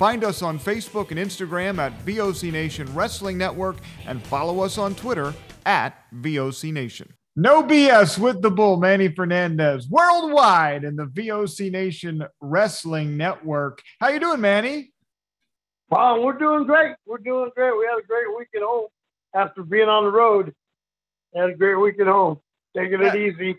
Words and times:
Find 0.00 0.24
us 0.24 0.40
on 0.40 0.58
Facebook 0.58 1.10
and 1.10 1.20
Instagram 1.20 1.76
at 1.76 1.92
VOC 2.06 2.50
Nation 2.50 2.88
Wrestling 2.94 3.36
Network 3.36 3.76
and 4.06 4.22
follow 4.28 4.60
us 4.60 4.78
on 4.78 4.94
Twitter 4.94 5.34
at 5.66 6.10
VOC 6.14 6.72
Nation. 6.72 7.12
No 7.36 7.62
BS 7.62 8.18
with 8.18 8.40
the 8.40 8.50
Bull, 8.50 8.78
Manny 8.78 9.08
Fernandez, 9.08 9.90
worldwide 9.90 10.84
in 10.84 10.96
the 10.96 11.04
VOC 11.04 11.70
Nation 11.70 12.24
Wrestling 12.40 13.18
Network. 13.18 13.82
How 14.00 14.08
you 14.08 14.18
doing, 14.20 14.40
Manny? 14.40 14.90
Wow, 15.90 16.22
we're 16.22 16.38
doing 16.38 16.64
great. 16.64 16.96
We're 17.04 17.18
doing 17.18 17.50
great. 17.54 17.76
We 17.76 17.84
had 17.84 17.98
a 18.02 18.06
great 18.06 18.34
week 18.38 18.48
at 18.56 18.62
home 18.62 18.86
after 19.34 19.62
being 19.62 19.90
on 19.90 20.04
the 20.04 20.10
road. 20.10 20.54
Had 21.34 21.50
a 21.50 21.54
great 21.54 21.74
week 21.74 22.00
at 22.00 22.06
home. 22.06 22.38
Taking 22.74 23.02
it 23.02 23.14
easy. 23.16 23.58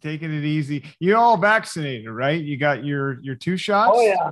Taking 0.00 0.32
it 0.32 0.44
easy. 0.44 0.84
You're 1.00 1.18
all 1.18 1.38
vaccinated, 1.38 2.08
right? 2.08 2.40
You 2.40 2.56
got 2.56 2.84
your 2.84 3.20
your 3.20 3.34
two 3.34 3.56
shots. 3.56 3.90
Oh 3.92 4.00
yeah. 4.00 4.30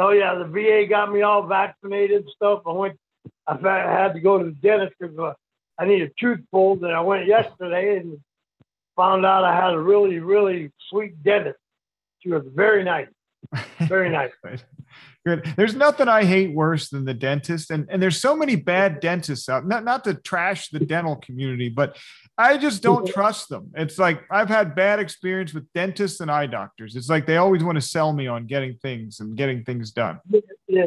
Oh 0.00 0.10
yeah. 0.10 0.34
The 0.34 0.44
VA 0.44 0.86
got 0.88 1.12
me 1.12 1.22
all 1.22 1.46
vaccinated 1.46 2.22
and 2.22 2.30
stuff. 2.34 2.62
I 2.66 2.72
went. 2.72 2.98
I 3.46 3.54
had 3.54 4.14
to 4.14 4.20
go 4.20 4.38
to 4.38 4.44
the 4.44 4.52
dentist 4.52 4.94
because 4.98 5.18
uh, 5.18 5.32
I 5.78 5.84
need 5.86 6.02
a 6.02 6.10
tooth 6.20 6.40
pulled, 6.52 6.82
and 6.84 6.92
I 6.92 7.00
went 7.00 7.26
yesterday 7.26 7.98
and 7.98 8.18
found 8.96 9.26
out 9.26 9.44
I 9.44 9.54
had 9.54 9.74
a 9.74 9.80
really, 9.80 10.18
really 10.18 10.70
sweet 10.88 11.22
dentist. 11.22 11.58
She 12.20 12.30
was 12.30 12.44
very 12.54 12.84
nice, 12.84 13.08
very 13.80 14.10
nice. 14.18 14.30
Good. 15.26 15.52
There's 15.56 15.74
nothing 15.74 16.08
I 16.08 16.24
hate 16.24 16.54
worse 16.54 16.88
than 16.88 17.04
the 17.04 17.12
dentist, 17.12 17.70
and 17.70 17.86
and 17.90 18.02
there's 18.02 18.20
so 18.20 18.34
many 18.34 18.56
bad 18.56 19.00
dentists 19.00 19.48
out. 19.50 19.66
Not 19.66 19.84
not 19.84 20.04
to 20.04 20.14
trash 20.14 20.70
the 20.70 20.80
dental 20.80 21.16
community, 21.16 21.68
but 21.68 21.98
I 22.38 22.56
just 22.56 22.82
don't 22.82 23.04
mm-hmm. 23.04 23.12
trust 23.12 23.50
them. 23.50 23.70
It's 23.74 23.98
like 23.98 24.22
I've 24.30 24.48
had 24.48 24.74
bad 24.74 24.98
experience 24.98 25.52
with 25.52 25.70
dentists 25.74 26.20
and 26.20 26.30
eye 26.30 26.46
doctors. 26.46 26.96
It's 26.96 27.10
like 27.10 27.26
they 27.26 27.36
always 27.36 27.62
want 27.62 27.76
to 27.76 27.82
sell 27.82 28.14
me 28.14 28.28
on 28.28 28.46
getting 28.46 28.76
things 28.76 29.20
and 29.20 29.36
getting 29.36 29.62
things 29.62 29.90
done. 29.90 30.20
Yeah, 30.68 30.86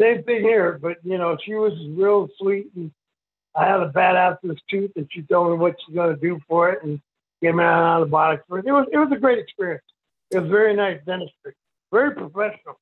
same 0.00 0.22
thing 0.22 0.40
here. 0.40 0.78
But 0.80 0.96
you 1.04 1.18
know, 1.18 1.36
she 1.44 1.54
was 1.54 1.74
real 1.90 2.30
sweet 2.38 2.68
and 2.74 2.90
I 3.54 3.66
had 3.66 3.80
a 3.80 3.88
bad 3.88 4.16
abscess 4.16 4.56
tooth, 4.68 4.92
and 4.96 5.08
she 5.10 5.22
told 5.22 5.50
me 5.50 5.58
what 5.58 5.76
she's 5.84 5.94
going 5.94 6.14
to 6.14 6.20
do 6.20 6.40
for 6.48 6.70
it 6.70 6.82
and 6.82 7.00
gave 7.42 7.54
me 7.54 7.64
an 7.64 7.70
antibiotic 7.70 8.40
for 8.48 8.58
it. 8.58 8.66
It 8.66 8.72
was 8.72 8.86
it 8.92 8.98
was 8.98 9.10
a 9.12 9.16
great 9.18 9.38
experience. 9.38 9.84
It 10.30 10.40
was 10.40 10.50
very 10.50 10.74
nice 10.74 11.00
dentistry, 11.04 11.54
very 11.90 12.14
professional, 12.14 12.78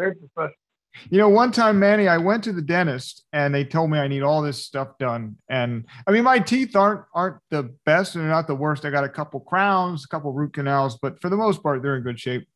very 0.00 0.14
professional. 0.14 0.56
You 1.08 1.18
know, 1.18 1.28
one 1.28 1.52
time, 1.52 1.78
Manny, 1.78 2.08
I 2.08 2.18
went 2.18 2.42
to 2.44 2.52
the 2.52 2.62
dentist 2.62 3.24
and 3.32 3.54
they 3.54 3.64
told 3.64 3.90
me 3.90 3.98
I 3.98 4.08
need 4.08 4.22
all 4.22 4.42
this 4.42 4.64
stuff 4.64 4.98
done. 4.98 5.36
And 5.48 5.84
I 6.06 6.10
mean, 6.10 6.24
my 6.24 6.40
teeth 6.40 6.74
aren't 6.74 7.02
aren't 7.14 7.36
the 7.50 7.74
best 7.84 8.16
and 8.16 8.24
they're 8.24 8.30
not 8.30 8.48
the 8.48 8.56
worst. 8.56 8.84
I 8.84 8.90
got 8.90 9.04
a 9.04 9.08
couple 9.08 9.38
crowns, 9.40 10.04
a 10.04 10.08
couple 10.08 10.32
root 10.32 10.52
canals, 10.52 10.98
but 11.00 11.20
for 11.20 11.28
the 11.28 11.36
most 11.36 11.62
part, 11.62 11.82
they're 11.82 11.96
in 11.96 12.02
good 12.02 12.18
shape. 12.18 12.48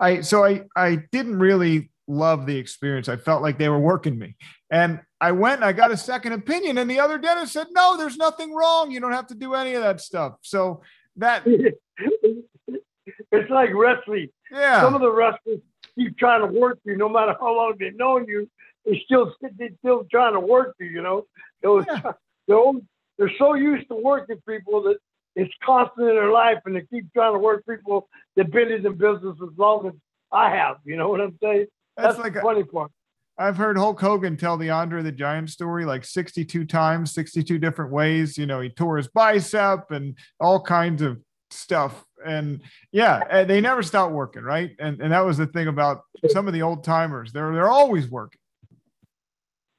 I 0.00 0.22
so 0.22 0.44
I 0.44 0.62
I 0.74 0.96
didn't 1.12 1.38
really 1.38 1.90
love 2.08 2.46
the 2.46 2.56
experience. 2.56 3.08
I 3.08 3.16
felt 3.16 3.42
like 3.42 3.58
they 3.58 3.68
were 3.68 3.78
working 3.78 4.18
me. 4.18 4.36
And 4.70 5.00
I 5.20 5.32
went 5.32 5.56
and 5.56 5.64
I 5.64 5.72
got 5.72 5.92
a 5.92 5.96
second 5.96 6.32
opinion, 6.32 6.78
and 6.78 6.90
the 6.90 6.98
other 6.98 7.18
dentist 7.18 7.52
said, 7.52 7.68
No, 7.70 7.96
there's 7.96 8.16
nothing 8.16 8.52
wrong. 8.52 8.90
You 8.90 9.00
don't 9.00 9.12
have 9.12 9.28
to 9.28 9.34
do 9.34 9.54
any 9.54 9.74
of 9.74 9.82
that 9.82 10.00
stuff. 10.00 10.34
So 10.42 10.82
that 11.16 11.42
it's 12.66 13.50
like 13.50 13.70
wrestling. 13.74 14.28
Yeah. 14.50 14.80
Some 14.80 14.94
of 14.94 15.00
the 15.00 15.10
wrestlers 15.10 15.60
keep 15.96 16.18
trying 16.18 16.40
to 16.40 16.60
work 16.60 16.78
you 16.84 16.96
no 16.96 17.08
matter 17.08 17.34
how 17.38 17.56
long 17.56 17.74
they've 17.78 17.96
known 17.96 18.26
you. 18.28 18.48
They 18.84 19.02
still 19.04 19.34
they're 19.40 19.70
still 19.80 20.06
trying 20.10 20.34
to 20.34 20.40
work 20.40 20.74
you, 20.78 20.86
you 20.86 21.02
know. 21.02 21.26
Yeah. 21.62 22.12
They're, 22.46 22.72
they're 23.18 23.32
so 23.38 23.54
used 23.54 23.88
to 23.88 23.96
working 23.96 24.40
people 24.48 24.82
that 24.84 24.98
it's 25.34 25.52
constant 25.64 26.08
in 26.08 26.14
their 26.14 26.30
life 26.30 26.58
and 26.64 26.76
they 26.76 26.82
keep 26.82 27.12
trying 27.12 27.34
to 27.34 27.38
work 27.38 27.64
people 27.68 28.08
that 28.36 28.50
been 28.52 28.70
in 28.70 28.82
the 28.82 28.90
business 28.90 29.36
as 29.42 29.58
long 29.58 29.86
as 29.86 29.92
I 30.32 30.50
have. 30.50 30.76
You 30.84 30.96
know 30.96 31.08
what 31.08 31.20
I'm 31.20 31.36
saying? 31.42 31.66
That's, 31.96 32.16
That's 32.16 32.18
like 32.18 32.34
the 32.34 32.40
funny 32.40 32.64
part. 32.64 32.90
I've 33.38 33.56
heard 33.56 33.76
Hulk 33.76 34.00
Hogan 34.00 34.36
tell 34.38 34.56
the 34.56 34.70
Andre 34.70 35.02
the 35.02 35.12
Giant 35.12 35.50
story 35.50 35.84
like 35.84 36.04
62 36.04 36.64
times, 36.64 37.12
62 37.12 37.58
different 37.58 37.92
ways. 37.92 38.38
You 38.38 38.46
know, 38.46 38.60
he 38.60 38.70
tore 38.70 38.96
his 38.96 39.08
bicep 39.08 39.90
and 39.90 40.16
all 40.40 40.60
kinds 40.60 41.02
of 41.02 41.20
stuff. 41.50 42.04
And 42.24 42.62
yeah, 42.92 43.44
they 43.44 43.60
never 43.60 43.82
stop 43.82 44.10
working, 44.10 44.42
right? 44.42 44.70
And 44.78 45.00
and 45.00 45.12
that 45.12 45.24
was 45.24 45.36
the 45.36 45.46
thing 45.46 45.68
about 45.68 46.02
some 46.28 46.46
of 46.46 46.54
the 46.54 46.62
old 46.62 46.84
timers. 46.84 47.32
They're 47.32 47.52
they're 47.52 47.68
always 47.68 48.08
working. 48.08 48.40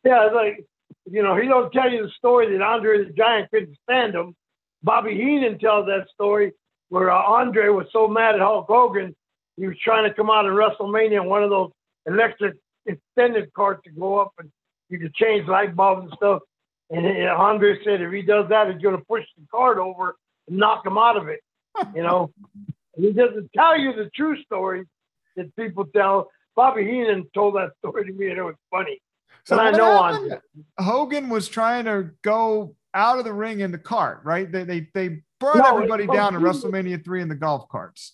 Yeah, 0.04 0.30
like 0.34 0.66
you 1.10 1.24
know, 1.24 1.36
he 1.36 1.48
don't 1.48 1.72
tell 1.72 1.92
you 1.92 2.04
the 2.04 2.12
story 2.12 2.52
that 2.52 2.64
Andre 2.64 3.06
the 3.06 3.14
Giant 3.14 3.50
couldn't 3.52 3.78
stand 3.84 4.16
him. 4.16 4.36
Bobby 4.84 5.16
Heenan 5.16 5.60
tells 5.60 5.88
that 5.88 6.08
story 6.14 6.54
where 6.90 7.12
uh, 7.12 7.22
Andre 7.22 7.70
was 7.70 7.88
so 7.92 8.08
mad 8.08 8.36
at 8.36 8.42
Hulk 8.42 8.68
Hogan, 8.68 9.16
he 9.58 9.68
was 9.68 9.78
trying 9.84 10.08
to 10.08 10.14
come 10.14 10.30
out 10.30 10.46
of 10.46 10.54
WrestleMania 10.54 11.22
in 11.22 11.26
one 11.26 11.44
of 11.44 11.50
those 11.50 11.72
electric 12.06 12.56
extended 12.86 13.52
cart 13.54 13.84
to 13.84 13.92
go 13.92 14.20
up 14.20 14.32
and 14.40 14.50
you 14.90 15.00
could 15.00 15.14
change 15.14 15.48
light 15.48 15.76
bulbs 15.76 16.04
and 16.04 16.14
stuff. 16.16 16.42
And 16.90 17.06
Andre 17.28 17.84
said 17.84 18.02
if 18.02 18.14
he 18.14 18.22
does 18.22 18.48
that, 18.50 18.72
he's 18.72 18.82
going 18.82 18.98
to 18.98 19.04
push 19.04 19.26
the 19.38 19.46
cart 19.52 19.78
over 19.78 20.16
and 20.48 20.58
knock 20.58 20.86
him 20.86 20.98
out 20.98 21.18
of 21.18 21.28
it. 21.28 21.42
You 21.96 22.04
know, 22.04 22.32
he 22.96 23.14
doesn't 23.14 23.52
tell 23.54 23.78
you 23.78 23.94
the 23.94 24.10
true 24.16 24.42
story 24.44 24.86
that 25.36 25.56
people 25.56 25.86
tell. 25.86 26.30
Bobby 26.56 26.84
Heenan 26.84 27.28
told 27.34 27.56
that 27.56 27.72
story 27.80 28.06
to 28.06 28.12
me, 28.12 28.30
and 28.30 28.38
it 28.38 28.44
was 28.44 28.56
funny. 28.72 29.00
So 29.44 29.58
I 29.60 29.72
know 29.72 29.92
Andre. 29.92 30.40
Hogan 30.80 31.30
was 31.30 31.48
trying 31.48 31.86
to 31.86 32.12
go 32.24 32.76
out 32.94 33.20
of 33.20 33.26
the 33.26 33.34
ring 33.34 33.60
in 33.60 33.72
the 33.72 33.78
cart, 33.78 34.22
right? 34.24 34.52
They 34.52 34.64
they 34.64 34.90
they 34.94 35.22
brought 35.40 35.58
no, 35.58 35.76
everybody 35.76 36.08
down 36.08 36.36
in 36.36 36.42
WrestleMania 36.42 37.04
three 37.06 37.22
in 37.22 37.30
the 37.30 37.36
golf 37.36 37.70
carts. 37.70 38.14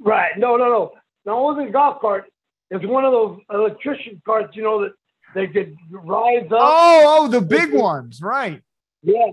Right. 0.00 0.36
No, 0.36 0.56
no, 0.56 0.68
no. 0.68 0.92
No, 1.24 1.38
it 1.38 1.54
wasn't 1.54 1.72
golf 1.72 2.00
cart. 2.00 2.24
It's 2.70 2.84
one 2.84 3.04
of 3.04 3.12
those 3.12 3.40
electrician 3.52 4.20
carts, 4.26 4.56
you 4.56 4.62
know, 4.62 4.82
that 4.82 4.92
they 5.34 5.46
could 5.46 5.76
rise 5.90 6.46
up. 6.46 6.58
Oh, 6.60 7.02
oh, 7.06 7.28
the 7.28 7.40
big 7.40 7.72
ones, 7.72 8.20
right? 8.20 8.62
Yeah, 9.02 9.30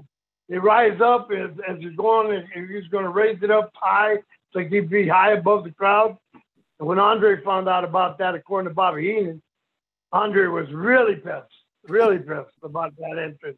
they 0.52 0.58
rise 0.58 1.00
up 1.00 1.30
as, 1.32 1.52
as 1.66 1.80
you're 1.80 1.94
going, 1.94 2.46
and 2.54 2.70
he's 2.70 2.88
going 2.90 3.06
to 3.06 3.10
raise 3.10 3.42
it 3.42 3.50
up 3.50 3.72
high, 3.74 4.18
so 4.52 4.60
he'd 4.60 4.90
be 4.90 5.08
high 5.08 5.32
above 5.32 5.64
the 5.64 5.72
crowd. 5.72 6.18
And 6.34 6.90
when 6.90 7.00
Andre 7.00 7.42
found 7.42 7.70
out 7.70 7.86
about 7.86 8.18
that, 8.18 8.36
according 8.36 8.70
to 8.70 8.76
Bobby 8.76 9.14
Heenan, 9.14 9.42
Andre 10.12 10.48
was 10.48 10.70
really 10.74 11.16
pissed, 11.16 11.46
really 11.88 12.20
pissed 12.20 12.58
about 12.64 12.94
that 12.98 13.18
entrance. 13.18 13.58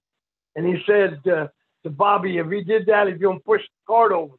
And 0.55 0.67
he 0.67 0.83
said 0.85 1.19
uh, 1.27 1.47
to 1.81 1.89
Bobby, 1.89 2.37
if 2.37 2.47
he 2.51 2.63
did 2.63 2.85
that, 2.85 3.07
he's 3.07 3.17
going 3.17 3.39
to 3.39 3.43
push 3.43 3.63
the 3.63 3.87
cart 3.87 4.11
over. 4.11 4.35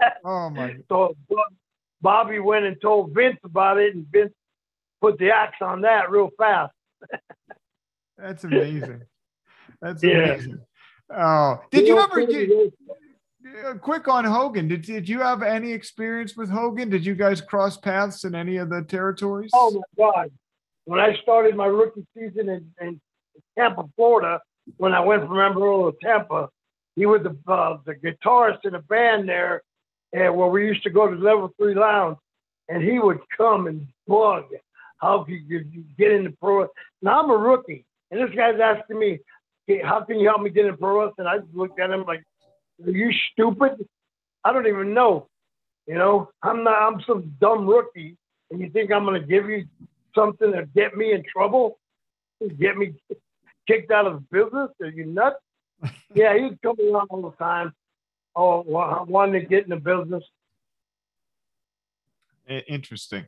Oh 0.24 0.50
my! 0.50 0.76
so 0.88 1.16
Bobby 2.00 2.40
went 2.40 2.64
and 2.64 2.76
told 2.80 3.14
Vince 3.14 3.38
about 3.44 3.78
it, 3.78 3.94
and 3.94 4.04
Vince 4.10 4.32
put 5.00 5.16
the 5.18 5.30
axe 5.30 5.58
on 5.60 5.82
that 5.82 6.10
real 6.10 6.30
fast. 6.36 6.72
That's 8.18 8.42
amazing. 8.42 9.02
That's 9.80 10.02
amazing. 10.02 10.60
Oh, 11.14 11.60
did 11.70 11.86
you, 11.86 11.94
you 11.94 12.00
ever 12.00 12.26
get 12.26 12.50
uh, 13.66 13.74
quick 13.74 14.08
on 14.08 14.24
Hogan? 14.24 14.68
Did, 14.68 14.82
did 14.82 15.08
you 15.08 15.20
have 15.20 15.42
any 15.42 15.72
experience 15.72 16.36
with 16.36 16.50
Hogan? 16.50 16.90
Did 16.90 17.04
you 17.04 17.14
guys 17.14 17.40
cross 17.40 17.76
paths 17.76 18.24
in 18.24 18.34
any 18.34 18.56
of 18.56 18.70
the 18.70 18.82
territories? 18.82 19.50
Oh 19.54 19.70
my 19.72 20.04
God. 20.04 20.30
When 20.84 21.00
I 21.00 21.16
started 21.22 21.54
my 21.54 21.66
rookie 21.66 22.06
season 22.16 22.48
in, 22.48 22.70
in 22.80 23.00
Tampa, 23.58 23.84
Florida, 23.96 24.40
when 24.78 24.94
I 24.94 25.00
went 25.00 25.26
from 25.26 25.38
Amarillo 25.38 25.90
to 25.90 25.96
Tampa, 26.02 26.48
he 26.96 27.06
was 27.06 27.22
the, 27.22 27.36
uh, 27.50 27.78
the 27.84 27.94
guitarist 27.94 28.64
in 28.64 28.74
a 28.74 28.82
band 28.82 29.28
there 29.28 29.62
uh, 30.16 30.32
where 30.32 30.48
we 30.48 30.66
used 30.66 30.82
to 30.84 30.90
go 30.90 31.08
to 31.08 31.16
level 31.16 31.52
three 31.56 31.74
lounge 31.74 32.18
and 32.68 32.82
he 32.82 32.98
would 32.98 33.20
come 33.36 33.66
and 33.66 33.86
bug 34.06 34.44
how 35.02 35.24
could 35.24 35.42
you 35.48 35.64
get 35.98 36.12
into 36.12 36.30
pro? 36.40 36.68
Now 37.02 37.22
I'm 37.22 37.30
a 37.30 37.36
rookie, 37.36 37.84
and 38.10 38.20
this 38.20 38.34
guy's 38.34 38.60
asking 38.60 38.98
me, 38.98 39.18
how 39.84 40.02
can 40.02 40.18
you 40.18 40.28
help 40.28 40.42
me 40.42 40.50
get 40.50 40.66
in 40.66 40.76
pro 40.76 41.06
wrestling? 41.06 41.26
I 41.26 41.38
looked 41.52 41.80
at 41.80 41.90
him 41.90 42.04
like, 42.06 42.22
are 42.84 42.90
you 42.90 43.10
stupid? 43.32 43.86
I 44.44 44.52
don't 44.52 44.66
even 44.66 44.94
know. 44.94 45.28
You 45.86 45.94
know, 45.94 46.30
I'm 46.42 46.64
not. 46.64 46.80
I'm 46.80 47.00
some 47.06 47.34
dumb 47.40 47.66
rookie, 47.66 48.16
and 48.50 48.60
you 48.60 48.70
think 48.70 48.92
I'm 48.92 49.04
going 49.04 49.20
to 49.20 49.26
give 49.26 49.48
you 49.48 49.64
something 50.14 50.52
to 50.52 50.66
get 50.74 50.96
me 50.96 51.12
in 51.12 51.24
trouble, 51.32 51.78
get 52.58 52.76
me 52.76 52.94
kicked 53.66 53.90
out 53.90 54.06
of 54.06 54.28
business? 54.30 54.70
Are 54.80 54.88
you 54.88 55.06
nuts? 55.06 55.36
yeah, 56.14 56.36
he'd 56.36 56.60
come 56.62 56.76
around 56.80 57.08
all 57.10 57.22
the 57.22 57.36
time. 57.44 57.72
Oh, 58.34 58.64
wanting 59.08 59.40
to 59.40 59.46
get 59.46 59.64
in 59.64 59.70
the 59.70 59.76
business. 59.76 60.24
Interesting, 62.68 63.26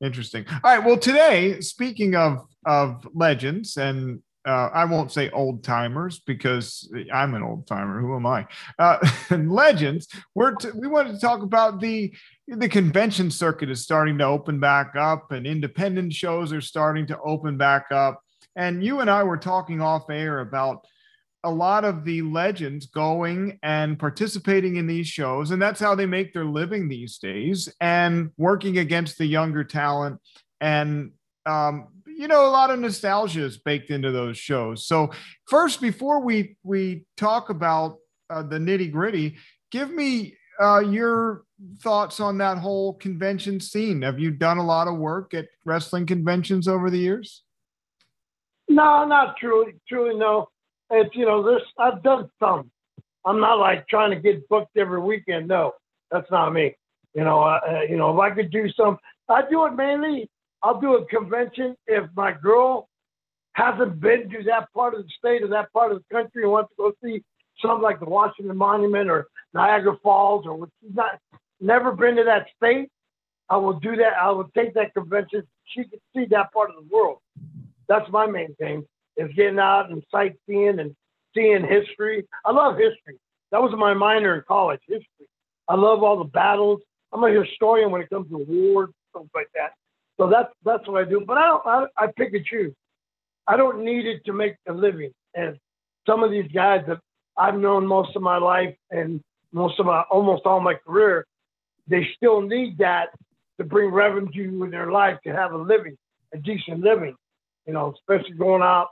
interesting. 0.00 0.46
All 0.48 0.76
right. 0.76 0.84
Well, 0.84 0.96
today, 0.96 1.60
speaking 1.60 2.14
of 2.16 2.46
of 2.64 3.06
legends 3.14 3.76
and 3.76 4.20
uh, 4.46 4.68
I 4.72 4.84
won't 4.84 5.10
say 5.10 5.30
old 5.30 5.64
timers 5.64 6.20
because 6.20 6.92
I'm 7.12 7.34
an 7.34 7.42
old 7.42 7.66
timer. 7.66 8.00
Who 8.00 8.14
am 8.14 8.26
I? 8.26 8.46
Uh, 8.78 8.98
legends. 9.30 10.08
We're 10.34 10.54
t- 10.54 10.68
we 10.74 10.86
wanted 10.86 11.14
to 11.14 11.20
talk 11.20 11.42
about 11.42 11.80
the 11.80 12.14
the 12.46 12.68
convention 12.68 13.30
circuit 13.30 13.70
is 13.70 13.82
starting 13.82 14.18
to 14.18 14.26
open 14.26 14.60
back 14.60 14.96
up, 14.96 15.32
and 15.32 15.46
independent 15.46 16.12
shows 16.12 16.52
are 16.52 16.60
starting 16.60 17.06
to 17.06 17.18
open 17.20 17.56
back 17.56 17.86
up. 17.90 18.20
And 18.56 18.84
you 18.84 19.00
and 19.00 19.10
I 19.10 19.22
were 19.22 19.38
talking 19.38 19.80
off 19.80 20.10
air 20.10 20.40
about 20.40 20.86
a 21.42 21.50
lot 21.50 21.84
of 21.84 22.04
the 22.04 22.22
legends 22.22 22.86
going 22.86 23.58
and 23.62 23.98
participating 23.98 24.76
in 24.76 24.86
these 24.86 25.06
shows, 25.06 25.52
and 25.52 25.60
that's 25.60 25.80
how 25.80 25.94
they 25.94 26.06
make 26.06 26.34
their 26.34 26.44
living 26.44 26.88
these 26.88 27.16
days, 27.18 27.74
and 27.80 28.30
working 28.36 28.78
against 28.78 29.16
the 29.16 29.26
younger 29.26 29.64
talent 29.64 30.20
and 30.60 31.12
um, 31.46 31.88
you 32.16 32.28
know, 32.28 32.46
a 32.46 32.50
lot 32.50 32.70
of 32.70 32.78
nostalgia 32.78 33.44
is 33.44 33.58
baked 33.58 33.90
into 33.90 34.10
those 34.10 34.38
shows. 34.38 34.86
So 34.86 35.10
first, 35.48 35.80
before 35.80 36.20
we 36.20 36.56
we 36.62 37.06
talk 37.16 37.50
about 37.50 37.98
uh, 38.30 38.42
the 38.42 38.58
nitty 38.58 38.92
gritty, 38.92 39.36
give 39.70 39.90
me 39.90 40.36
uh, 40.60 40.80
your 40.80 41.44
thoughts 41.80 42.20
on 42.20 42.38
that 42.38 42.58
whole 42.58 42.94
convention 42.94 43.60
scene. 43.60 44.02
Have 44.02 44.18
you 44.18 44.30
done 44.30 44.58
a 44.58 44.64
lot 44.64 44.88
of 44.88 44.96
work 44.96 45.34
at 45.34 45.46
wrestling 45.64 46.06
conventions 46.06 46.68
over 46.68 46.90
the 46.90 46.98
years? 46.98 47.42
No, 48.68 49.04
not 49.04 49.36
truly. 49.36 49.74
Truly, 49.88 50.18
no. 50.18 50.48
It's 50.90 51.14
you 51.14 51.26
know, 51.26 51.42
this 51.42 51.62
I've 51.78 52.02
done 52.02 52.28
some. 52.38 52.70
I'm 53.26 53.40
not 53.40 53.58
like 53.58 53.88
trying 53.88 54.10
to 54.10 54.20
get 54.20 54.48
booked 54.48 54.76
every 54.76 55.00
weekend. 55.00 55.48
No, 55.48 55.72
that's 56.10 56.30
not 56.30 56.52
me. 56.52 56.76
You 57.14 57.24
know, 57.24 57.42
uh, 57.42 57.80
you 57.88 57.96
know, 57.96 58.12
if 58.14 58.20
I 58.20 58.34
could 58.34 58.50
do 58.50 58.68
some, 58.70 58.98
I 59.28 59.42
do 59.48 59.64
it 59.66 59.74
mainly 59.74 60.28
I'll 60.64 60.80
do 60.80 60.94
a 60.94 61.04
convention 61.04 61.76
if 61.86 62.08
my 62.16 62.32
girl 62.32 62.88
hasn't 63.52 64.00
been 64.00 64.30
to 64.30 64.42
that 64.44 64.72
part 64.72 64.94
of 64.94 65.02
the 65.02 65.10
state 65.18 65.42
or 65.42 65.48
that 65.48 65.70
part 65.74 65.92
of 65.92 65.98
the 65.98 66.14
country 66.14 66.42
and 66.42 66.52
wants 66.52 66.70
to 66.70 66.76
go 66.76 66.92
see 67.04 67.22
something 67.60 67.82
like 67.82 68.00
the 68.00 68.06
Washington 68.06 68.56
Monument 68.56 69.10
or 69.10 69.26
Niagara 69.52 69.96
Falls 70.02 70.46
or 70.46 70.66
she's 70.80 70.94
not 70.94 71.18
never 71.60 71.92
been 71.92 72.16
to 72.16 72.24
that 72.24 72.46
state. 72.56 72.88
I 73.50 73.58
will 73.58 73.78
do 73.78 73.94
that. 73.96 74.14
I 74.20 74.30
will 74.30 74.48
take 74.56 74.72
that 74.74 74.94
convention. 74.94 75.42
She 75.66 75.84
can 75.84 76.00
see 76.16 76.24
that 76.30 76.50
part 76.52 76.70
of 76.70 76.76
the 76.76 76.94
world. 76.94 77.18
That's 77.86 78.10
my 78.10 78.26
main 78.26 78.54
thing 78.54 78.86
is 79.18 79.30
getting 79.36 79.58
out 79.58 79.90
and 79.90 80.02
sightseeing 80.10 80.80
and 80.80 80.96
seeing 81.34 81.62
history. 81.62 82.26
I 82.44 82.52
love 82.52 82.76
history. 82.76 83.20
That 83.52 83.62
was 83.62 83.72
my 83.76 83.92
minor 83.92 84.34
in 84.34 84.42
college, 84.48 84.80
history. 84.88 85.28
I 85.68 85.74
love 85.74 86.02
all 86.02 86.16
the 86.16 86.24
battles. 86.24 86.80
I'm 87.12 87.22
a 87.22 87.30
historian 87.30 87.90
when 87.90 88.00
it 88.00 88.08
comes 88.08 88.28
to 88.30 88.38
wars, 88.38 88.90
stuff 89.10 89.26
like 89.34 89.48
that. 89.54 89.72
So 90.18 90.28
that's 90.28 90.52
that's 90.64 90.86
what 90.86 91.06
I 91.06 91.08
do. 91.08 91.22
But 91.26 91.38
I 91.38 91.46
don't. 91.46 91.66
I, 91.66 91.86
I 91.96 92.06
pick 92.16 92.32
and 92.34 92.44
choose. 92.44 92.72
I 93.46 93.56
don't 93.56 93.84
need 93.84 94.06
it 94.06 94.24
to 94.26 94.32
make 94.32 94.54
a 94.68 94.72
living. 94.72 95.12
And 95.34 95.58
some 96.06 96.22
of 96.22 96.30
these 96.30 96.50
guys 96.52 96.82
that 96.86 96.98
I've 97.36 97.56
known 97.56 97.86
most 97.86 98.14
of 98.16 98.22
my 98.22 98.38
life 98.38 98.74
and 98.90 99.20
most 99.52 99.78
of 99.80 99.86
my 99.86 100.02
almost 100.10 100.42
all 100.46 100.60
my 100.60 100.74
career, 100.74 101.26
they 101.88 102.06
still 102.16 102.40
need 102.40 102.78
that 102.78 103.08
to 103.58 103.64
bring 103.64 103.90
revenue 103.90 104.62
in 104.62 104.70
their 104.70 104.90
life 104.90 105.18
to 105.24 105.32
have 105.32 105.52
a 105.52 105.58
living, 105.58 105.96
a 106.32 106.38
decent 106.38 106.80
living. 106.80 107.16
You 107.66 107.72
know, 107.72 107.94
especially 107.94 108.36
going 108.36 108.62
out. 108.62 108.90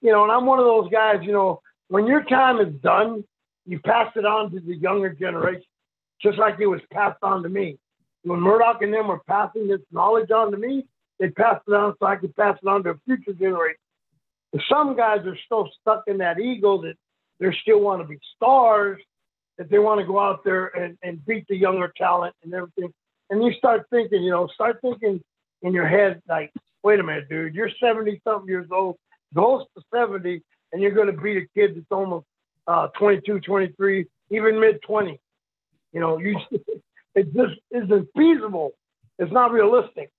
You 0.00 0.12
know, 0.12 0.24
and 0.24 0.32
I'm 0.32 0.46
one 0.46 0.58
of 0.58 0.64
those 0.64 0.90
guys. 0.90 1.20
You 1.22 1.32
know, 1.32 1.60
when 1.88 2.06
your 2.06 2.24
time 2.24 2.58
is 2.60 2.74
done, 2.82 3.24
you 3.64 3.78
pass 3.78 4.12
it 4.16 4.26
on 4.26 4.50
to 4.50 4.60
the 4.60 4.74
younger 4.74 5.10
generation, 5.10 5.64
just 6.20 6.36
like 6.36 6.56
it 6.58 6.66
was 6.66 6.80
passed 6.92 7.18
on 7.22 7.42
to 7.44 7.48
me 7.48 7.78
when 8.24 8.40
Murdoch 8.40 8.82
and 8.82 8.92
them 8.92 9.08
were 9.08 9.20
passing 9.28 9.68
this 9.68 9.80
knowledge 9.92 10.30
on 10.30 10.50
to 10.50 10.56
me, 10.56 10.84
they 11.20 11.30
passed 11.30 11.62
it 11.68 11.74
on 11.74 11.94
so 12.00 12.06
I 12.06 12.16
could 12.16 12.34
pass 12.34 12.58
it 12.60 12.68
on 12.68 12.82
to 12.84 12.90
a 12.90 12.94
future 13.04 13.32
generation. 13.32 13.78
Some 14.68 14.96
guys 14.96 15.26
are 15.26 15.38
still 15.44 15.68
stuck 15.80 16.04
in 16.06 16.18
that 16.18 16.40
ego 16.40 16.80
that 16.82 16.94
they 17.38 17.54
still 17.62 17.80
want 17.80 18.02
to 18.02 18.08
be 18.08 18.18
stars, 18.36 19.00
that 19.58 19.68
they 19.70 19.78
want 19.78 20.00
to 20.00 20.06
go 20.06 20.18
out 20.18 20.44
there 20.44 20.66
and, 20.66 20.96
and 21.02 21.24
beat 21.26 21.46
the 21.48 21.56
younger 21.56 21.92
talent 21.96 22.34
and 22.42 22.54
everything. 22.54 22.92
And 23.30 23.42
you 23.42 23.52
start 23.52 23.86
thinking, 23.90 24.22
you 24.22 24.30
know, 24.30 24.48
start 24.48 24.78
thinking 24.80 25.20
in 25.62 25.72
your 25.72 25.86
head, 25.86 26.22
like, 26.28 26.52
wait 26.82 27.00
a 27.00 27.02
minute, 27.02 27.28
dude, 27.28 27.54
you're 27.54 27.70
70 27.82 28.20
something 28.24 28.48
years 28.48 28.68
old, 28.70 28.96
close 29.34 29.64
to 29.76 29.82
70, 29.94 30.42
and 30.72 30.82
you're 30.82 30.92
going 30.92 31.06
to 31.06 31.20
beat 31.20 31.38
a 31.38 31.46
kid 31.54 31.76
that's 31.76 31.86
almost 31.90 32.26
uh, 32.66 32.88
22, 32.98 33.40
23, 33.40 34.06
even 34.30 34.60
mid 34.60 34.80
20. 34.82 35.18
You 35.92 36.00
know, 36.00 36.18
you 36.18 36.38
it 37.14 37.32
just 37.34 37.54
isn't 37.70 38.08
feasible. 38.16 38.72
It's 39.18 39.32
not 39.32 39.52
realistic. 39.52 40.10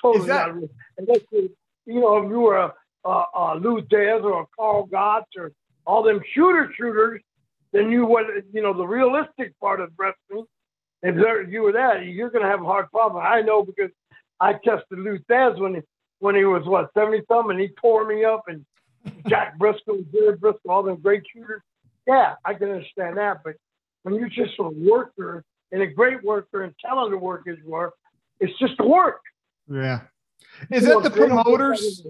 Totally 0.00 0.26
that- 0.28 0.46
not 0.46 0.54
realistic. 0.54 0.76
Unless 0.98 1.20
you, 1.32 1.50
you 1.86 2.00
know, 2.00 2.16
if 2.18 2.28
you 2.30 2.40
were 2.40 2.56
a, 2.58 2.74
a, 3.04 3.24
a 3.34 3.58
Lou 3.60 3.82
Thesz 3.82 4.22
or 4.22 4.42
a 4.42 4.46
Karl 4.56 4.86
Gotch 4.86 5.28
or 5.36 5.52
all 5.86 6.02
them 6.02 6.20
shooter 6.34 6.72
shooters, 6.76 7.20
then 7.72 7.90
you 7.90 8.06
what 8.06 8.26
you 8.52 8.62
know 8.62 8.72
the 8.72 8.86
realistic 8.86 9.58
part 9.60 9.80
of 9.80 9.90
wrestling. 9.98 10.46
If 11.02 11.16
there, 11.16 11.42
if 11.42 11.50
you 11.50 11.62
were 11.62 11.72
that, 11.72 12.06
you're 12.06 12.30
going 12.30 12.44
to 12.44 12.48
have 12.48 12.62
a 12.62 12.64
hard 12.64 12.90
problem. 12.90 13.22
I 13.26 13.42
know 13.42 13.62
because 13.62 13.90
I 14.40 14.54
tested 14.54 14.98
Lou 14.98 15.18
Thesz 15.30 15.58
when 15.60 15.74
he, 15.74 15.80
when 16.20 16.34
he 16.34 16.44
was 16.44 16.64
what 16.64 16.90
seventy 16.94 17.20
something, 17.28 17.50
and 17.52 17.60
he 17.60 17.68
tore 17.80 18.06
me 18.06 18.24
up, 18.24 18.44
and 18.46 18.64
Jack 19.28 19.58
Brisco, 19.58 20.10
Jerry 20.12 20.38
Brisco, 20.38 20.70
all 20.70 20.82
them 20.82 20.96
great 21.00 21.24
shooters. 21.32 21.60
Yeah, 22.06 22.34
I 22.44 22.54
can 22.54 22.70
understand 22.70 23.18
that, 23.18 23.38
but 23.44 23.54
when 24.02 24.14
you're 24.14 24.28
just 24.28 24.58
a 24.58 24.68
worker 24.68 25.44
and 25.74 25.82
a 25.82 25.86
great 25.88 26.22
worker 26.22 26.62
and 26.62 26.72
talented 26.78 27.20
workers 27.20 27.58
were. 27.64 27.92
It's 28.38 28.56
just 28.60 28.80
work. 28.80 29.20
Yeah. 29.68 30.02
Is 30.70 30.86
it 30.86 31.02
the 31.02 31.10
promoters? 31.10 32.06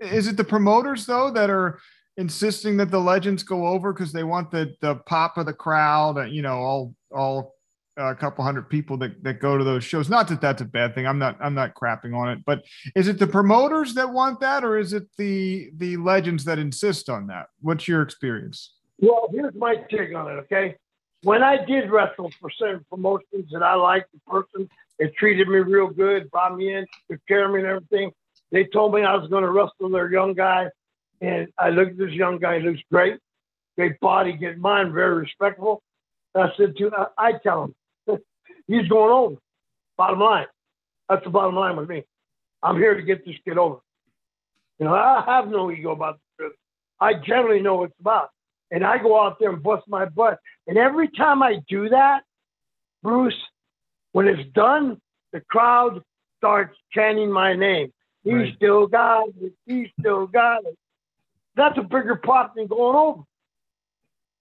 Is 0.00 0.28
it 0.28 0.36
the 0.36 0.44
promoters 0.44 1.04
though 1.04 1.30
that 1.32 1.50
are 1.50 1.80
insisting 2.16 2.76
that 2.76 2.92
the 2.92 3.00
legends 3.00 3.42
go 3.42 3.66
over 3.66 3.92
because 3.92 4.12
they 4.12 4.22
want 4.22 4.50
the 4.50 4.74
the 4.80 4.96
pop 5.06 5.36
of 5.36 5.46
the 5.46 5.52
crowd? 5.52 6.30
You 6.30 6.42
know, 6.42 6.58
all 6.58 6.94
all 7.10 7.54
uh, 7.98 8.06
a 8.06 8.14
couple 8.14 8.44
hundred 8.44 8.70
people 8.70 8.96
that, 8.98 9.22
that 9.24 9.40
go 9.40 9.58
to 9.58 9.64
those 9.64 9.82
shows. 9.82 10.08
Not 10.08 10.28
that 10.28 10.40
that's 10.40 10.62
a 10.62 10.64
bad 10.64 10.94
thing. 10.94 11.06
I'm 11.06 11.18
not 11.18 11.36
I'm 11.40 11.54
not 11.54 11.74
crapping 11.74 12.16
on 12.16 12.30
it, 12.30 12.44
but 12.46 12.62
is 12.94 13.08
it 13.08 13.18
the 13.18 13.26
promoters 13.26 13.94
that 13.94 14.12
want 14.12 14.38
that, 14.40 14.62
or 14.64 14.78
is 14.78 14.92
it 14.92 15.08
the 15.18 15.70
the 15.78 15.96
legends 15.96 16.44
that 16.44 16.60
insist 16.60 17.08
on 17.08 17.26
that? 17.26 17.46
What's 17.60 17.88
your 17.88 18.02
experience? 18.02 18.74
Well, 19.00 19.28
here's 19.32 19.54
my 19.56 19.76
take 19.90 20.14
on 20.14 20.30
it. 20.30 20.36
Okay, 20.42 20.76
when 21.24 21.42
I 21.42 21.64
did 21.64 21.90
wrestle 21.90 22.30
for 22.38 22.50
certain 22.50 22.84
promotions 22.90 23.50
that 23.52 23.62
I 23.62 23.74
liked 23.74 24.12
the 24.12 24.20
person, 24.30 24.68
they 24.98 25.08
treated 25.08 25.48
me 25.48 25.56
real 25.56 25.88
good, 25.88 26.30
brought 26.30 26.54
me 26.56 26.74
in, 26.74 26.86
took 27.10 27.20
care 27.26 27.46
of 27.46 27.52
me 27.52 27.60
and 27.60 27.66
everything. 27.66 28.12
They 28.52 28.64
told 28.64 28.94
me 28.94 29.02
I 29.02 29.16
was 29.16 29.28
going 29.30 29.42
to 29.42 29.50
wrestle 29.50 29.88
their 29.90 30.12
young 30.12 30.34
guy, 30.34 30.68
and 31.22 31.48
I 31.58 31.70
looked 31.70 31.92
at 31.92 31.98
this 31.98 32.12
young 32.12 32.38
guy, 32.38 32.60
he 32.60 32.68
looks 32.68 32.82
great, 32.92 33.18
great 33.76 33.98
body, 34.00 34.34
get 34.34 34.58
mind, 34.58 34.92
very 34.92 35.14
respectful. 35.14 35.82
And 36.34 36.44
I 36.44 36.52
said 36.56 36.76
to 36.76 36.90
I, 36.92 37.06
I 37.16 37.32
tell 37.42 37.64
him, 37.64 38.18
he's 38.66 38.86
going 38.88 39.10
over. 39.10 39.36
Bottom 39.96 40.20
line, 40.20 40.46
that's 41.08 41.24
the 41.24 41.30
bottom 41.30 41.56
line 41.56 41.76
with 41.76 41.88
me. 41.88 42.04
I'm 42.62 42.76
here 42.76 42.94
to 42.94 43.02
get 43.02 43.24
this 43.24 43.36
kid 43.44 43.56
over. 43.56 43.78
You 44.78 44.86
know, 44.86 44.94
I 44.94 45.22
have 45.26 45.48
no 45.48 45.70
ego 45.70 45.92
about 45.92 46.18
this. 46.38 46.50
I 47.00 47.14
generally 47.14 47.62
know 47.62 47.76
what 47.76 47.90
it's 47.90 48.00
about 48.00 48.30
and 48.70 48.84
I 48.84 48.98
go 48.98 49.20
out 49.20 49.38
there 49.38 49.50
and 49.50 49.62
bust 49.62 49.84
my 49.88 50.06
butt. 50.06 50.38
And 50.66 50.78
every 50.78 51.08
time 51.08 51.42
I 51.42 51.60
do 51.68 51.88
that, 51.90 52.22
Bruce, 53.02 53.34
when 54.12 54.28
it's 54.28 54.48
done, 54.52 55.00
the 55.32 55.40
crowd 55.40 56.02
starts 56.38 56.76
chanting 56.92 57.30
my 57.30 57.54
name. 57.54 57.92
He 58.22 58.32
right. 58.32 58.54
still 58.56 58.86
got 58.86 59.28
it. 59.40 59.52
He 59.66 59.92
still 60.00 60.26
got 60.26 60.64
it. 60.64 60.76
That's 61.56 61.78
a 61.78 61.82
bigger 61.82 62.16
pop 62.16 62.54
than 62.56 62.66
going 62.66 62.96
over. 62.96 63.22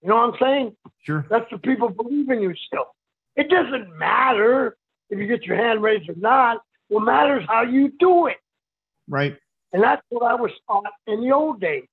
You 0.01 0.09
know 0.09 0.15
what 0.15 0.33
I'm 0.33 0.39
saying? 0.41 0.75
Sure. 1.03 1.25
That's 1.29 1.49
the 1.51 1.57
people 1.57 1.89
believe 1.89 2.29
in 2.29 2.41
you 2.41 2.53
still. 2.67 2.87
It 3.35 3.49
doesn't 3.49 3.97
matter 3.97 4.75
if 5.09 5.19
you 5.19 5.27
get 5.27 5.43
your 5.43 5.57
hand 5.57 5.81
raised 5.81 6.09
or 6.09 6.15
not. 6.15 6.61
What 6.89 7.01
matters 7.01 7.45
how 7.47 7.63
you 7.63 7.91
do 7.99 8.27
it. 8.27 8.37
Right. 9.07 9.37
And 9.71 9.81
that's 9.81 10.01
what 10.09 10.29
I 10.29 10.35
was 10.35 10.51
taught 10.67 10.91
in 11.07 11.21
the 11.21 11.31
old 11.31 11.59
days. 11.59 11.85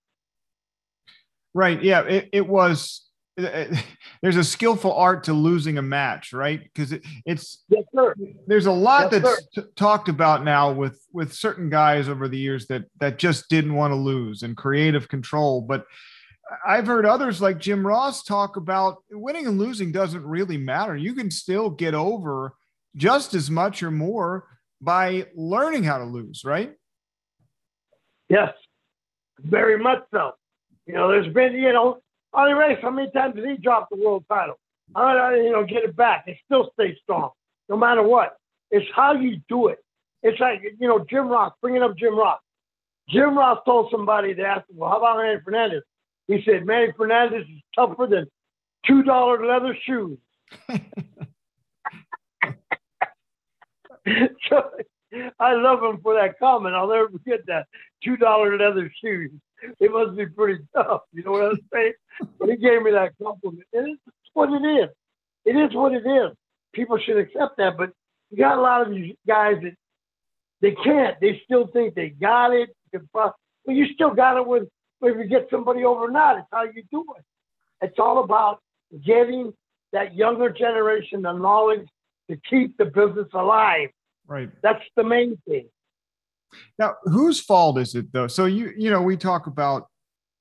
Right. 1.54 1.83
Yeah. 1.83 2.02
It, 2.02 2.28
it 2.33 2.47
was 2.47 3.09
eh, 3.38 3.45
eh, 3.45 3.80
there's 4.23 4.37
a 4.37 4.45
skillful 4.45 4.92
art 4.92 5.25
to 5.25 5.33
losing 5.33 5.78
a 5.78 5.83
match, 5.83 6.33
right? 6.33 6.62
Because 6.62 6.92
it, 6.92 7.02
it's 7.26 7.64
yes, 7.69 7.85
sir. 7.95 8.14
there's 8.47 8.66
a 8.66 8.73
lot 8.73 9.12
yes, 9.12 9.23
that's 9.23 9.47
t- 9.54 9.73
talked 9.76 10.09
about 10.09 10.45
now 10.45 10.73
with 10.73 11.04
with 11.12 11.33
certain 11.33 11.71
guys 11.71 12.09
over 12.09 12.28
the 12.28 12.38
years 12.38 12.66
that 12.69 12.85
that 13.00 13.19
just 13.19 13.49
didn't 13.49 13.75
want 13.75 13.92
to 13.92 13.97
lose 13.97 14.42
and 14.42 14.57
creative 14.57 15.09
control. 15.09 15.61
But 15.61 15.85
I've 16.66 16.87
heard 16.87 17.07
others 17.07 17.40
like 17.40 17.59
Jim 17.59 17.87
Ross 17.87 18.25
talk 18.25 18.57
about 18.57 18.99
winning 19.11 19.47
and 19.47 19.59
losing 19.59 19.92
doesn't 19.92 20.25
really 20.25 20.57
matter. 20.57 20.97
You 20.97 21.14
can 21.14 21.30
still 21.30 21.71
get 21.71 21.95
over 21.95 22.54
just 22.97 23.35
as 23.35 23.50
much 23.50 23.83
or 23.83 23.90
more 23.90 24.47
by 24.80 25.26
learning 25.35 25.85
how 25.85 25.99
to 25.99 26.04
lose, 26.04 26.42
right? 26.45 26.75
Yes, 28.28 28.52
very 29.38 29.78
much 29.78 30.02
so. 30.12 30.33
You 30.90 30.97
know, 30.97 31.09
there's 31.09 31.32
been, 31.32 31.52
you 31.52 31.73
know, 31.73 32.00
on 32.35 32.49
the 32.49 32.56
race, 32.56 32.78
how 32.82 32.90
many 32.90 33.09
times 33.12 33.37
did 33.37 33.49
he 33.49 33.56
drop 33.59 33.88
the 33.90 33.97
world 33.97 34.25
title? 34.28 34.59
I, 34.97 35.12
didn't 35.12 35.23
uh, 35.23 35.30
you 35.44 35.52
know, 35.52 35.64
get 35.64 35.85
it 35.85 35.94
back. 35.94 36.26
They 36.26 36.37
still 36.44 36.73
stay 36.75 36.99
strong, 37.00 37.30
no 37.68 37.76
matter 37.76 38.02
what. 38.02 38.37
It's 38.73 38.88
how 38.92 39.12
you 39.12 39.40
do 39.49 39.68
it. 39.68 39.78
It's 40.25 40.40
like, 40.40 40.62
you 40.80 40.88
know, 40.88 41.06
Jim 41.09 41.28
Ross, 41.28 41.52
bringing 41.62 41.85
up 41.85 41.97
Jim 41.97 42.18
Ross. 42.18 42.40
Jim 43.09 43.38
Ross 43.38 43.61
told 43.64 43.88
somebody, 43.92 44.32
they 44.32 44.42
asked 44.42 44.68
him, 44.68 44.78
well, 44.78 44.90
how 44.90 44.99
about 44.99 45.18
Manny 45.18 45.38
Fernandez? 45.44 45.85
He 46.26 46.42
said, 46.44 46.66
Manny 46.66 46.90
Fernandez 46.97 47.42
is 47.42 47.62
tougher 47.76 48.09
than 48.09 48.26
$2 48.88 49.49
leather 49.49 49.78
shoes. 49.87 50.18
so, 54.49 54.70
I 55.38 55.54
love 55.54 55.85
him 55.85 56.00
for 56.02 56.14
that 56.14 56.37
comment. 56.40 56.75
I'll 56.75 56.88
never 56.88 57.11
forget 57.11 57.47
that. 57.47 57.68
$2 58.04 58.59
leather 58.59 58.92
shoes. 59.00 59.30
It 59.79 59.93
must 59.93 60.17
be 60.17 60.26
pretty 60.26 60.64
tough. 60.75 61.02
You 61.12 61.23
know 61.25 61.33
what 61.33 61.45
I'm 61.45 61.59
saying? 61.73 61.93
but 62.38 62.49
he 62.49 62.57
gave 62.57 62.83
me 62.83 62.90
that 62.93 63.12
compliment. 63.23 63.67
And 63.73 63.88
it's 63.88 64.31
what 64.35 64.50
it 64.52 64.64
is. 64.67 64.90
It 65.45 65.57
is 65.57 65.75
what 65.75 65.93
it 65.93 66.07
is. 66.07 66.37
People 66.73 66.99
should 66.99 67.19
accept 67.19 67.57
that. 67.59 67.76
But 67.76 67.93
you 68.31 68.38
got 68.38 68.59
a 68.59 68.61
lot 68.61 68.87
of 68.87 68.90
these 68.90 69.17
guys 69.26 69.57
that 69.62 69.75
they 70.61 70.73
can't. 70.73 71.19
They 71.21 71.40
still 71.45 71.67
think 71.67 71.95
they 71.95 72.11
got 72.11 72.52
it. 72.52 72.71
But 73.12 73.35
you 73.67 73.87
still 73.95 74.14
got 74.14 74.37
it 74.37 74.47
with 74.47 74.69
if 75.02 75.17
you 75.17 75.25
get 75.25 75.49
somebody 75.50 75.85
over 75.85 76.05
or 76.05 76.11
not. 76.11 76.38
It's 76.38 76.49
how 76.52 76.64
you 76.64 76.83
do 76.90 77.05
it. 77.17 77.25
It's 77.83 77.99
all 77.99 78.23
about 78.23 78.61
getting 79.05 79.52
that 79.93 80.14
younger 80.14 80.50
generation 80.50 81.23
the 81.23 81.33
knowledge 81.33 81.87
to 82.31 82.38
keep 82.49 82.76
the 82.76 82.85
business 82.85 83.29
alive. 83.33 83.88
Right. 84.26 84.50
That's 84.62 84.83
the 84.97 85.05
main 85.05 85.38
thing. 85.49 85.69
Now, 86.78 86.95
whose 87.04 87.40
fault 87.40 87.78
is 87.78 87.95
it 87.95 88.12
though? 88.12 88.26
So 88.26 88.47
you 88.47 88.73
you 88.76 88.90
know 88.90 89.02
we 89.02 89.16
talk 89.16 89.47
about 89.47 89.88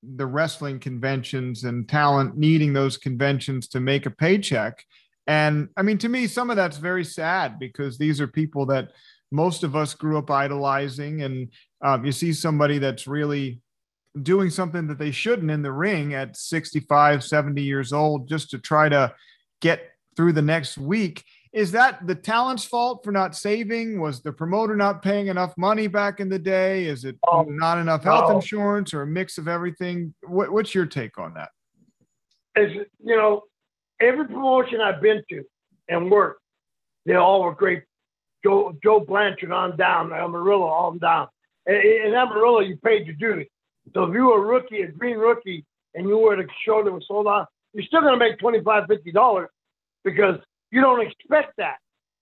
the 0.03 0.25
wrestling 0.25 0.79
conventions 0.79 1.63
and 1.63 1.87
talent 1.87 2.37
needing 2.37 2.73
those 2.73 2.97
conventions 2.97 3.67
to 3.67 3.79
make 3.79 4.05
a 4.05 4.11
paycheck. 4.11 4.83
And 5.27 5.69
I 5.77 5.81
mean, 5.81 5.97
to 5.99 6.09
me, 6.09 6.27
some 6.27 6.49
of 6.49 6.55
that's 6.55 6.77
very 6.77 7.03
sad 7.03 7.59
because 7.59 7.97
these 7.97 8.19
are 8.21 8.27
people 8.27 8.65
that 8.67 8.89
most 9.31 9.63
of 9.63 9.75
us 9.75 9.93
grew 9.93 10.17
up 10.17 10.31
idolizing. 10.31 11.21
And 11.21 11.51
um, 11.83 12.05
you 12.05 12.11
see 12.11 12.33
somebody 12.33 12.79
that's 12.79 13.07
really 13.07 13.61
doing 14.23 14.49
something 14.49 14.87
that 14.87 14.97
they 14.97 15.11
shouldn't 15.11 15.51
in 15.51 15.61
the 15.61 15.71
ring 15.71 16.13
at 16.13 16.35
65, 16.35 17.23
70 17.23 17.61
years 17.61 17.93
old 17.93 18.27
just 18.27 18.49
to 18.51 18.57
try 18.57 18.89
to 18.89 19.13
get 19.61 19.91
through 20.15 20.33
the 20.33 20.41
next 20.41 20.77
week. 20.77 21.23
Is 21.51 21.71
that 21.71 22.05
the 22.05 22.13
talent's 22.13 22.63
fault 22.63 23.03
for 23.03 23.11
not 23.11 23.35
saving? 23.35 23.99
Was 23.99 24.21
the 24.21 24.31
promoter 24.31 24.75
not 24.75 25.01
paying 25.01 25.27
enough 25.27 25.57
money 25.57 25.87
back 25.87 26.19
in 26.19 26.29
the 26.29 26.37
day? 26.37 26.85
Is 26.85 27.05
it 27.05 27.17
oh, 27.27 27.43
not 27.43 27.79
enough 27.79 28.03
health 28.03 28.31
insurance 28.31 28.93
or 28.93 29.01
a 29.01 29.07
mix 29.07 29.39
of 29.39 29.47
everything? 29.47 30.13
What, 30.21 30.51
what's 30.51 30.75
your 30.75 30.85
take 30.85 31.17
on 31.17 31.33
that? 31.33 31.49
As 32.55 32.71
you 32.73 33.15
know, 33.15 33.43
every 33.99 34.27
promotion 34.27 34.79
I've 34.79 35.01
been 35.01 35.23
to 35.29 35.43
and 35.87 36.11
worked, 36.11 36.41
they 37.07 37.15
all 37.15 37.43
were 37.43 37.55
great. 37.55 37.83
Joe 38.43 38.77
Joe 38.83 38.99
Blanchard 38.99 39.51
on 39.51 39.75
down, 39.75 40.13
Amarillo 40.13 40.67
on 40.67 40.99
down. 40.99 41.27
And 41.65 41.77
in 41.77 42.13
Amarillo, 42.13 42.59
you 42.59 42.77
paid 42.77 43.07
your 43.07 43.15
dues. 43.15 43.47
So 43.95 44.03
if 44.03 44.13
you 44.13 44.27
were 44.27 44.37
a 44.37 44.45
rookie, 44.45 44.81
a 44.81 44.87
green 44.87 45.17
rookie, 45.17 45.65
and 45.95 46.07
you 46.07 46.17
were 46.17 46.33
at 46.33 46.39
a 46.39 46.47
show 46.63 46.83
that 46.83 46.91
was 46.91 47.05
sold 47.07 47.27
out, 47.27 47.47
you're 47.73 47.83
still 47.85 48.01
going 48.01 48.17
to 48.17 48.19
make 48.19 48.39
$25, 48.39 48.87
$50 48.87 49.47
because 50.03 50.39
you 50.71 50.81
don't 50.81 51.05
expect 51.05 51.53
that. 51.57 51.77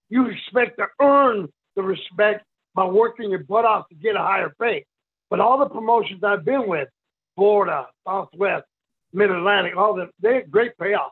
You 0.10 0.30
expect 0.30 0.77
to 0.77 0.88
earn 1.01 1.48
the 1.75 1.84
respect 1.84 2.46
by 2.74 2.86
working 2.86 3.30
your 3.32 3.44
butt 3.44 3.66
off 3.66 3.89
to 3.89 3.96
get 3.96 4.16
a 4.16 4.20
higher 4.20 4.54
pay. 4.62 4.86
But 5.30 5.39
all 5.39 5.58
the 5.58 5.68
promotions 5.68 6.24
I've 6.24 6.46
been 6.46 6.68
with, 6.68 6.88
Florida, 7.36 7.88
Southwest, 8.06 8.66
Mid 9.13 9.32
Atlantic, 9.32 9.75
all 9.75 9.94
them, 9.96 10.10
they 10.22 10.36
had 10.36 10.51
great 10.51 10.77
payoff, 10.77 11.12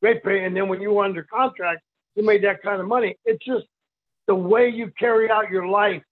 great 0.00 0.22
pay. 0.22 0.44
And 0.44 0.56
then 0.56 0.68
when 0.68 0.80
you 0.80 0.92
were 0.92 1.04
under 1.04 1.22
contract, 1.24 1.82
you 2.14 2.24
made 2.24 2.44
that 2.44 2.62
kind 2.62 2.80
of 2.80 2.86
money. 2.86 3.16
It's 3.24 3.44
just 3.44 3.66
the 4.26 4.34
way 4.34 4.68
you 4.68 4.90
carry 4.98 5.30
out 5.30 5.50
your 5.50 5.66
life 5.66 6.02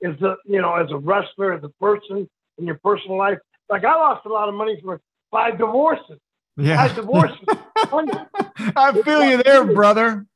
is 0.00 0.18
the, 0.20 0.36
you 0.44 0.60
know, 0.60 0.74
as 0.74 0.90
a 0.90 0.98
wrestler, 0.98 1.52
as 1.52 1.64
a 1.64 1.70
person 1.80 2.28
in 2.58 2.66
your 2.66 2.78
personal 2.82 3.16
life. 3.16 3.38
Like 3.68 3.84
I 3.84 3.94
lost 3.94 4.26
a 4.26 4.28
lot 4.28 4.48
of 4.48 4.54
money 4.54 4.78
for 4.82 5.00
five 5.30 5.58
divorces. 5.58 6.18
Yeah. 6.56 6.76
Five 6.76 6.96
divorces. 6.96 7.38
I 8.76 8.92
feel 9.04 9.24
you 9.24 9.42
there, 9.42 9.64
brother. 9.64 10.26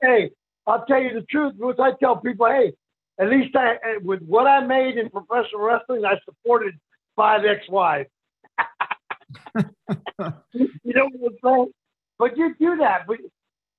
Hey, 0.00 0.30
I'll 0.66 0.84
tell 0.86 1.00
you 1.02 1.14
the 1.14 1.22
truth. 1.30 1.54
Once 1.58 1.78
I 1.80 1.92
tell 2.00 2.16
people, 2.16 2.46
hey, 2.46 2.72
at 3.18 3.28
least 3.28 3.54
I, 3.54 3.74
eh, 3.74 3.98
with 4.02 4.22
what 4.22 4.46
I 4.46 4.60
made 4.66 4.96
in 4.96 5.10
professional 5.10 5.60
wrestling, 5.60 6.04
I 6.04 6.14
supported 6.24 6.74
five 7.16 7.44
ex-wives. 7.44 8.08
you 10.52 10.70
know 10.84 11.10
what 11.12 11.32
I'm 11.32 11.38
saying? 11.44 11.72
But 12.18 12.36
you 12.36 12.54
do 12.58 12.76
that. 12.76 13.06
But 13.06 13.18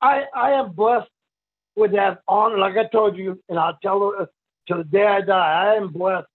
I, 0.02 0.24
I 0.36 0.52
am 0.52 0.72
blessed 0.74 1.10
with 1.76 1.92
that 1.94 2.20
honor. 2.28 2.58
Like 2.58 2.78
I 2.78 2.88
told 2.88 3.18
you, 3.18 3.42
and 3.50 3.58
I'll 3.58 3.78
tell 3.82 3.98
you 3.98 4.16
uh, 4.22 4.26
to 4.68 4.84
the 4.84 4.84
day 4.84 5.06
I 5.06 5.22
die, 5.22 5.74
I 5.74 5.76
am 5.76 5.92
blessed 5.92 6.28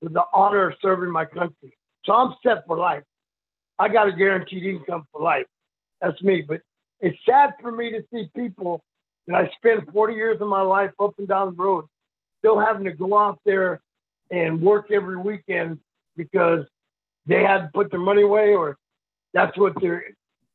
with 0.00 0.12
the 0.14 0.24
honor 0.32 0.70
of 0.70 0.76
serving 0.80 1.10
my 1.10 1.24
country. 1.24 1.76
So 2.04 2.12
I'm 2.12 2.34
set 2.42 2.66
for 2.66 2.78
life. 2.78 3.02
I 3.78 3.88
got 3.88 4.08
a 4.08 4.12
guaranteed 4.12 4.64
income 4.64 5.06
for 5.12 5.22
life. 5.22 5.46
That's 6.00 6.20
me. 6.22 6.42
But 6.42 6.60
it's 7.00 7.18
sad 7.26 7.54
for 7.60 7.70
me 7.70 7.90
to 7.90 8.04
see 8.12 8.30
people 8.34 8.82
that 9.26 9.36
I 9.36 9.50
spent 9.56 9.92
40 9.92 10.14
years 10.14 10.40
of 10.40 10.48
my 10.48 10.62
life 10.62 10.92
up 11.00 11.14
and 11.18 11.28
down 11.28 11.54
the 11.56 11.62
road 11.62 11.84
still 12.38 12.58
having 12.58 12.84
to 12.84 12.92
go 12.92 13.18
out 13.18 13.40
there 13.44 13.80
and 14.30 14.60
work 14.60 14.90
every 14.90 15.16
weekend 15.16 15.78
because 16.16 16.64
they 17.26 17.42
had 17.42 17.58
to 17.62 17.70
put 17.74 17.90
their 17.90 18.00
money 18.00 18.22
away 18.22 18.54
or 18.54 18.76
that's 19.32 19.56
what 19.58 19.72
they're 19.80 20.04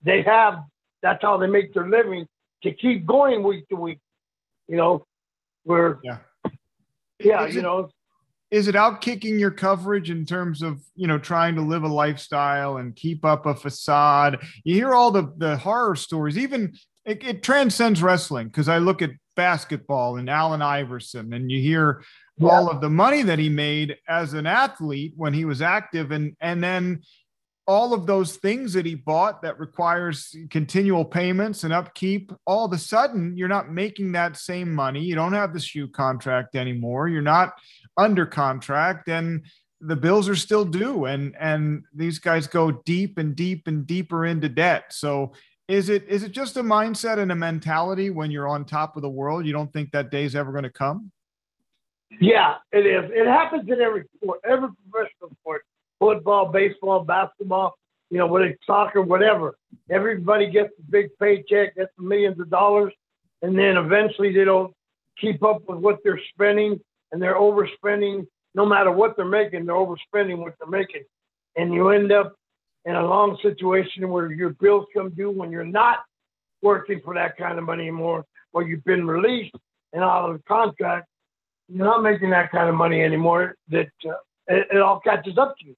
they 0.04 0.22
have 0.24 0.64
that's 1.02 1.22
how 1.22 1.38
they 1.38 1.48
make 1.48 1.74
their 1.74 1.88
living 1.88 2.26
to 2.64 2.72
keep 2.74 3.06
going 3.06 3.44
week 3.44 3.68
to 3.68 3.76
week 3.76 4.00
you 4.68 4.78
know 4.78 5.06
where 5.64 6.00
yeah 6.04 6.18
yeah 7.20 7.46
you 7.46 7.62
know 7.62 7.90
is 8.52 8.68
it 8.68 8.76
out 8.76 9.00
kicking 9.02 9.40
your 9.40 9.52
coverage 9.52 10.12
in 10.12 10.26
terms 10.26 10.62
of 10.62 10.82
you 10.96 11.08
know 11.08 11.18
trying 11.18 11.56
to 11.56 11.62
live 11.62 11.84
a 11.84 11.88
lifestyle 11.88 12.78
and 12.78 12.96
keep 12.96 13.26
up 13.26 13.46
a 13.46 13.56
facade 13.56 14.38
you 14.64 14.76
hear 14.76 14.94
all 14.94 15.10
the 15.10 15.34
the 15.38 15.58
horror 15.58 15.96
stories 15.96 16.38
even 16.38 16.74
it, 17.06 17.24
it 17.24 17.44
transcends 17.44 18.04
wrestling 18.04 18.48
because 18.48 18.70
i 18.70 18.78
look 18.78 19.02
at 19.02 19.12
basketball 19.36 20.18
and 20.18 20.30
allen 20.30 20.62
iverson 20.62 21.34
and 21.34 21.50
you 21.50 21.62
hear 21.62 22.04
yeah. 22.38 22.50
all 22.50 22.70
of 22.70 22.82
the 22.82 22.90
money 22.90 23.22
that 23.22 23.40
he 23.40 23.50
made 23.50 23.96
as 24.08 24.34
an 24.34 24.46
athlete 24.46 25.14
when 25.16 25.34
he 25.34 25.46
was 25.46 25.62
active 25.62 26.12
and 26.12 26.36
and 26.42 26.64
then 26.64 27.02
all 27.68 27.94
of 27.94 28.06
those 28.06 28.38
things 28.38 28.74
that 28.74 28.86
he 28.86 28.96
bought 28.96 29.42
that 29.42 29.60
requires 29.60 30.36
continual 30.50 31.06
payments 31.06 31.64
and 31.64 31.72
upkeep 31.72 32.32
all 32.46 32.66
of 32.66 32.74
a 32.74 32.78
sudden 32.78 33.38
you're 33.38 33.48
not 33.48 33.72
making 33.72 34.12
that 34.14 34.36
same 34.38 34.74
money. 34.74 35.02
You 35.02 35.16
don't 35.16 35.34
have 35.34 35.54
the 35.54 35.60
shoe 35.60 35.88
contract 35.88 36.56
anymore. 36.56 37.08
You're 37.08 37.22
not 37.22 37.54
under 37.98 38.26
contract 38.26 39.10
and 39.10 39.46
the 39.80 39.96
bills 39.96 40.30
are 40.30 40.36
still 40.36 40.66
due 40.66 41.06
and 41.06 41.36
and 41.40 41.84
these 41.94 42.20
guys 42.20 42.48
go 42.48 42.72
deep 42.72 43.18
and 43.18 43.36
deep 43.36 43.68
and 43.68 43.86
deeper 43.86 44.26
into 44.26 44.50
debt. 44.50 44.86
So 44.92 45.34
is 45.68 45.90
it 45.90 46.06
is 46.08 46.24
it 46.24 46.32
just 46.32 46.58
a 46.58 46.64
mindset 46.64 47.20
and 47.20 47.32
a 47.32 47.36
mentality 47.36 48.10
when 48.10 48.32
you're 48.32 48.48
on 48.48 48.66
top 48.66 48.96
of 48.96 49.02
the 49.02 49.10
world? 49.10 49.46
You 49.46 49.54
don't 49.54 49.72
think 49.72 49.92
that 49.92 50.12
day's 50.12 50.36
ever 50.36 50.52
going 50.52 50.64
to 50.64 50.72
come? 50.72 51.12
Yeah 52.20 52.56
it 52.72 52.86
is. 52.86 53.10
It 53.14 53.28
happens 53.28 53.70
in 53.70 53.82
every 53.82 54.04
sport 54.18 54.40
every 54.44 54.70
professional 54.90 55.30
sport 55.40 55.64
football 56.22 56.52
baseball 56.52 57.04
basketball 57.04 57.74
you 58.10 58.18
know 58.18 58.28
whether 58.28 58.46
it's 58.46 58.66
soccer 58.66 59.02
whatever 59.02 59.56
everybody 59.90 60.50
gets 60.50 60.70
a 60.80 60.92
big 60.92 61.10
paycheck 61.20 61.76
gets 61.76 61.92
millions 61.98 62.40
of 62.40 62.50
dollars 62.50 62.94
and 63.42 63.58
then 63.58 63.78
eventually 63.78 64.32
they 64.32 64.44
don't 64.44 64.74
keep 65.20 65.44
up 65.44 65.62
with 65.68 65.80
what 65.80 66.00
they're 66.04 66.22
spending 66.34 66.80
and 67.12 67.22
they're 67.22 67.36
overspending 67.36 68.26
no 68.54 68.66
matter 68.66 68.92
what 68.92 69.16
they're 69.16 69.26
making, 69.26 69.66
they're 69.66 69.76
overspending 69.76 70.38
what 70.38 70.54
they're 70.60 70.70
making. 70.70 71.04
And 71.56 71.74
you 71.74 71.90
end 71.90 72.12
up 72.12 72.36
in 72.86 72.96
a 72.96 73.06
long 73.06 73.38
situation 73.42 74.10
where 74.10 74.32
your 74.32 74.50
bills 74.50 74.86
come 74.94 75.12
due 75.12 75.32
when 75.32 75.52
you're 75.52 75.64
not 75.64 76.00
working 76.62 77.02
for 77.04 77.14
that 77.14 77.38
kind 77.38 77.58
of 77.58 77.66
money 77.66 77.84
anymore, 77.84 78.26
or 78.54 78.64
you've 78.64 78.84
been 78.84 79.08
released 79.08 79.56
and 79.94 80.04
out 80.04 80.30
of 80.30 80.38
the 80.38 80.44
contract, 80.44 81.08
you're 81.68 81.86
not 81.86 82.04
making 82.04 82.30
that 82.32 82.52
kind 82.52 82.70
of 82.70 82.76
money 82.76 83.02
anymore, 83.02 83.56
that 83.70 83.90
uh, 84.06 84.14
it, 84.48 84.68
it 84.74 84.82
all 84.82 85.00
catches 85.00 85.38
up 85.38 85.56
to 85.60 85.68
you. 85.68 85.76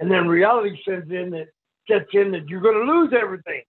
And 0.00 0.10
then 0.10 0.26
reality 0.26 0.78
sets 0.84 1.10
in 1.10 1.30
that 1.30 1.48
sets 1.88 2.08
in 2.12 2.32
that 2.32 2.48
you're 2.48 2.62
going 2.62 2.86
to 2.86 2.92
lose 2.92 3.12
everything 3.12 3.62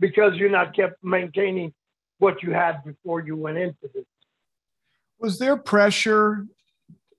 because 0.00 0.34
you're 0.34 0.50
not 0.50 0.74
kept 0.74 1.02
maintaining 1.02 1.72
what 2.18 2.42
you 2.42 2.52
had 2.52 2.82
before 2.84 3.20
you 3.24 3.36
went 3.36 3.58
into 3.58 3.88
this. 3.94 4.04
Was 5.20 5.38
there 5.38 5.56
pressure 5.56 6.46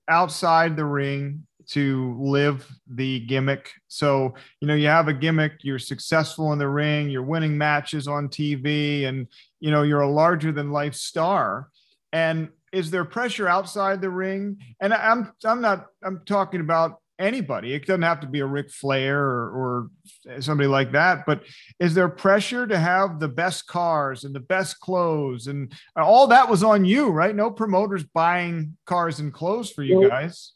outside 0.08 0.76
the 0.76 0.84
ring 0.84 1.46
to 1.68 2.16
live 2.20 2.70
the 2.86 3.20
gimmick? 3.20 3.70
So, 3.88 4.34
you 4.60 4.68
know, 4.68 4.74
you 4.74 4.88
have 4.88 5.08
a 5.08 5.14
gimmick, 5.14 5.52
you're 5.62 5.78
successful 5.78 6.52
in 6.52 6.58
the 6.58 6.68
ring, 6.68 7.08
you're 7.08 7.22
winning 7.22 7.56
matches 7.56 8.06
on 8.06 8.28
TV, 8.28 9.06
and, 9.06 9.26
you 9.60 9.70
know, 9.70 9.82
you're 9.82 10.02
a 10.02 10.10
larger 10.10 10.52
than 10.52 10.70
life 10.70 10.94
star. 10.94 11.68
And 12.12 12.50
is 12.72 12.90
there 12.90 13.04
pressure 13.04 13.48
outside 13.48 14.00
the 14.00 14.10
ring? 14.10 14.58
And 14.80 14.92
I'm, 14.92 15.32
I'm 15.44 15.60
not, 15.60 15.86
I'm 16.04 16.22
talking 16.26 16.60
about 16.60 17.00
anybody. 17.18 17.74
It 17.74 17.86
doesn't 17.86 18.02
have 18.02 18.20
to 18.20 18.26
be 18.26 18.40
a 18.40 18.46
Ric 18.46 18.70
Flair 18.70 19.22
or, 19.22 19.50
or, 19.50 20.40
somebody 20.40 20.68
like 20.68 20.92
that. 20.92 21.24
But 21.26 21.42
is 21.78 21.94
there 21.94 22.08
pressure 22.08 22.66
to 22.66 22.78
have 22.78 23.20
the 23.20 23.28
best 23.28 23.66
cars 23.66 24.24
and 24.24 24.34
the 24.34 24.40
best 24.40 24.80
clothes 24.80 25.46
and 25.46 25.72
all 25.94 26.26
that 26.28 26.48
was 26.48 26.62
on 26.62 26.84
you, 26.84 27.08
right? 27.08 27.34
No 27.34 27.50
promoters 27.50 28.04
buying 28.04 28.76
cars 28.86 29.20
and 29.20 29.32
clothes 29.32 29.70
for 29.70 29.82
you 29.82 30.08
guys. 30.08 30.52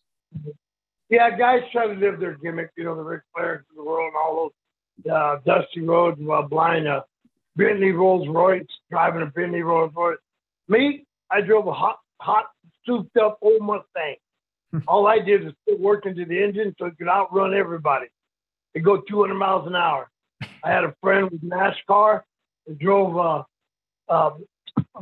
Yeah, 1.09 1.37
guys 1.37 1.63
try 1.73 1.87
to 1.89 1.95
live 1.95 2.21
their 2.21 2.37
gimmick, 2.37 2.71
you 2.77 2.85
know, 2.85 2.95
the 2.95 3.03
Ric 3.03 3.23
Flairs 3.37 3.61
of 3.61 3.77
the 3.77 3.85
world 3.85 4.13
and 4.13 4.17
all 4.17 4.53
those 5.05 5.13
uh, 5.13 5.37
Dusty 5.45 5.81
Rhodes 5.81 6.21
while 6.21 6.47
blind 6.47 6.87
a 6.87 7.05
Bentley 7.57 7.91
Rolls 7.91 8.29
Royce, 8.29 8.65
driving 8.91 9.23
a 9.23 9.27
Bentley 9.27 9.63
Rolls 9.63 9.93
Royce. 9.95 10.19
Me, 10.69 11.05
I 11.31 11.41
drove 11.41 11.67
a 11.67 11.73
hot, 11.73 11.99
hot, 12.21 12.47
souped 12.87 13.17
up 13.17 13.39
old 13.43 13.63
Mustang. 13.63 14.17
All 14.89 15.07
I 15.07 15.19
did 15.19 15.45
was 15.45 15.55
put 15.69 15.81
work 15.81 16.07
into 16.07 16.25
the 16.25 16.43
engine 16.43 16.75
so 16.79 16.87
it 16.87 16.99
could 16.99 17.09
outrun 17.09 17.55
everybody. 17.55 18.07
It 18.75 18.81
go 18.81 19.01
200 19.01 19.35
miles 19.35 19.67
an 19.67 19.75
hour. 19.75 20.11
I 20.65 20.71
had 20.71 20.85
a 20.85 20.95
friend 21.03 21.29
with 21.31 21.43
NASCAR 21.43 22.23
that 22.67 22.79
drove 22.79 23.17
uh, 23.17 23.43
uh, 24.09 24.31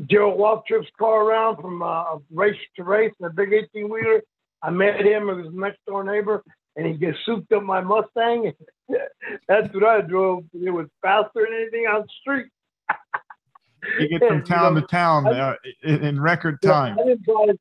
Darrell 0.08 0.36
Waltrip's 0.36 0.88
car 0.98 1.24
around 1.24 1.60
from 1.60 1.82
uh, 1.82 2.16
race 2.32 2.56
to 2.76 2.84
race 2.84 3.12
in 3.20 3.26
a 3.26 3.30
big 3.30 3.52
18 3.52 3.88
wheeler. 3.88 4.22
I 4.62 4.70
met 4.70 5.00
him, 5.00 5.28
it 5.28 5.34
was 5.34 5.52
next 5.52 5.78
door 5.86 6.02
neighbor, 6.02 6.42
and 6.76 6.86
he 6.86 6.94
just 6.94 7.24
souped 7.24 7.52
up 7.52 7.62
my 7.62 7.80
Mustang. 7.80 8.52
That's 9.48 9.72
what 9.74 9.84
I 9.84 10.00
drove. 10.00 10.44
It 10.54 10.70
was 10.70 10.86
faster 11.02 11.46
than 11.48 11.54
anything 11.54 11.86
on 11.86 12.02
the 12.02 12.08
street. 12.20 12.46
you 14.00 14.08
get 14.08 14.20
from 14.28 14.44
town 14.44 14.74
you 14.74 14.80
know, 14.80 14.86
to 14.86 14.86
town 14.88 15.26
uh, 15.26 15.54
in 15.84 16.20
record 16.20 16.60
time. 16.62 16.98
I 16.98 17.04
didn't 17.04 17.26
buy 17.26 17.52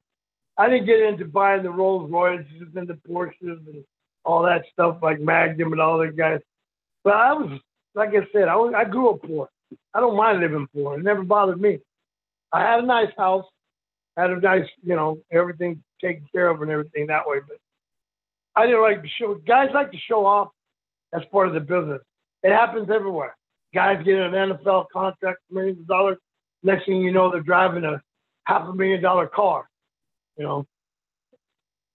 I 0.58 0.70
didn't 0.70 0.86
get 0.88 1.02
into 1.02 1.26
buying 1.26 1.64
the 1.64 1.70
Rolls 1.70 2.10
Royces 2.12 2.76
and 2.76 2.88
the 2.88 3.00
Porsches 3.08 3.34
and 3.42 3.84
all 4.26 4.44
that 4.44 4.64
stuff 4.74 4.98
like 5.02 5.20
Magnum 5.20 5.72
and 5.72 5.82
all 5.82 5.98
those 6.00 6.16
guys. 6.16 6.40
But 7.04 7.14
I 7.14 7.34
was, 7.34 7.60
like 7.96 8.10
I 8.10 8.28
said, 8.34 8.48
I, 8.48 8.56
was, 8.56 8.74
I 8.76 8.84
grew 8.86 9.12
up 9.12 9.22
poor. 9.22 9.50
I 9.94 10.00
don't 10.00 10.18
mind 10.18 10.40
living 10.40 10.68
poor. 10.74 11.00
It 11.00 11.04
never 11.04 11.24
bothered 11.24 11.62
me. 11.62 11.80
I 12.52 12.62
had 12.62 12.84
a 12.84 12.86
nice 12.86 13.12
house, 13.18 13.46
had 14.16 14.32
a 14.32 14.40
nice, 14.40 14.68
you 14.84 14.96
know, 14.96 15.20
everything 15.32 15.84
taken 16.02 16.26
care 16.32 16.50
of 16.50 16.62
and 16.62 16.72
everything 16.72 17.08
that 17.08 17.28
way. 17.28 17.38
But 17.48 17.58
I 18.56 18.66
didn't 18.66 18.82
like 18.82 19.04
to 19.04 19.10
show. 19.20 19.36
Guys 19.36 19.70
like 19.74 19.92
to 19.92 19.98
show 19.98 20.26
off. 20.26 20.50
That's 21.12 21.26
part 21.32 21.48
of 21.48 21.54
the 21.54 21.60
business. 21.60 22.02
It 22.44 22.52
happens 22.52 22.90
everywhere. 22.94 23.36
Guys 23.74 24.04
get 24.04 24.16
an 24.16 24.32
NFL 24.32 24.88
contract, 24.92 25.40
millions 25.52 25.80
of 25.80 25.88
dollars. 25.88 26.18
Next 26.64 26.86
thing 26.86 27.02
you 27.02 27.12
know, 27.12 27.32
they're 27.32 27.42
driving 27.42 27.84
a 27.86 28.02
half 28.46 28.68
a 28.68 28.74
million 28.74 29.02
dollar 29.02 29.28
car. 29.28 29.70
You 30.38 30.44
know, 30.44 30.67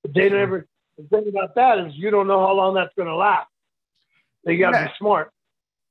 they 0.09 0.29
never. 0.29 0.67
The 0.99 1.05
thing 1.05 1.29
about 1.29 1.55
that 1.55 1.79
is 1.79 1.95
you 1.95 2.11
don't 2.11 2.27
know 2.27 2.41
how 2.41 2.53
long 2.53 2.75
that's 2.75 2.95
going 2.95 3.09
to 3.09 3.17
last. 3.17 3.49
They 4.45 4.57
got 4.57 4.73
to 4.73 4.79
yeah. 4.79 4.87
be 4.89 4.93
smart. 4.99 5.33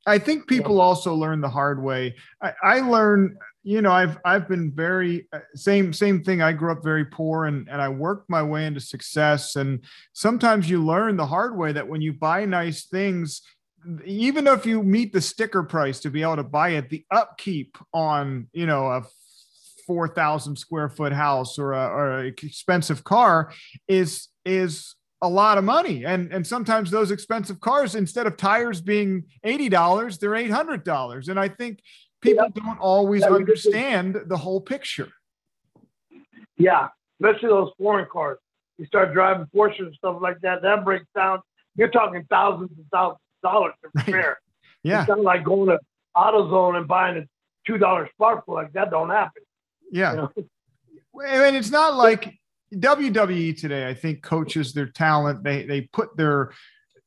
I 0.05 0.17
think 0.17 0.47
people 0.47 0.77
yeah. 0.77 0.83
also 0.83 1.13
learn 1.13 1.41
the 1.41 1.49
hard 1.49 1.81
way. 1.81 2.15
I, 2.41 2.53
I 2.63 2.79
learned, 2.79 3.37
you 3.63 3.81
know, 3.81 3.91
I've 3.91 4.17
I've 4.25 4.47
been 4.47 4.71
very 4.71 5.27
uh, 5.31 5.39
same 5.53 5.93
same 5.93 6.23
thing. 6.23 6.41
I 6.41 6.53
grew 6.53 6.71
up 6.71 6.83
very 6.83 7.05
poor 7.05 7.45
and 7.45 7.69
and 7.69 7.81
I 7.81 7.89
worked 7.89 8.29
my 8.29 8.41
way 8.41 8.65
into 8.65 8.79
success. 8.79 9.55
And 9.55 9.83
sometimes 10.13 10.69
you 10.69 10.83
learn 10.83 11.17
the 11.17 11.27
hard 11.27 11.55
way 11.55 11.71
that 11.71 11.87
when 11.87 12.01
you 12.01 12.13
buy 12.13 12.45
nice 12.45 12.85
things, 12.85 13.41
even 14.03 14.47
if 14.47 14.65
you 14.65 14.81
meet 14.81 15.13
the 15.13 15.21
sticker 15.21 15.63
price 15.63 15.99
to 15.99 16.09
be 16.09 16.23
able 16.23 16.37
to 16.37 16.43
buy 16.43 16.69
it, 16.69 16.89
the 16.89 17.05
upkeep 17.11 17.77
on 17.93 18.47
you 18.53 18.65
know 18.65 18.87
a 18.87 19.03
4,000 19.91 20.55
square 20.55 20.87
foot 20.87 21.11
house 21.11 21.59
or 21.59 21.73
a, 21.73 21.85
or 21.85 22.19
a 22.19 22.25
expensive 22.27 23.03
car 23.03 23.51
is, 23.89 24.29
is 24.45 24.95
a 25.21 25.27
lot 25.27 25.57
of 25.57 25.65
money. 25.65 26.05
And, 26.05 26.31
and 26.31 26.47
sometimes 26.47 26.91
those 26.91 27.11
expensive 27.11 27.59
cars, 27.59 27.93
instead 27.93 28.25
of 28.25 28.37
tires 28.37 28.79
being 28.79 29.25
$80, 29.45 30.17
they're 30.17 30.29
$800. 30.31 31.27
And 31.27 31.37
I 31.37 31.49
think 31.49 31.81
people 32.21 32.45
yeah. 32.55 32.63
don't 32.63 32.79
always 32.79 33.23
yeah, 33.23 33.31
understand 33.31 34.17
the 34.27 34.37
whole 34.37 34.61
picture. 34.61 35.09
Yeah, 36.57 36.87
especially 37.21 37.49
those 37.49 37.71
foreign 37.77 38.07
cars. 38.09 38.37
You 38.77 38.85
start 38.85 39.11
driving 39.11 39.45
Porsche 39.53 39.79
and 39.79 39.93
stuff 39.95 40.19
like 40.21 40.39
that, 40.39 40.61
that 40.61 40.85
breaks 40.85 41.07
down. 41.13 41.41
You're 41.75 41.89
talking 41.89 42.25
thousands 42.29 42.71
and 42.77 42.85
thousands 42.93 43.19
of 43.43 43.51
dollars 43.51 43.73
to 43.83 43.89
repair. 43.93 44.39
yeah. 44.83 45.01
It's 45.01 45.09
not 45.09 45.19
like 45.19 45.43
going 45.43 45.67
to 45.67 45.79
AutoZone 46.15 46.77
and 46.77 46.87
buying 46.87 47.17
a 47.17 47.69
$2 47.69 48.09
spark 48.11 48.45
plug. 48.45 48.71
That 48.71 48.89
don't 48.89 49.09
happen. 49.09 49.43
Yeah. 49.91 50.13
You 50.13 50.17
know? 50.17 51.25
And 51.27 51.55
it's 51.55 51.69
not 51.69 51.95
like 51.95 52.33
WWE 52.73 53.59
today, 53.59 53.87
I 53.87 53.93
think, 53.93 54.23
coaches 54.23 54.73
their 54.73 54.87
talent. 54.87 55.43
They 55.43 55.63
they 55.65 55.81
put 55.81 56.15
their 56.17 56.51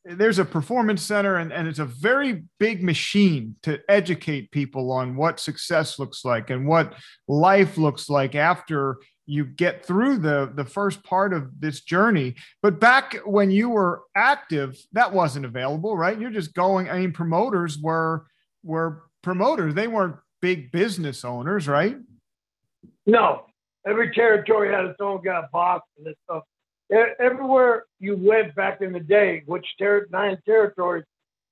there's 0.04 0.38
a 0.38 0.44
performance 0.44 1.02
center 1.02 1.36
and, 1.36 1.52
and 1.52 1.66
it's 1.66 1.78
a 1.78 1.84
very 1.84 2.44
big 2.58 2.82
machine 2.82 3.56
to 3.62 3.80
educate 3.88 4.50
people 4.50 4.92
on 4.92 5.16
what 5.16 5.40
success 5.40 5.98
looks 5.98 6.24
like 6.24 6.50
and 6.50 6.66
what 6.66 6.94
life 7.26 7.78
looks 7.78 8.10
like 8.10 8.34
after 8.34 8.98
you 9.26 9.46
get 9.46 9.84
through 9.86 10.18
the 10.18 10.52
the 10.54 10.64
first 10.64 11.02
part 11.02 11.32
of 11.32 11.48
this 11.58 11.80
journey 11.80 12.34
but 12.62 12.78
back 12.78 13.16
when 13.24 13.50
you 13.50 13.70
were 13.70 14.02
active 14.14 14.76
that 14.92 15.10
wasn't 15.10 15.44
available 15.44 15.96
right 15.96 16.20
you're 16.20 16.30
just 16.30 16.52
going 16.52 16.90
i 16.90 16.98
mean 16.98 17.10
promoters 17.12 17.78
were 17.78 18.26
were 18.62 19.04
promoters 19.22 19.72
they 19.72 19.88
weren't 19.88 20.16
big 20.42 20.70
business 20.70 21.24
owners 21.24 21.66
right 21.66 21.96
no, 23.06 23.46
every 23.86 24.12
territory 24.14 24.72
had 24.72 24.84
its 24.84 25.00
own 25.00 25.22
guy 25.22 25.42
boss 25.52 25.82
and 25.96 26.06
this 26.06 26.16
stuff. 26.24 26.44
Everywhere 27.18 27.84
you 27.98 28.16
went 28.16 28.54
back 28.54 28.80
in 28.80 28.92
the 28.92 29.00
day, 29.00 29.42
which 29.46 29.66
ter- 29.78 30.06
nine 30.10 30.38
territories, 30.44 31.04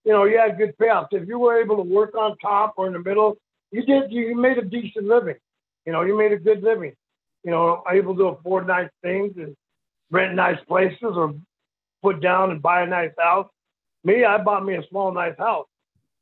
you 0.05 0.12
know, 0.12 0.25
you 0.25 0.38
had 0.38 0.59
good 0.59 0.77
payouts. 0.79 1.09
If 1.12 1.29
you 1.29 1.38
were 1.38 1.61
able 1.61 1.77
to 1.77 1.83
work 1.83 2.15
on 2.15 2.37
top 2.38 2.75
or 2.77 2.87
in 2.87 2.93
the 2.93 2.99
middle, 2.99 3.37
you 3.71 3.83
did. 3.83 4.12
You 4.12 4.37
made 4.37 4.59
a 4.59 4.62
decent 4.62 5.07
living. 5.07 5.37
You 5.87 5.93
know, 5.93 6.03
you 6.03 6.17
made 6.17 6.33
a 6.33 6.37
good 6.37 6.62
living. 6.62 6.93
You 7.45 7.51
know, 7.51 7.83
able 7.91 8.15
to 8.17 8.25
afford 8.25 8.67
nice 8.67 8.91
things 9.03 9.33
and 9.37 9.57
rent 10.11 10.35
nice 10.35 10.59
places 10.69 10.99
or 11.03 11.35
put 12.03 12.21
down 12.21 12.51
and 12.51 12.61
buy 12.61 12.83
a 12.83 12.87
nice 12.87 13.12
house. 13.19 13.49
Me, 14.05 14.25
I 14.25 14.38
bought 14.38 14.65
me 14.65 14.75
a 14.75 14.87
small, 14.88 15.12
nice 15.12 15.37
house. 15.38 15.67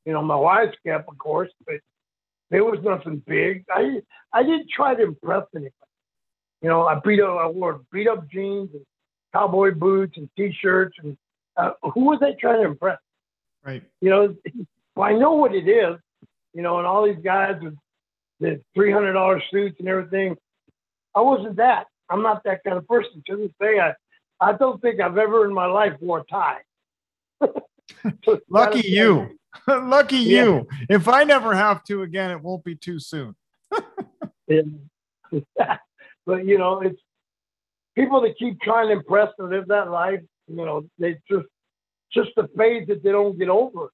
You 0.05 0.13
know, 0.13 0.23
my 0.23 0.37
wife's 0.37 0.77
kept, 0.87 1.09
of 1.09 1.19
course, 1.19 1.51
but 1.67 1.77
there 2.51 2.65
was 2.65 2.81
nothing 2.83 3.23
big. 3.27 3.65
I 3.71 4.03
I 4.33 4.43
didn't 4.43 4.69
try 4.71 4.95
to 4.95 5.03
impress 5.03 5.45
anybody. 5.55 5.75
You 6.63 6.69
know, 6.69 6.87
I 6.87 6.99
beat 7.05 7.21
up, 7.21 7.39
I 7.39 7.47
wore 7.47 7.81
beat 7.93 8.09
up 8.09 8.29
jeans 8.31 8.71
and 8.75 8.85
cowboy 9.33 9.73
boots 9.73 10.17
and 10.17 10.29
t-shirts, 10.37 10.97
and 11.03 11.17
uh, 11.57 11.73
who 11.83 12.01
was 12.01 12.21
I 12.23 12.33
trying 12.41 12.63
to 12.63 12.69
impress? 12.69 12.99
Right. 13.65 13.83
You 14.01 14.11
know, 14.11 14.37
well, 14.97 15.09
I 15.09 15.13
know 15.13 15.33
what 15.33 15.55
it 15.55 15.69
is. 15.69 15.97
You 16.53 16.63
know, 16.63 16.79
and 16.79 16.87
all 16.87 17.07
these 17.07 17.23
guys 17.23 17.57
with 17.63 17.77
the 18.41 18.61
three 18.75 18.93
hundred 18.93 19.13
dollar 19.13 19.43
suits 19.51 19.77
and 19.79 19.89
everything. 19.89 20.37
I 21.15 21.21
wasn't 21.21 21.57
that. 21.57 21.87
I'm 22.09 22.23
not 22.23 22.43
that 22.45 22.63
kind 22.65 22.77
of 22.77 22.87
person. 22.89 23.23
To 23.29 23.37
this 23.37 23.53
day, 23.61 23.79
I 23.79 23.95
I 24.41 24.53
don't 24.55 24.81
think 24.83 25.01
I've 25.01 25.19
ever 25.19 25.45
in 25.45 25.55
my 25.55 25.67
life 25.67 25.93
wore 26.01 26.21
a 26.21 26.25
tie. 26.25 26.59
Lucky 28.49 28.89
you. 28.89 29.39
Lucky 29.67 30.17
yeah. 30.17 30.43
you. 30.43 30.69
If 30.89 31.09
I 31.09 31.25
never 31.25 31.55
have 31.55 31.85
to 31.85 32.03
again, 32.03 32.31
it 32.31 32.41
won't 32.41 32.65
be 32.65 32.77
too 32.77 32.99
soon. 32.99 33.35
but 33.71 33.85
you 36.47 36.59
know, 36.59 36.81
it's 36.81 37.01
people 37.95 38.21
that 38.23 38.39
keep 38.39 38.61
trying 38.61 38.89
to 38.89 38.95
impress 38.95 39.29
and 39.39 39.51
live 39.51 39.69
that 39.69 39.91
life. 39.91 40.21
You 40.49 40.57
know, 40.57 40.85
they 40.99 41.19
just 41.31 41.47
just 42.13 42.31
the 42.37 42.49
phase 42.57 42.87
that 42.89 43.03
they 43.03 43.13
don't 43.13 43.39
get 43.39 43.49
over, 43.49 43.91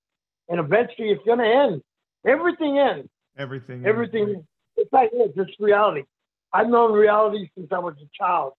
and 0.48 0.60
eventually 0.60 1.10
it's 1.10 1.24
going 1.24 1.38
to 1.38 1.46
end. 1.46 1.82
Everything 2.26 2.78
ends. 2.78 3.08
Everything. 3.38 3.84
Everything. 3.84 4.28
Ends. 4.28 4.46
It's 4.76 4.92
like. 4.92 5.10
It's 5.12 5.60
reality. 5.60 6.04
I've 6.52 6.68
known 6.68 6.92
reality 6.92 7.50
since 7.56 7.68
I 7.72 7.78
was 7.78 7.94
a 8.00 8.08
child. 8.16 8.52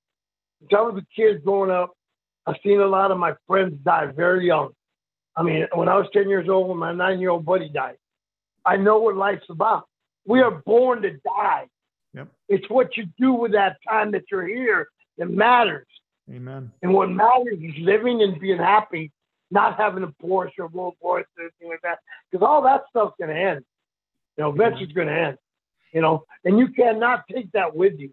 Since 0.59 0.71
I 0.75 0.81
was 0.81 1.01
a 1.01 1.05
kid 1.15 1.43
growing 1.43 1.71
up, 1.71 1.93
I've 2.45 2.55
seen 2.63 2.79
a 2.79 2.85
lot 2.85 3.11
of 3.11 3.17
my 3.17 3.33
friends 3.47 3.75
die 3.83 4.07
very 4.07 4.47
young. 4.47 4.69
I 5.37 5.43
mean, 5.43 5.67
when 5.73 5.87
I 5.87 5.95
was 5.95 6.07
10 6.13 6.27
years 6.27 6.49
old, 6.49 6.67
when 6.67 6.79
my 6.79 6.91
nine 6.91 7.19
year 7.19 7.29
old 7.29 7.45
buddy 7.45 7.69
died, 7.69 7.97
I 8.65 8.75
know 8.75 8.99
what 8.99 9.15
life's 9.15 9.45
about. 9.49 9.87
We 10.25 10.41
are 10.41 10.51
born 10.51 11.03
to 11.03 11.11
die. 11.11 11.67
Yep. 12.13 12.27
It's 12.49 12.69
what 12.69 12.97
you 12.97 13.05
do 13.19 13.33
with 13.33 13.51
that 13.53 13.77
time 13.87 14.11
that 14.11 14.23
you're 14.31 14.47
here 14.47 14.89
that 15.19 15.29
matters. 15.29 15.87
Amen. 16.29 16.71
And 16.81 16.93
what 16.93 17.09
matters 17.09 17.59
is 17.61 17.75
living 17.79 18.21
and 18.23 18.39
being 18.39 18.57
happy 18.57 19.11
not 19.49 19.77
having 19.77 20.03
a 20.03 20.07
Porsche 20.07 20.59
or 20.59 20.67
Rolls 20.67 20.95
Royce 21.01 21.25
or 21.37 21.43
anything 21.43 21.69
like 21.69 21.81
that, 21.83 21.99
because 22.29 22.45
all 22.45 22.61
that 22.63 22.83
stuff's 22.89 23.15
going 23.19 23.33
to 23.33 23.39
end. 23.39 23.63
You 24.37 24.43
know, 24.43 24.49
eventually 24.49 24.83
it's 24.83 24.93
going 24.93 25.07
to 25.07 25.13
end. 25.13 25.37
You 25.93 26.01
know, 26.01 26.25
and 26.43 26.59
you 26.59 26.67
cannot 26.67 27.23
take 27.31 27.51
that 27.53 27.75
with 27.75 27.97
you. 27.97 28.11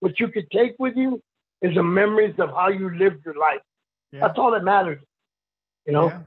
What 0.00 0.18
you 0.18 0.28
could 0.28 0.50
take 0.50 0.74
with 0.78 0.96
you 0.96 1.22
is 1.62 1.74
the 1.74 1.82
memories 1.82 2.34
of 2.38 2.50
how 2.50 2.68
you 2.68 2.90
lived 2.90 3.24
your 3.24 3.34
life. 3.34 3.60
Yeah. 4.12 4.20
That's 4.20 4.38
all 4.38 4.50
that 4.52 4.64
matters. 4.64 5.00
You 5.86 5.92
know. 5.92 6.08
Yeah. 6.08 6.20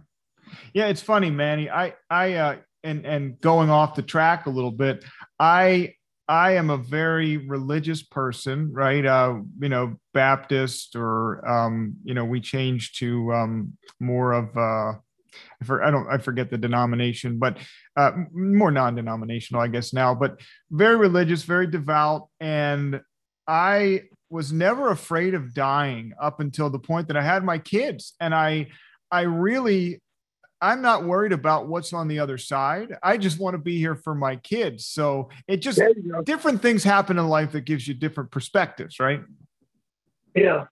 Yeah, 0.74 0.88
it's 0.88 1.02
funny, 1.02 1.30
Manny. 1.30 1.70
I 1.70 1.96
I 2.10 2.34
uh, 2.34 2.56
and 2.84 3.06
and 3.06 3.40
going 3.42 3.70
off 3.70 3.96
the 3.96 4.02
track 4.02 4.46
a 4.46 4.50
little 4.50 4.72
bit, 4.72 5.04
I 5.40 5.94
I 6.28 6.54
am 6.54 6.70
a 6.70 6.78
very 6.78 7.38
religious 7.38 8.04
person, 8.04 8.72
right? 8.72 9.04
Uh, 9.04 9.40
you 9.60 9.70
know, 9.70 9.96
Baptist, 10.14 10.96
or 10.96 11.48
um, 11.50 11.96
you 12.04 12.14
know, 12.14 12.26
we 12.26 12.40
changed 12.40 13.00
to 13.00 13.34
um, 13.34 13.74
more 14.00 14.34
of 14.34 14.56
uh, 14.56 15.00
I, 15.62 15.92
don't 15.92 16.08
I 16.08 16.18
forget 16.20 16.50
the 16.50 16.58
denomination, 16.58 17.40
but 17.40 17.58
uh, 17.96 18.12
more 18.32 18.72
non-denominational, 18.72 19.62
I 19.62 19.68
guess 19.68 19.94
now. 19.94 20.14
But 20.14 20.40
very 20.72 20.98
religious, 20.98 21.44
very 21.44 21.68
devout, 21.68 22.30
and 22.40 23.02
I 23.48 24.04
was 24.30 24.54
never 24.54 24.92
afraid 24.92 25.34
of 25.34 25.54
dying 25.54 26.14
up 26.22 26.40
until 26.40 26.70
the 26.70 26.80
point 26.80 27.08
that 27.08 27.18
I 27.18 27.24
had 27.24 27.44
my 27.44 27.58
kids, 27.58 28.14
and 28.20 28.36
I 28.36 28.68
I 29.12 29.22
really 29.22 30.02
I'm 30.62 30.82
not 30.82 31.06
worried 31.06 31.32
about 31.32 31.68
what's 31.68 31.94
on 31.94 32.08
the 32.08 32.20
other 32.20 32.38
side. 32.38 32.98
I 33.02 33.18
just 33.18 33.40
want 33.40 33.54
to 33.54 33.58
be 33.58 33.78
here 33.78 33.96
for 33.96 34.14
my 34.14 34.36
kids. 34.36 34.86
So 34.86 35.30
it 35.48 35.58
just 35.58 35.82
different 36.24 36.62
things 36.62 36.84
happen 36.84 37.18
in 37.18 37.28
life 37.28 37.54
that 37.54 37.62
gives 37.62 37.88
you 37.88 37.94
different 37.94 38.32
perspectives, 38.32 39.00
right? 39.00 39.22
Yeah. 40.36 40.66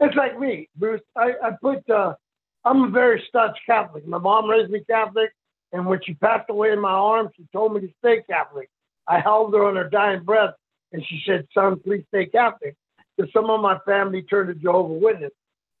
It's 0.00 0.16
like 0.16 0.38
me, 0.38 0.68
Bruce. 0.76 1.02
I, 1.16 1.34
I 1.42 1.50
put 1.60 1.88
uh 1.90 2.14
I'm 2.64 2.84
a 2.84 2.88
very 2.90 3.22
staunch 3.28 3.56
Catholic. 3.66 4.06
My 4.06 4.18
mom 4.18 4.48
raised 4.48 4.70
me 4.70 4.82
Catholic, 4.88 5.30
and 5.72 5.86
when 5.86 6.00
she 6.04 6.14
passed 6.14 6.50
away 6.50 6.72
in 6.72 6.80
my 6.80 6.90
arms, 6.90 7.30
she 7.36 7.46
told 7.52 7.74
me 7.74 7.80
to 7.80 7.88
stay 7.98 8.22
Catholic. 8.28 8.68
I 9.06 9.20
held 9.20 9.54
her 9.54 9.64
on 9.64 9.76
her 9.76 9.88
dying 9.88 10.24
breath, 10.24 10.54
and 10.92 11.04
she 11.06 11.22
said, 11.26 11.46
"Son, 11.54 11.78
please 11.80 12.04
stay 12.08 12.26
Catholic." 12.26 12.76
Because 13.16 13.32
some 13.32 13.48
of 13.50 13.60
my 13.60 13.78
family 13.86 14.22
turned 14.22 14.48
to 14.48 14.54
Jehovah 14.54 14.94
Witness, 14.94 15.32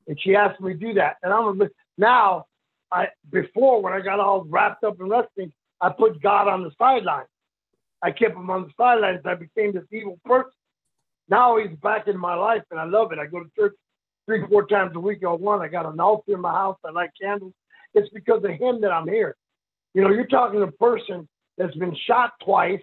and 0.06 0.20
she 0.20 0.36
asked 0.36 0.60
me 0.60 0.72
to 0.72 0.78
do 0.78 0.94
that. 0.94 1.16
And 1.22 1.32
I'm 1.32 1.60
a, 1.60 1.68
now 1.98 2.46
I 2.92 3.08
before 3.30 3.82
when 3.82 3.92
I 3.92 4.00
got 4.00 4.20
all 4.20 4.44
wrapped 4.48 4.84
up 4.84 5.00
in 5.00 5.08
wrestling, 5.08 5.52
I 5.80 5.90
put 5.90 6.22
God 6.22 6.48
on 6.48 6.62
the 6.62 6.70
sideline. 6.78 7.24
I 8.02 8.10
kept 8.10 8.34
him 8.34 8.50
on 8.50 8.62
the 8.62 8.70
sidelines. 8.76 9.20
I 9.24 9.34
became 9.34 9.72
this 9.72 9.84
evil 9.92 10.18
person. 10.24 10.52
Now 11.28 11.58
he's 11.58 11.76
back 11.78 12.08
in 12.08 12.18
my 12.18 12.34
life, 12.34 12.62
and 12.70 12.80
I 12.80 12.84
love 12.84 13.12
it. 13.12 13.18
I 13.18 13.26
go 13.26 13.40
to 13.40 13.50
church 13.56 13.74
three, 14.26 14.44
four 14.48 14.66
times 14.66 14.92
a 14.96 15.00
week 15.00 15.24
on 15.24 15.40
one. 15.40 15.60
I 15.60 15.68
got 15.68 15.86
an 15.86 16.00
altar 16.00 16.34
in 16.34 16.40
my 16.40 16.52
house. 16.52 16.78
I 16.84 16.90
light 16.90 17.10
candles. 17.20 17.52
It's 17.94 18.08
because 18.10 18.42
of 18.44 18.50
him 18.50 18.80
that 18.80 18.92
I'm 18.92 19.06
here. 19.06 19.36
You 19.94 20.02
know, 20.02 20.10
you're 20.10 20.26
talking 20.26 20.60
to 20.60 20.66
a 20.66 20.72
person 20.72 21.28
that's 21.58 21.74
been 21.76 21.96
shot 22.06 22.32
twice, 22.44 22.80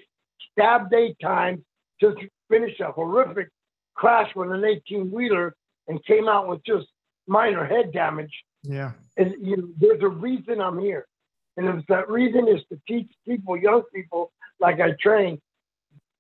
stabbed 0.52 0.93
eight 0.93 1.17
times, 1.22 1.62
just 2.00 2.17
finished 2.50 2.80
a 2.82 2.91
horrific 2.91 3.50
crash 3.96 4.30
with 4.36 4.52
an 4.52 4.63
18 4.63 5.12
wheeler 5.12 5.56
and 5.88 6.04
came 6.06 6.28
out 6.28 6.48
with 6.48 6.63
just 6.65 6.88
minor 7.28 7.65
head 7.65 7.91
damage. 7.91 8.32
Yeah. 8.63 8.91
And 9.17 9.36
you 9.39 9.58
know, 9.58 9.67
there's 9.80 10.02
a 10.02 10.08
reason 10.08 10.62
I'm 10.62 10.80
here. 10.80 11.08
And 11.58 11.67
if 11.67 11.86
that 11.88 12.10
reason 12.10 12.48
is 12.48 12.62
to 12.70 12.80
teach 12.88 13.10
people, 13.28 13.58
young 13.58 13.84
people 13.93 14.32
like 14.60 14.80
I 14.80 14.91
train, 15.02 15.39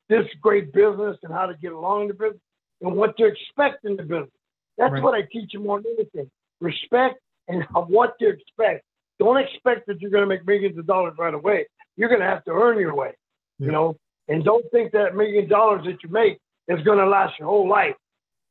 this 0.09 0.25
great 0.41 0.73
business 0.73 1.17
and 1.23 1.31
how 1.31 1.45
to 1.45 1.53
get 1.55 1.73
along 1.73 2.03
in 2.03 2.07
the 2.09 2.13
business 2.13 2.41
and 2.81 2.95
what 2.95 3.17
to 3.17 3.25
expect 3.25 3.85
in 3.85 3.95
the 3.95 4.03
business. 4.03 4.29
That's 4.77 4.93
right. 4.93 5.03
what 5.03 5.13
I 5.13 5.21
teach 5.31 5.51
them 5.51 5.63
more 5.63 5.81
than 5.81 5.95
anything. 5.99 6.29
Respect 6.59 7.19
and 7.47 7.63
what 7.73 8.17
to 8.19 8.29
expect. 8.29 8.83
Don't 9.19 9.37
expect 9.37 9.87
that 9.87 9.99
you're 9.99 10.11
going 10.11 10.23
to 10.23 10.27
make 10.27 10.45
millions 10.45 10.77
of 10.77 10.85
dollars 10.85 11.13
right 11.17 11.33
away. 11.33 11.65
You're 11.95 12.09
going 12.09 12.21
to 12.21 12.27
have 12.27 12.43
to 12.45 12.51
earn 12.51 12.79
your 12.79 12.95
way, 12.95 13.11
yeah. 13.59 13.65
you 13.65 13.71
know. 13.71 13.97
And 14.27 14.43
don't 14.43 14.69
think 14.71 14.91
that 14.91 15.15
million 15.15 15.47
dollars 15.47 15.85
that 15.85 16.03
you 16.03 16.09
make 16.09 16.37
is 16.67 16.83
going 16.83 16.99
to 16.99 17.07
last 17.07 17.33
your 17.39 17.47
whole 17.47 17.67
life. 17.67 17.95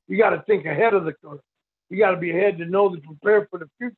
You 0.09 0.18
got 0.18 0.31
to 0.31 0.42
think 0.42 0.66
ahead 0.66 0.94
of 0.94 1.05
the 1.05 1.12
curve 1.12 1.40
you 1.90 1.99
got 1.99 2.11
to 2.12 2.16
be 2.16 2.31
ahead 2.31 2.59
to 2.59 2.64
know 2.64 2.94
to 2.94 3.01
prepare 3.01 3.46
for 3.51 3.59
the 3.59 3.68
future. 3.79 3.96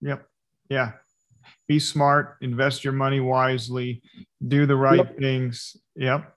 Yep. 0.00 0.26
Yeah. 0.68 0.92
Be 1.68 1.78
smart, 1.78 2.36
invest 2.40 2.84
your 2.84 2.92
money 2.92 3.20
wisely, 3.20 4.02
do 4.46 4.66
the 4.66 4.76
right 4.76 4.98
yep. 4.98 5.18
things. 5.18 5.76
Yep. 5.96 6.34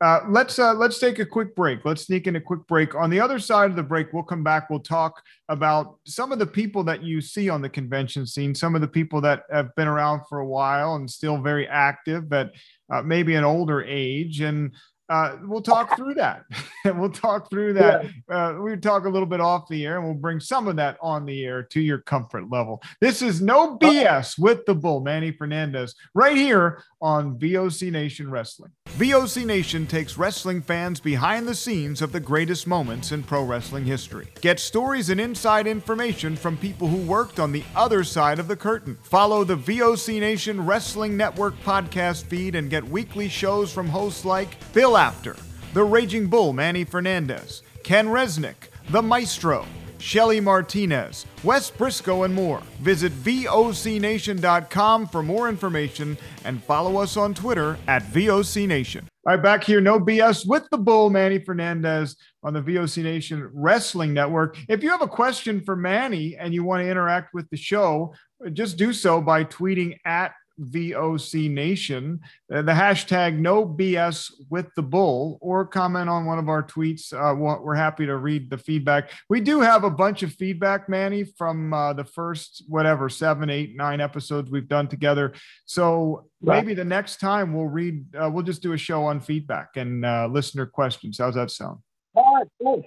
Uh, 0.00 0.20
let's 0.28 0.58
uh, 0.58 0.74
let's 0.74 0.98
take 0.98 1.18
a 1.18 1.24
quick 1.24 1.54
break. 1.54 1.84
Let's 1.84 2.02
sneak 2.02 2.26
in 2.26 2.36
a 2.36 2.40
quick 2.40 2.66
break. 2.66 2.94
On 2.94 3.08
the 3.08 3.20
other 3.20 3.38
side 3.38 3.70
of 3.70 3.76
the 3.76 3.82
break, 3.82 4.12
we'll 4.12 4.24
come 4.24 4.42
back. 4.42 4.68
We'll 4.68 4.80
talk 4.80 5.22
about 5.48 5.98
some 6.04 6.32
of 6.32 6.38
the 6.38 6.46
people 6.46 6.84
that 6.84 7.02
you 7.02 7.20
see 7.20 7.48
on 7.48 7.62
the 7.62 7.68
convention 7.68 8.26
scene, 8.26 8.54
some 8.54 8.74
of 8.74 8.80
the 8.80 8.88
people 8.88 9.20
that 9.22 9.44
have 9.50 9.74
been 9.76 9.88
around 9.88 10.22
for 10.28 10.40
a 10.40 10.46
while 10.46 10.96
and 10.96 11.10
still 11.10 11.40
very 11.40 11.66
active 11.68 12.28
but 12.28 12.52
uh, 12.92 13.02
maybe 13.02 13.34
an 13.34 13.44
older 13.44 13.82
age, 13.82 14.40
and 14.40 14.74
uh, 15.08 15.36
we'll 15.44 15.62
talk 15.62 15.96
through 15.96 16.14
that. 16.14 16.44
we'll 16.84 17.10
talk 17.10 17.50
through 17.50 17.74
that. 17.74 18.06
Yeah. 18.28 18.48
Uh, 18.48 18.60
we 18.60 18.76
talk 18.76 19.04
a 19.04 19.08
little 19.08 19.26
bit 19.26 19.40
off 19.40 19.68
the 19.68 19.84
air, 19.84 19.96
and 19.96 20.04
we'll 20.04 20.14
bring 20.14 20.40
some 20.40 20.68
of 20.68 20.76
that 20.76 20.96
on 21.00 21.24
the 21.26 21.44
air 21.44 21.62
to 21.62 21.80
your 21.80 21.98
comfort 21.98 22.50
level. 22.50 22.82
This 23.00 23.22
is 23.22 23.40
no 23.40 23.78
BS 23.78 24.38
with 24.38 24.64
the 24.66 24.74
Bull, 24.74 25.00
Manny 25.00 25.32
Fernandez, 25.32 25.94
right 26.14 26.36
here 26.36 26.82
on 27.00 27.38
VOC 27.38 27.90
Nation 27.90 28.30
Wrestling. 28.30 28.70
VOC 28.96 29.44
Nation 29.44 29.86
takes 29.86 30.16
wrestling 30.16 30.62
fans 30.62 31.00
behind 31.00 31.48
the 31.48 31.54
scenes 31.54 32.00
of 32.00 32.12
the 32.12 32.20
greatest 32.20 32.66
moments 32.66 33.12
in 33.12 33.22
pro 33.22 33.42
wrestling 33.44 33.84
history. 33.84 34.28
Get 34.40 34.60
stories 34.60 35.10
and 35.10 35.20
inside 35.20 35.66
information 35.66 36.36
from 36.36 36.56
people 36.56 36.88
who 36.88 36.98
worked 36.98 37.40
on 37.40 37.52
the 37.52 37.64
other 37.74 38.04
side 38.04 38.38
of 38.38 38.48
the 38.48 38.56
curtain. 38.56 38.96
Follow 39.02 39.42
the 39.42 39.56
VOC 39.56 40.20
Nation 40.20 40.64
Wrestling 40.64 41.16
Network 41.16 41.58
podcast 41.62 42.24
feed 42.24 42.54
and 42.54 42.70
get 42.70 42.84
weekly 42.84 43.28
shows 43.28 43.72
from 43.72 43.88
hosts 43.88 44.24
like 44.24 44.56
Bill 44.72 44.93
Apter, 44.96 45.36
The 45.72 45.84
Raging 45.84 46.26
Bull 46.28 46.52
Manny 46.52 46.84
Fernandez, 46.84 47.62
Ken 47.82 48.08
Resnick, 48.08 48.68
The 48.90 49.02
Maestro, 49.02 49.66
Shelly 49.98 50.40
Martinez, 50.40 51.24
Wes 51.42 51.70
Briscoe, 51.70 52.24
and 52.24 52.34
more. 52.34 52.60
Visit 52.80 53.12
VOCNation.com 53.12 55.06
for 55.08 55.22
more 55.22 55.48
information 55.48 56.18
and 56.44 56.62
follow 56.62 56.98
us 56.98 57.16
on 57.16 57.32
Twitter 57.32 57.78
at 57.86 58.02
VOCNation. 58.02 59.04
All 59.26 59.34
right, 59.34 59.42
back 59.42 59.64
here, 59.64 59.80
no 59.80 59.98
BS 59.98 60.46
with 60.46 60.68
the 60.70 60.76
Bull, 60.76 61.08
Manny 61.08 61.38
Fernandez 61.38 62.16
on 62.42 62.52
the 62.52 62.60
VOC 62.60 63.02
Nation 63.02 63.48
Wrestling 63.54 64.12
Network. 64.12 64.58
If 64.68 64.82
you 64.82 64.90
have 64.90 65.00
a 65.00 65.08
question 65.08 65.62
for 65.62 65.74
Manny 65.74 66.36
and 66.38 66.52
you 66.52 66.62
want 66.62 66.82
to 66.82 66.90
interact 66.90 67.32
with 67.32 67.48
the 67.48 67.56
show, 67.56 68.12
just 68.52 68.76
do 68.76 68.92
so 68.92 69.22
by 69.22 69.44
tweeting 69.44 69.96
at 70.04 70.34
VOC 70.60 71.50
Nation, 71.50 72.20
uh, 72.52 72.62
the 72.62 72.72
hashtag 72.72 73.38
no 73.38 73.66
BS 73.66 74.32
with 74.50 74.66
the 74.76 74.82
bull, 74.82 75.38
or 75.40 75.66
comment 75.66 76.08
on 76.08 76.24
one 76.24 76.38
of 76.38 76.48
our 76.48 76.62
tweets. 76.62 77.12
Uh, 77.12 77.34
we're 77.34 77.74
happy 77.74 78.06
to 78.06 78.16
read 78.16 78.50
the 78.50 78.58
feedback. 78.58 79.10
We 79.28 79.40
do 79.40 79.60
have 79.60 79.84
a 79.84 79.90
bunch 79.90 80.22
of 80.22 80.32
feedback, 80.32 80.88
Manny, 80.88 81.24
from 81.24 81.72
uh, 81.72 81.92
the 81.92 82.04
first, 82.04 82.64
whatever, 82.68 83.08
seven, 83.08 83.50
eight, 83.50 83.76
nine 83.76 84.00
episodes 84.00 84.50
we've 84.50 84.68
done 84.68 84.88
together. 84.88 85.32
So 85.64 86.26
right. 86.42 86.62
maybe 86.62 86.74
the 86.74 86.84
next 86.84 87.20
time 87.20 87.52
we'll 87.52 87.66
read, 87.66 88.04
uh, 88.14 88.30
we'll 88.30 88.44
just 88.44 88.62
do 88.62 88.72
a 88.72 88.78
show 88.78 89.04
on 89.04 89.20
feedback 89.20 89.70
and 89.76 90.04
uh, 90.04 90.28
listener 90.30 90.66
questions. 90.66 91.18
How's 91.18 91.34
that 91.34 91.50
sound? 91.50 91.78
All 92.14 92.46
right, 92.60 92.84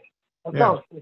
yeah. 0.53 0.99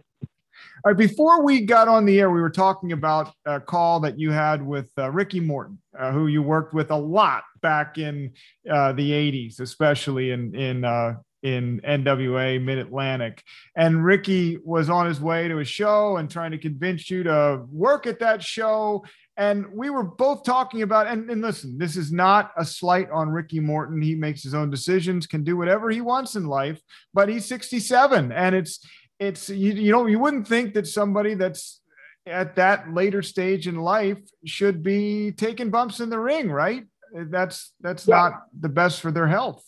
All 0.86 0.92
right, 0.92 0.98
before 1.00 1.42
we 1.42 1.62
got 1.62 1.88
on 1.88 2.06
the 2.06 2.20
air, 2.20 2.30
we 2.30 2.40
were 2.40 2.52
talking 2.52 2.92
about 2.92 3.34
a 3.48 3.60
call 3.60 4.00
that 4.02 4.20
you 4.20 4.30
had 4.30 4.64
with 4.64 4.92
uh, 5.00 5.10
Ricky 5.10 5.40
Morton, 5.40 5.80
uh, 6.00 6.12
who 6.12 6.28
you 6.28 6.44
worked 6.44 6.76
with 6.76 6.92
a 6.92 6.96
lot 6.96 7.44
back 7.60 7.98
in 7.98 8.34
uh, 8.70 8.94
the 8.94 9.10
'80s, 9.10 9.60
especially 9.60 10.30
in 10.30 10.54
in 10.54 10.86
uh, 10.86 11.16
in 11.42 11.82
NWA 11.82 12.62
Mid 12.62 12.78
Atlantic. 12.78 13.42
And 13.76 14.06
Ricky 14.06 14.60
was 14.64 14.88
on 14.88 15.08
his 15.08 15.20
way 15.20 15.48
to 15.48 15.58
a 15.58 15.66
show 15.66 16.18
and 16.18 16.30
trying 16.30 16.52
to 16.52 16.60
convince 16.60 17.10
you 17.10 17.24
to 17.24 17.64
work 17.72 18.06
at 18.06 18.20
that 18.20 18.44
show. 18.44 19.04
And 19.38 19.66
we 19.74 19.90
were 19.90 20.04
both 20.04 20.44
talking 20.44 20.82
about, 20.82 21.08
and, 21.08 21.30
and 21.30 21.42
listen, 21.42 21.78
this 21.78 21.98
is 21.98 22.12
not 22.12 22.52
a 22.58 22.64
slight 22.64 23.10
on 23.10 23.30
Ricky 23.30 23.60
Morton. 23.60 24.02
He 24.02 24.16
makes 24.16 24.44
his 24.44 24.54
own 24.54 24.70
decisions, 24.70 25.28
can 25.28 25.44
do 25.44 25.58
whatever 25.58 25.90
he 25.90 26.00
wants 26.00 26.36
in 26.36 26.46
life, 26.46 26.80
but 27.14 27.28
he's 27.28 27.46
67 27.46 28.32
and 28.32 28.56
it's 28.56 28.80
it's 29.20 29.50
you, 29.50 29.74
you 29.74 29.92
know 29.92 30.06
you 30.06 30.20
wouldn't 30.20 30.48
think 30.48 30.74
that 30.74 30.88
somebody 30.88 31.34
that's 31.36 31.82
at 32.26 32.56
that 32.56 32.92
later 32.94 33.22
stage 33.22 33.68
in 33.68 33.76
life 33.76 34.18
should 34.46 34.82
be 34.82 35.32
taking 35.32 35.70
bumps 35.70 36.00
in 36.00 36.10
the 36.10 36.20
ring 36.20 36.52
right? 36.52 36.86
That's 37.14 37.74
that's 37.82 38.08
yeah. 38.08 38.16
not 38.16 38.34
the 38.60 38.70
best 38.70 39.02
for 39.02 39.12
their 39.12 39.28
health. 39.28 39.64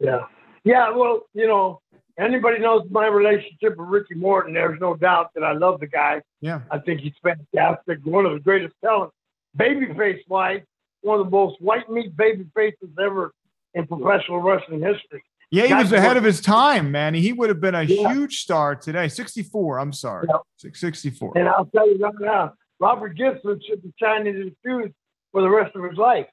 Yeah. 0.00 0.26
Yeah 0.64 0.90
well 0.90 1.22
you 1.32 1.46
know 1.46 1.80
anybody 2.18 2.58
knows 2.58 2.86
my 2.90 3.06
relationship 3.06 3.76
with 3.76 3.88
ricky 3.88 4.14
morton 4.14 4.54
there's 4.54 4.80
no 4.80 4.94
doubt 4.96 5.30
that 5.34 5.44
i 5.44 5.52
love 5.52 5.80
the 5.80 5.86
guy. 5.86 6.22
Yeah. 6.40 6.60
I 6.70 6.78
think 6.78 7.00
he's 7.00 7.14
fantastic 7.22 7.98
one 8.04 8.26
of 8.26 8.32
the 8.32 8.40
greatest 8.40 8.74
talents. 8.84 9.14
Babyface 9.56 10.20
wise 10.28 10.62
one 11.00 11.20
of 11.20 11.26
the 11.26 11.30
most 11.30 11.60
white 11.60 11.88
meat 11.88 12.16
baby 12.16 12.44
faces 12.54 12.90
ever 13.00 13.32
in 13.74 13.86
professional 13.86 14.40
wrestling 14.40 14.82
history 14.82 15.22
Yeah, 15.50 15.66
he 15.66 15.74
was 15.74 15.92
ahead 15.92 16.16
of 16.16 16.24
his 16.24 16.40
time, 16.40 16.90
man. 16.90 17.14
He 17.14 17.32
would 17.32 17.48
have 17.48 17.60
been 17.60 17.74
a 17.74 17.82
yeah. 17.82 18.12
huge 18.12 18.40
star 18.40 18.74
today. 18.74 19.08
64, 19.08 19.78
I'm 19.78 19.92
sorry. 19.92 20.26
Yeah. 20.28 20.70
64. 20.74 21.32
And 21.36 21.48
I'll 21.48 21.66
tell 21.66 21.88
you 21.88 21.98
right 21.98 22.12
now, 22.18 22.54
Robert 22.80 23.16
Gibson 23.16 23.60
should 23.66 23.82
be 23.82 23.92
shining 24.00 24.34
his 24.34 24.52
shoes 24.64 24.90
for 25.30 25.42
the 25.42 25.48
rest 25.48 25.76
of 25.76 25.84
his 25.84 25.96
life. 25.96 26.26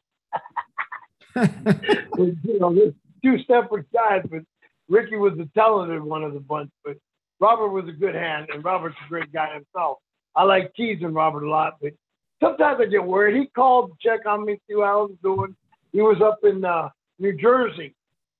you 1.35 2.59
know, 2.59 2.73
there's 2.73 2.93
two 3.23 3.37
separate 3.47 3.91
guys, 3.91 4.23
but 4.29 4.41
Ricky 4.89 5.15
was 5.15 5.33
the 5.37 5.49
talented 5.55 6.03
one 6.03 6.23
of 6.23 6.33
the 6.33 6.39
bunch. 6.39 6.71
But 6.83 6.97
Robert 7.39 7.69
was 7.69 7.87
a 7.87 7.91
good 7.91 8.15
hand, 8.15 8.47
and 8.53 8.63
Robert's 8.63 8.95
a 9.05 9.09
great 9.09 9.31
guy 9.31 9.53
himself. 9.53 9.99
I 10.35 10.43
like 10.43 10.73
teasing 10.75 11.13
Robert 11.13 11.43
a 11.43 11.49
lot, 11.49 11.75
but 11.81 11.93
sometimes 12.41 12.79
I 12.81 12.85
get 12.85 13.03
worried. 13.03 13.39
He 13.39 13.47
called 13.47 13.91
to 13.91 13.95
check 14.01 14.25
on 14.25 14.45
me, 14.45 14.59
see 14.67 14.75
how 14.75 14.81
I 14.81 14.95
was 14.95 15.15
doing. 15.21 15.55
He 15.91 16.01
was 16.01 16.21
up 16.21 16.39
in 16.43 16.65
uh, 16.65 16.89
New 17.19 17.37
Jersey. 17.37 17.95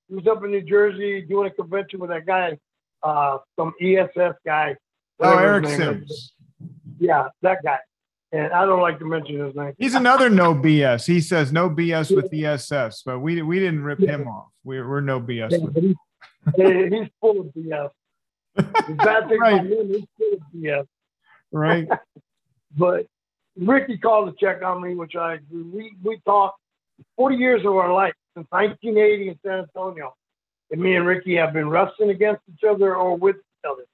He 0.08 0.14
was 0.14 0.26
up 0.26 0.44
in 0.44 0.50
New 0.50 0.62
Jersey 0.62 1.22
doing 1.22 1.50
a 1.50 1.50
convention 1.50 2.00
with 2.00 2.10
that 2.10 2.26
guy, 2.26 2.58
uh, 3.02 3.38
some 3.58 3.72
ESS 3.80 4.34
guy. 4.44 4.76
Oh, 5.20 5.38
Eric 5.38 5.66
Sims. 5.66 6.32
Yeah, 6.98 7.28
that 7.42 7.62
guy. 7.62 7.78
And 8.32 8.52
I 8.52 8.66
don't 8.66 8.80
like 8.80 8.98
to 8.98 9.04
mention 9.04 9.44
his 9.44 9.54
name. 9.54 9.74
He's 9.78 9.94
another 9.94 10.28
no 10.28 10.54
BS. 10.54 11.06
He 11.06 11.20
says 11.20 11.52
no 11.52 11.70
BS 11.70 12.14
with 12.14 12.34
ESS, 12.34 13.02
but 13.06 13.20
we 13.20 13.40
we 13.42 13.60
didn't 13.60 13.84
rip 13.84 14.00
him 14.00 14.26
off. 14.26 14.48
We're, 14.64 14.88
we're 14.88 15.00
no 15.00 15.20
BS. 15.20 15.52
Yeah, 15.52 15.58
with 15.58 15.76
him. 15.76 15.96
He's, 16.56 16.92
he's 16.92 17.08
full 17.20 17.40
of 17.40 17.46
BS. 17.56 17.90
The 18.56 18.94
bad 18.94 19.28
thing 19.28 19.40
right. 19.40 19.54
about 19.54 19.66
him, 19.66 19.88
he's 19.88 20.04
full 20.18 20.32
of 20.34 20.40
BS. 20.54 20.86
Right. 21.52 21.88
but 22.76 23.06
Ricky 23.56 23.98
called 23.98 24.36
to 24.36 24.44
check 24.44 24.62
on 24.62 24.82
me, 24.82 24.94
which 24.94 25.14
I 25.14 25.38
we 25.52 25.94
we 26.02 26.20
talked 26.26 26.58
40 27.16 27.36
years 27.36 27.60
of 27.64 27.74
our 27.76 27.92
life 27.92 28.14
since 28.34 28.46
1980 28.50 29.28
in 29.28 29.38
San 29.44 29.58
Antonio. 29.60 30.14
And 30.70 30.80
me 30.80 30.96
and 30.96 31.06
Ricky 31.06 31.36
have 31.36 31.52
been 31.52 31.68
wrestling 31.68 32.10
against 32.10 32.42
each 32.52 32.64
other 32.68 32.96
or 32.96 33.16
with 33.16 33.36
each 33.36 33.70
other. 33.70 33.84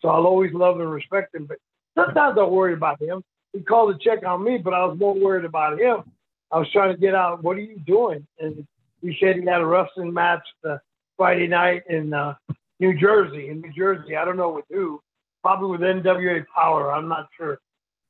So 0.00 0.08
I'll 0.08 0.26
always 0.26 0.52
love 0.52 0.80
and 0.80 0.90
respect 0.90 1.34
him. 1.34 1.46
But 1.46 1.58
sometimes 1.96 2.38
I 2.38 2.44
worry 2.44 2.74
about 2.74 3.00
him. 3.00 3.22
He 3.52 3.60
called 3.60 3.98
to 3.98 4.04
check 4.04 4.24
on 4.24 4.44
me, 4.44 4.58
but 4.58 4.74
I 4.74 4.84
was 4.84 4.98
more 4.98 5.14
worried 5.14 5.44
about 5.44 5.80
him. 5.80 6.02
I 6.50 6.58
was 6.58 6.70
trying 6.72 6.94
to 6.94 7.00
get 7.00 7.14
out, 7.14 7.42
what 7.42 7.56
are 7.56 7.60
you 7.60 7.78
doing? 7.86 8.26
And 8.38 8.66
he 9.02 9.16
said 9.20 9.36
he 9.36 9.44
had 9.44 9.60
a 9.60 9.66
wrestling 9.66 10.12
match 10.12 10.42
the 10.62 10.80
Friday 11.16 11.46
night 11.46 11.82
in 11.88 12.12
uh, 12.14 12.34
New 12.80 12.98
Jersey, 12.98 13.48
in 13.48 13.60
New 13.60 13.72
Jersey. 13.72 14.16
I 14.16 14.24
don't 14.24 14.36
know 14.36 14.50
with 14.50 14.64
who, 14.70 15.00
probably 15.42 15.70
with 15.70 15.80
NWA 15.80 16.44
Power. 16.54 16.92
I'm 16.92 17.08
not 17.08 17.28
sure. 17.36 17.58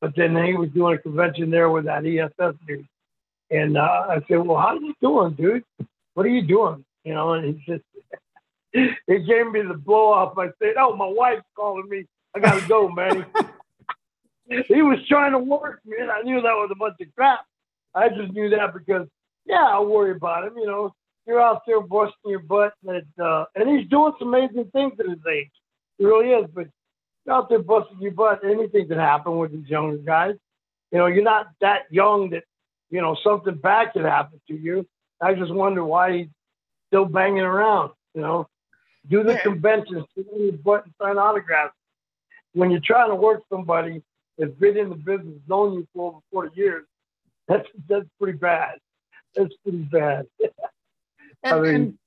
But 0.00 0.14
then 0.16 0.36
he 0.44 0.54
was 0.54 0.70
doing 0.70 0.96
a 0.96 0.98
convention 0.98 1.50
there 1.50 1.70
with 1.70 1.84
that 1.86 2.06
ESS 2.06 2.54
dude. 2.66 2.86
And 3.50 3.78
uh, 3.78 4.06
I 4.08 4.20
said, 4.28 4.38
well, 4.38 4.58
how 4.58 4.76
are 4.76 4.80
you 4.80 4.94
doing, 5.00 5.34
dude? 5.34 5.64
What 6.14 6.26
are 6.26 6.30
you 6.30 6.42
doing? 6.42 6.84
You 7.04 7.14
know, 7.14 7.32
and 7.32 7.44
he 7.44 7.72
just, 7.72 7.84
he 8.72 9.18
gave 9.18 9.50
me 9.50 9.62
the 9.62 9.74
blow 9.74 10.12
off. 10.12 10.36
I 10.36 10.48
said, 10.58 10.74
oh, 10.78 10.94
my 10.96 11.06
wife's 11.06 11.46
calling 11.56 11.88
me. 11.88 12.06
I 12.34 12.40
got 12.40 12.60
to 12.60 12.68
go, 12.68 12.88
man. 12.88 13.24
he 14.68 14.82
was 14.82 14.98
trying 15.08 15.32
to 15.32 15.38
work 15.38 15.80
me, 15.84 15.96
and 16.00 16.10
I 16.10 16.22
knew 16.22 16.40
that 16.40 16.52
was 16.52 16.70
a 16.72 16.76
bunch 16.76 16.96
of 17.00 17.14
crap. 17.14 17.40
I 17.94 18.08
just 18.08 18.32
knew 18.32 18.50
that 18.50 18.72
because, 18.74 19.06
yeah, 19.44 19.64
I 19.64 19.80
worry 19.80 20.12
about 20.12 20.46
him. 20.46 20.54
You 20.56 20.66
know, 20.66 20.94
you're 21.26 21.40
out 21.40 21.62
there 21.66 21.80
busting 21.80 22.30
your 22.30 22.40
butt, 22.40 22.72
and, 22.86 23.04
uh, 23.22 23.44
and 23.54 23.68
he's 23.68 23.88
doing 23.88 24.12
some 24.18 24.32
amazing 24.32 24.70
things 24.72 24.94
at 24.98 25.06
his 25.06 25.18
age. 25.30 25.50
He 25.98 26.04
really 26.04 26.30
is. 26.30 26.48
But 26.54 26.68
you're 27.26 27.34
out 27.34 27.48
there 27.48 27.58
busting 27.58 28.00
your 28.00 28.12
butt. 28.12 28.44
Anything 28.44 28.88
can 28.88 28.98
happen 28.98 29.36
with 29.36 29.52
these 29.52 29.68
younger 29.68 29.98
guys. 29.98 30.36
You 30.92 30.98
know, 30.98 31.06
you're 31.06 31.24
not 31.24 31.48
that 31.60 31.82
young 31.90 32.30
that 32.30 32.44
you 32.90 33.00
know, 33.00 33.16
something 33.22 33.54
bad 33.54 33.92
could 33.92 34.04
happen 34.04 34.40
to 34.48 34.54
you. 34.54 34.86
I 35.20 35.34
just 35.34 35.52
wonder 35.52 35.84
why 35.84 36.16
he's 36.16 36.28
still 36.88 37.04
banging 37.04 37.40
around, 37.40 37.92
you 38.14 38.22
know. 38.22 38.48
Do 39.08 39.22
the 39.22 39.32
yeah. 39.34 39.42
conventions, 39.42 40.04
sit 40.16 40.26
on 40.32 40.42
your 40.42 40.52
butt 40.52 40.84
and 40.84 40.94
sign 41.00 41.18
autographs. 41.18 41.74
When 42.52 42.70
you're 42.70 42.80
trying 42.84 43.10
to 43.10 43.14
work 43.14 43.42
somebody 43.50 44.02
that's 44.36 44.52
been 44.52 44.76
in 44.76 44.90
the 44.90 44.96
business, 44.96 45.38
known 45.48 45.74
you 45.74 45.88
for 45.94 46.12
over 46.12 46.18
40 46.32 46.56
years, 46.56 46.84
that's 47.46 47.66
that's 47.88 48.06
pretty 48.20 48.38
bad. 48.38 48.78
That's 49.34 49.54
pretty 49.62 49.78
bad. 49.78 50.26
and, 50.40 51.54
I 51.54 51.60
mean, 51.60 51.74
and 51.74 51.98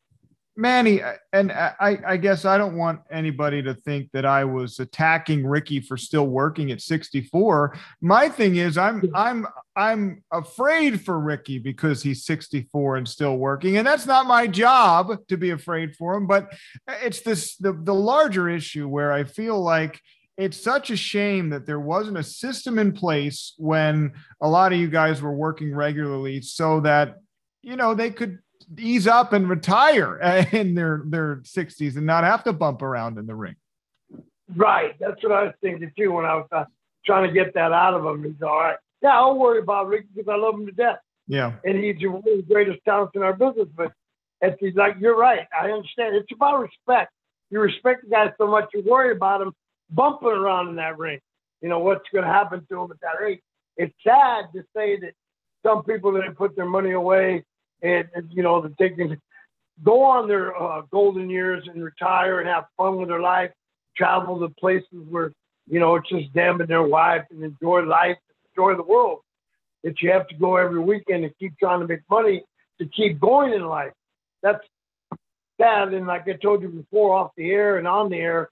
Manny, 0.58 1.02
uh, 1.02 1.14
and 1.32 1.52
uh, 1.52 1.72
I, 1.80 1.98
I 2.06 2.18
guess 2.18 2.44
I 2.44 2.58
don't 2.58 2.76
want 2.76 3.00
anybody 3.10 3.62
to 3.64 3.74
think 3.74 4.10
that 4.12 4.26
I 4.26 4.44
was 4.44 4.80
attacking 4.80 5.46
Ricky 5.48 5.80
for 5.80 5.96
still 5.96 6.28
working 6.28 6.72
at 6.72 6.82
64. 6.82 7.78
My 8.02 8.28
thing 8.28 8.58
is, 8.58 8.78
I'm 8.78 9.04
I'm 9.16 9.48
I'm 9.76 10.24
afraid 10.32 11.02
for 11.02 11.20
Ricky 11.20 11.58
because 11.58 12.04
he's 12.04 12.26
64 12.26 12.98
and 12.98 13.08
still 13.08 13.38
working, 13.38 13.78
and 13.78 13.88
that's 13.88 14.06
not 14.06 14.28
my 14.28 14.46
job 14.46 15.26
to 15.30 15.38
be 15.38 15.52
afraid 15.52 15.96
for 15.96 16.16
him. 16.16 16.28
But 16.28 16.52
uh, 16.88 16.96
it's 17.02 17.22
this 17.22 17.56
the 17.56 17.74
the 17.74 17.96
larger 17.96 18.50
issue 18.50 18.90
where 18.90 19.14
I 19.14 19.24
feel 19.24 19.62
like 19.62 20.02
it's 20.38 20.62
such 20.62 20.90
a 20.90 20.98
shame 20.98 21.50
that 21.52 21.66
there 21.66 21.80
wasn't 21.80 22.18
a 22.18 22.24
system 22.24 22.78
in 22.78 22.92
place 22.92 23.54
when 23.58 24.14
a 24.42 24.50
lot 24.50 24.74
of 24.74 24.80
you 24.80 24.90
guys 24.90 25.22
were 25.22 25.36
working 25.36 25.74
regularly 25.74 26.42
so 26.42 26.82
that 26.82 27.18
you 27.62 27.78
know 27.78 27.94
they 27.94 28.10
could 28.10 28.40
ease 28.78 29.08
up 29.08 29.34
and 29.34 29.50
retire 29.50 30.18
in 30.52 30.76
their 30.76 31.02
their 31.06 31.38
60s 31.38 31.98
and 31.98 32.06
not 32.06 32.24
have 32.24 32.44
to 32.46 32.54
bump 32.54 32.82
around 32.82 33.18
in 33.18 33.28
the 33.28 33.36
ring. 33.36 33.56
Right. 34.56 34.96
That's 35.00 35.22
what 35.24 35.32
I 35.32 35.44
was 35.44 35.54
thinking 35.62 35.92
too 35.98 36.12
when 36.12 36.26
I 36.26 36.36
was 36.36 36.48
uh, 36.52 36.66
trying 37.06 37.28
to 37.28 37.34
get 37.34 37.54
that 37.54 37.72
out 37.72 37.94
of 37.94 38.06
him. 38.06 38.24
He's 38.24 38.42
all 38.42 38.60
right. 38.60 38.78
Yeah, 39.02 39.18
I'll 39.18 39.38
worry 39.38 39.60
about 39.60 39.88
Ricky 39.88 40.08
because 40.14 40.32
I 40.32 40.38
love 40.38 40.56
him 40.56 40.66
to 40.66 40.72
death. 40.72 41.00
Yeah. 41.28 41.54
And 41.64 41.84
he's 41.84 41.96
one 42.02 42.18
of 42.18 42.24
the 42.24 42.46
greatest 42.48 42.80
talents 42.86 43.14
in 43.16 43.24
our 43.24 43.34
business. 43.34 43.68
But 43.76 43.94
it's 44.42 44.58
he's 44.60 44.76
like, 44.76 44.96
you're 45.00 45.18
right. 45.18 45.48
I 45.58 45.72
understand. 45.72 46.16
It's 46.16 46.32
about 46.32 46.60
respect. 46.60 47.12
You 47.50 47.60
respect 47.60 48.04
the 48.04 48.10
guy 48.10 48.32
so 48.38 48.48
much, 48.48 48.70
you 48.74 48.84
worry 48.86 49.12
about 49.12 49.42
him 49.42 49.54
bumping 49.90 50.30
around 50.30 50.70
in 50.70 50.76
that 50.78 50.98
ring. 50.98 51.20
You 51.62 51.70
know, 51.70 51.80
what's 51.80 52.08
going 52.12 52.26
to 52.26 52.32
happen 52.32 52.66
to 52.70 52.82
him 52.82 52.92
at 52.92 53.02
that 53.02 53.26
age. 53.26 53.40
It's 53.78 53.94
sad 54.04 54.46
to 54.56 54.64
say 54.76 55.00
that 55.00 55.14
some 55.64 55.84
people 55.84 56.14
that 56.14 56.36
put 56.36 56.56
their 56.56 56.66
money 56.66 56.92
away 56.92 57.44
and, 57.82 58.08
and 58.14 58.32
you 58.32 58.44
know, 58.44 58.62
that 58.62 58.78
they 58.78 58.90
can 58.90 59.20
go 59.84 60.04
on 60.04 60.28
their 60.28 60.56
uh, 60.56 60.82
golden 60.92 61.30
years 61.30 61.64
and 61.68 61.84
retire 61.84 62.40
and 62.40 62.48
have 62.48 62.66
fun 62.78 62.98
with 62.98 63.10
their 63.10 63.22
life, 63.22 63.52
travel 63.96 64.40
to 64.40 64.50
places 64.50 64.88
where, 65.10 65.32
you 65.68 65.80
know, 65.80 65.96
it's 65.96 66.10
just 66.10 66.34
them 66.34 66.62
and 66.62 66.70
their 66.70 66.84
wife 66.84 67.24
and 67.32 67.44
enjoy 67.44 67.82
life, 67.82 68.18
enjoy 68.56 68.76
the 68.76 68.84
world. 68.84 69.20
That 69.84 70.02
you 70.02 70.12
have 70.12 70.28
to 70.28 70.36
go 70.36 70.58
every 70.58 70.80
weekend 70.80 71.24
and 71.24 71.34
keep 71.40 71.58
trying 71.58 71.80
to 71.80 71.88
make 71.88 72.02
money 72.10 72.44
to 72.80 72.86
keep 72.86 73.20
going 73.20 73.54
in 73.54 73.66
life. 73.66 73.94
That's 74.44 74.64
sad. 75.60 75.94
And 75.94 76.06
like 76.06 76.28
I 76.28 76.34
told 76.34 76.62
you 76.62 76.70
before, 76.70 77.16
off 77.16 77.32
the 77.36 77.50
air 77.50 77.78
and 77.78 77.88
on 77.88 78.10
the 78.10 78.18
air, 78.18 78.50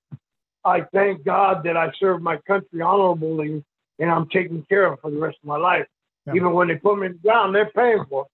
I 0.66 0.82
thank 0.92 1.24
God 1.24 1.64
that 1.66 1.78
I 1.78 1.92
served 2.00 2.24
my 2.24 2.38
country 2.48 2.82
honorably 2.82 3.64
and 4.00 4.12
I'm 4.12 4.28
taken 4.30 4.66
care 4.68 4.92
of 4.92 5.00
for 5.02 5.12
the 5.12 5.18
rest 5.18 5.38
of 5.44 5.48
my 5.48 5.58
life. 5.58 5.86
Yeah. 6.26 6.36
Even 6.36 6.54
when 6.54 6.68
they 6.68 6.76
put 6.76 6.98
me 6.98 7.10
down, 7.24 7.54
they're 7.54 7.70
paying 7.70 8.06
for 8.10 8.24
it. 8.24 8.28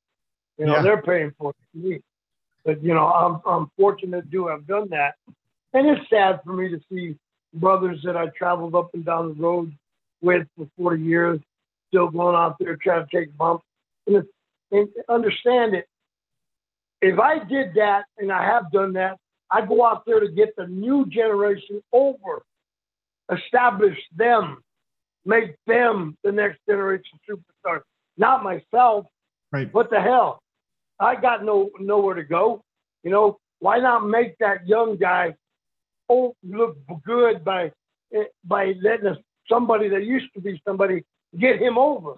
You 0.58 0.66
know, 0.66 0.76
yeah. 0.76 0.82
they're 0.82 1.02
paying 1.02 1.34
for 1.38 1.54
it. 1.76 2.04
But 2.64 2.84
you 2.84 2.94
know, 2.94 3.08
I'm 3.08 3.42
I'm 3.46 3.72
fortunate 3.78 4.32
to 4.32 4.48
have 4.48 4.66
done 4.68 4.90
that, 4.90 5.16
and 5.74 5.88
it's 5.88 6.10
sad 6.10 6.40
for 6.44 6.54
me 6.54 6.70
to 6.70 6.80
see 6.92 7.16
brothers 7.54 8.02
that 8.04 8.18
I 8.18 8.28
traveled 8.38 8.76
up 8.76 8.90
and 8.94 9.06
down 9.06 9.30
the 9.30 9.42
road 9.42 9.74
with 10.22 10.48
for 10.58 10.68
40 10.78 11.04
years 11.04 11.40
still 11.90 12.10
going 12.10 12.36
out 12.36 12.58
there 12.60 12.76
trying 12.76 13.06
to 13.08 13.18
take 13.18 13.36
bumps. 13.38 13.64
And, 14.08 14.24
and 14.72 14.90
understand 15.10 15.76
it. 15.76 15.88
If 17.02 17.20
I 17.20 17.40
did 17.40 17.76
that, 17.76 18.04
and 18.18 18.32
I 18.32 18.44
have 18.44 18.72
done 18.72 18.94
that, 18.94 19.18
I 19.52 19.66
go 19.66 19.86
out 19.86 20.04
there 20.06 20.20
to 20.20 20.30
get 20.30 20.56
the 20.58 20.68
new 20.68 21.06
generation 21.06 21.82
over, 21.94 22.44
establish 23.32 23.98
them, 24.16 24.64
make 25.26 25.56
them 25.68 26.18
the 26.24 26.32
next 26.32 26.60
generation 26.68 27.20
superstars, 27.30 27.82
not 28.18 28.44
myself. 28.44 29.06
Right. 29.52 29.72
What 29.74 29.90
the 29.90 30.02
hell? 30.02 30.42
I 31.00 31.16
got 31.16 31.44
no 31.44 31.70
nowhere 31.80 32.16
to 32.16 32.24
go. 32.24 32.64
You 33.04 33.12
know, 33.12 33.38
why 33.60 33.80
not 33.80 34.08
make 34.08 34.38
that 34.40 34.68
young 34.68 34.98
guy 34.98 35.36
oh 36.10 36.36
look 36.44 36.78
good 37.06 37.44
by 37.44 37.72
by 38.44 38.74
letting 38.82 39.16
somebody 39.50 39.90
that 39.90 40.04
used 40.04 40.34
to 40.36 40.42
be 40.42 40.62
somebody 40.66 41.04
get 41.40 41.62
him 41.62 41.78
over? 41.78 42.16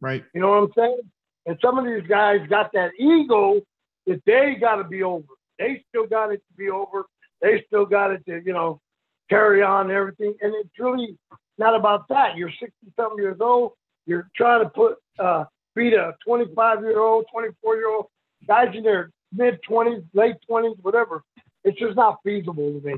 Right. 0.00 0.24
You 0.34 0.40
know 0.40 0.50
what 0.50 0.56
I'm 0.56 0.72
saying? 0.76 1.00
And 1.46 1.58
some 1.62 1.78
of 1.78 1.84
these 1.84 2.06
guys 2.08 2.40
got 2.48 2.72
that 2.72 2.92
ego 2.98 3.60
that 4.06 4.22
they 4.26 4.56
got 4.60 4.76
to 4.76 4.84
be 4.84 5.02
over. 5.02 5.26
They 5.58 5.84
still 5.88 6.06
got 6.06 6.32
it 6.32 6.38
to 6.38 6.56
be 6.56 6.70
over. 6.70 7.04
They 7.42 7.62
still 7.66 7.86
got 7.86 8.10
it 8.10 8.24
to 8.26 8.42
you 8.44 8.52
know 8.52 8.80
carry 9.28 9.62
on 9.62 9.90
everything. 9.90 10.34
And 10.40 10.54
it's 10.54 10.78
really 10.78 11.16
not 11.58 11.76
about 11.76 12.08
that. 12.08 12.36
You're 12.36 12.50
60 12.50 12.72
something 12.96 13.22
years 13.22 13.38
old. 13.40 13.72
You're 14.06 14.28
trying 14.36 14.62
to 14.64 14.70
put 14.70 14.96
uh, 15.18 15.44
beat 15.74 15.92
a 15.94 16.14
25 16.26 16.82
year 16.82 17.00
old, 17.00 17.26
24 17.32 17.76
year 17.76 17.88
old 17.88 18.06
guys 18.46 18.74
in 18.74 18.82
their 18.82 19.10
mid 19.32 19.60
20s, 19.68 20.04
late 20.14 20.36
20s, 20.48 20.76
whatever. 20.82 21.22
It's 21.64 21.78
just 21.78 21.96
not 21.96 22.18
feasible 22.24 22.80
to 22.80 22.86
me. 22.86 22.94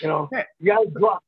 You 0.00 0.08
know, 0.08 0.28
you 0.60 0.72
got 0.72 0.82
to 0.82 0.90
drop. 0.90 1.22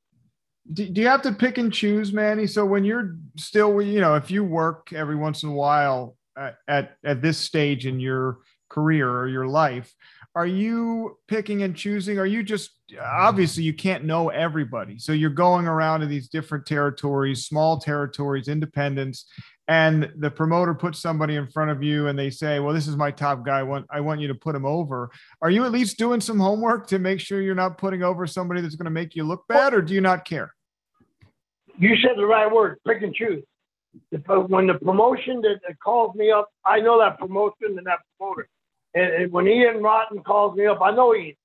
Do, 0.73 0.89
do 0.89 1.01
you 1.01 1.07
have 1.07 1.23
to 1.23 1.33
pick 1.33 1.59
and 1.59 1.73
choose, 1.73 2.13
Manny? 2.13 2.47
So 2.47 2.65
when 2.65 2.85
you're 2.85 3.17
still, 3.37 3.81
you 3.81 4.01
know, 4.01 4.15
if 4.15 4.31
you 4.31 4.45
work 4.45 4.93
every 4.93 5.17
once 5.17 5.43
in 5.43 5.51
a 5.51 5.53
while 5.53 6.17
at, 6.37 6.57
at, 6.67 6.97
at 7.05 7.23
this 7.23 7.39
stage 7.39 7.87
in 7.87 8.01
your 8.01 8.39
career 8.69 9.09
or 9.09 9.29
your 9.29 9.47
life, 9.47 9.95
are 10.37 10.47
you 10.47 11.17
picking 11.29 11.63
and 11.63 11.75
choosing? 11.75 12.19
Are 12.19 12.27
you 12.27 12.43
just 12.43 12.71
obviously 13.03 13.63
you 13.63 13.73
can't 13.73 14.05
know 14.05 14.29
everybody, 14.29 14.99
so 14.99 15.13
you're 15.13 15.31
going 15.31 15.67
around 15.67 16.01
to 16.01 16.07
these 16.07 16.29
different 16.29 16.67
territories, 16.67 17.47
small 17.47 17.81
territories, 17.81 18.47
independents, 18.47 19.33
and 19.67 20.13
the 20.19 20.31
promoter 20.31 20.75
puts 20.75 20.99
somebody 20.99 21.37
in 21.37 21.49
front 21.49 21.71
of 21.71 21.83
you 21.83 22.09
and 22.09 22.19
they 22.19 22.29
say, 22.29 22.61
"Well, 22.61 22.75
this 22.75 22.87
is 22.87 22.97
my 22.97 23.11
top 23.11 23.47
guy. 23.47 23.61
I 23.61 23.63
want 23.63 23.87
I 23.91 24.01
want 24.01 24.21
you 24.21 24.29
to 24.29 24.35
put 24.35 24.55
him 24.55 24.67
over." 24.67 25.11
Are 25.41 25.51
you 25.51 25.65
at 25.65 25.73
least 25.73 25.97
doing 25.97 26.21
some 26.21 26.39
homework 26.39 26.87
to 26.89 26.99
make 26.99 27.19
sure 27.19 27.41
you're 27.41 27.55
not 27.55 27.79
putting 27.79 28.03
over 28.03 28.27
somebody 28.27 28.61
that's 28.61 28.77
going 28.77 28.85
to 28.85 28.91
make 28.91 29.17
you 29.17 29.25
look 29.25 29.45
bad, 29.49 29.73
or 29.73 29.81
do 29.81 29.95
you 29.95 30.03
not 30.03 30.27
care? 30.27 30.53
You 31.79 31.97
said 31.97 32.13
the 32.17 32.27
right 32.27 32.53
word. 32.53 32.79
Pick 32.87 33.01
and 33.03 33.15
choose. 33.15 33.43
When 34.11 34.67
the 34.67 34.75
promotion 34.75 35.41
that 35.41 35.61
calls 35.83 36.15
me 36.15 36.31
up, 36.31 36.51
I 36.67 36.81
know 36.81 36.99
that 36.99 37.19
promotion 37.19 37.79
and 37.79 37.87
that 37.87 38.01
promoter. 38.19 38.51
And, 38.97 39.13
and 39.15 39.33
when 39.33 39.47
Ian 39.47 39.83
Rotten 39.83 40.23
calls 40.23 40.57
me 40.57 40.67
up, 40.67 40.81
I 40.83 40.91
know 40.91 41.15
Ian. 41.15 41.37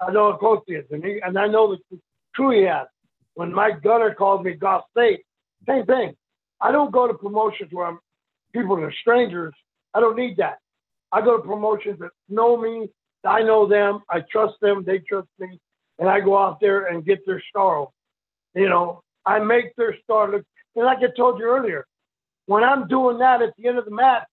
I 0.00 0.12
know 0.12 0.32
how 0.32 0.38
close 0.38 0.60
he 0.66 0.74
is, 0.74 0.84
and, 0.90 1.02
he, 1.02 1.20
and 1.24 1.38
I 1.38 1.46
know 1.48 1.74
the 1.74 1.98
crew 2.34 2.50
he 2.50 2.66
has. 2.66 2.86
When 3.34 3.52
Mike 3.52 3.82
Gunner 3.82 4.14
calls 4.14 4.44
me 4.44 4.52
Goss 4.52 4.84
State, 4.90 5.20
same 5.66 5.84
thing. 5.86 6.14
I 6.60 6.70
don't 6.70 6.92
go 6.92 7.08
to 7.08 7.14
promotions 7.14 7.70
where 7.72 7.86
I'm 7.86 7.98
people 8.52 8.78
are 8.78 8.92
strangers. 9.00 9.52
I 9.94 10.00
don't 10.00 10.16
need 10.16 10.36
that. 10.38 10.58
I 11.12 11.22
go 11.22 11.36
to 11.36 11.42
promotions 11.42 11.98
that 12.00 12.10
know 12.28 12.56
me. 12.56 12.88
I 13.24 13.42
know 13.42 13.66
them. 13.66 14.00
I 14.08 14.20
trust 14.30 14.54
them. 14.60 14.84
They 14.86 14.98
trust 15.00 15.28
me. 15.38 15.58
And 15.98 16.08
I 16.08 16.20
go 16.20 16.38
out 16.38 16.60
there 16.60 16.86
and 16.86 17.04
get 17.04 17.24
their 17.26 17.42
star. 17.50 17.88
You 18.54 18.68
know, 18.68 19.02
I 19.24 19.38
make 19.40 19.74
their 19.76 19.96
star 20.04 20.30
look. 20.30 20.44
And 20.74 20.84
like 20.84 20.98
I 20.98 21.08
told 21.16 21.38
you 21.38 21.46
earlier, 21.46 21.86
when 22.46 22.62
I'm 22.62 22.86
doing 22.86 23.18
that 23.18 23.42
at 23.42 23.54
the 23.56 23.66
end 23.66 23.78
of 23.78 23.84
the 23.84 23.90
match, 23.90 24.24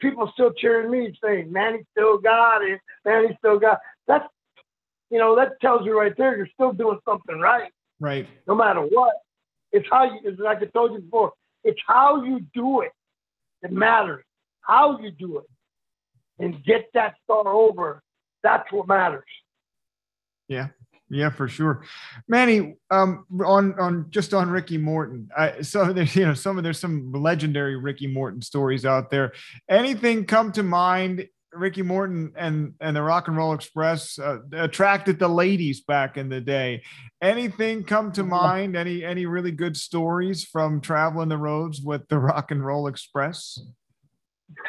people 0.00 0.30
still 0.32 0.52
cheering 0.52 0.90
me, 0.90 1.16
saying, 1.22 1.52
"Man, 1.52 1.74
he 1.74 1.80
still 1.92 2.18
got 2.18 2.62
it. 2.62 2.80
Man, 3.04 3.28
he 3.28 3.36
still 3.36 3.58
got." 3.58 3.78
That's, 4.06 4.26
you 5.10 5.18
know, 5.18 5.36
that 5.36 5.60
tells 5.60 5.84
you 5.84 5.98
right 5.98 6.16
there 6.16 6.36
you're 6.36 6.48
still 6.54 6.72
doing 6.72 6.98
something 7.04 7.38
right. 7.38 7.72
Right. 8.00 8.28
No 8.46 8.54
matter 8.54 8.80
what, 8.80 9.14
it's 9.72 9.86
how 9.90 10.04
you. 10.04 10.20
It's 10.24 10.40
like 10.40 10.58
I 10.58 10.66
told 10.66 10.92
you 10.92 11.00
before. 11.00 11.32
It's 11.64 11.80
how 11.86 12.22
you 12.22 12.40
do 12.54 12.82
it 12.82 12.92
that 13.62 13.72
matters. 13.72 14.24
How 14.60 14.98
you 14.98 15.10
do 15.10 15.38
it, 15.38 15.46
and 16.38 16.62
get 16.64 16.90
that 16.94 17.14
star 17.24 17.46
over. 17.48 18.02
That's 18.42 18.70
what 18.70 18.88
matters. 18.88 19.24
Yeah. 20.48 20.68
Yeah, 21.08 21.30
for 21.30 21.46
sure, 21.46 21.84
Manny. 22.26 22.76
Um, 22.90 23.26
on 23.44 23.78
on 23.78 24.06
just 24.10 24.34
on 24.34 24.50
Ricky 24.50 24.76
Morton. 24.76 25.28
I, 25.36 25.62
so 25.62 25.92
there's 25.92 26.16
you 26.16 26.26
know 26.26 26.34
some 26.34 26.58
of 26.58 26.64
there's 26.64 26.80
some 26.80 27.12
legendary 27.12 27.76
Ricky 27.76 28.06
Morton 28.06 28.42
stories 28.42 28.84
out 28.84 29.10
there. 29.10 29.32
Anything 29.68 30.24
come 30.24 30.52
to 30.52 30.62
mind? 30.62 31.28
Ricky 31.52 31.82
Morton 31.82 32.32
and 32.36 32.74
and 32.80 32.94
the 32.94 33.02
Rock 33.02 33.28
and 33.28 33.36
Roll 33.36 33.54
Express 33.54 34.18
uh, 34.18 34.38
attracted 34.52 35.18
the 35.18 35.28
ladies 35.28 35.80
back 35.80 36.16
in 36.16 36.28
the 36.28 36.40
day. 36.40 36.82
Anything 37.22 37.84
come 37.84 38.12
to 38.12 38.24
mind? 38.24 38.76
Any 38.76 39.04
any 39.04 39.26
really 39.26 39.52
good 39.52 39.76
stories 39.76 40.44
from 40.44 40.80
traveling 40.80 41.28
the 41.28 41.38
roads 41.38 41.80
with 41.80 42.06
the 42.08 42.18
Rock 42.18 42.50
and 42.50 42.64
Roll 42.64 42.88
Express? 42.88 43.58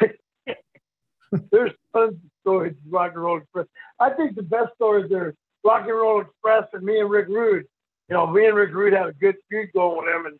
there's 1.50 1.72
tons 1.92 2.14
of 2.14 2.30
stories 2.40 2.74
Rock 2.88 3.12
and 3.14 3.22
Roll 3.22 3.38
Express. 3.38 3.66
I 4.00 4.10
think 4.10 4.36
the 4.36 4.42
best 4.42 4.72
stories 4.76 5.10
are 5.12 5.34
Rock 5.68 5.82
and 5.82 5.94
Roll 5.94 6.22
Express 6.22 6.64
and 6.72 6.82
me 6.82 6.98
and 6.98 7.10
Rick 7.10 7.28
Rude. 7.28 7.66
You 8.08 8.14
know, 8.14 8.26
me 8.26 8.46
and 8.46 8.56
Rick 8.56 8.72
Rude 8.72 8.94
had 8.94 9.06
a 9.06 9.12
good 9.12 9.36
feud 9.50 9.68
going 9.74 9.98
with 9.98 10.06
them, 10.06 10.24
and 10.24 10.38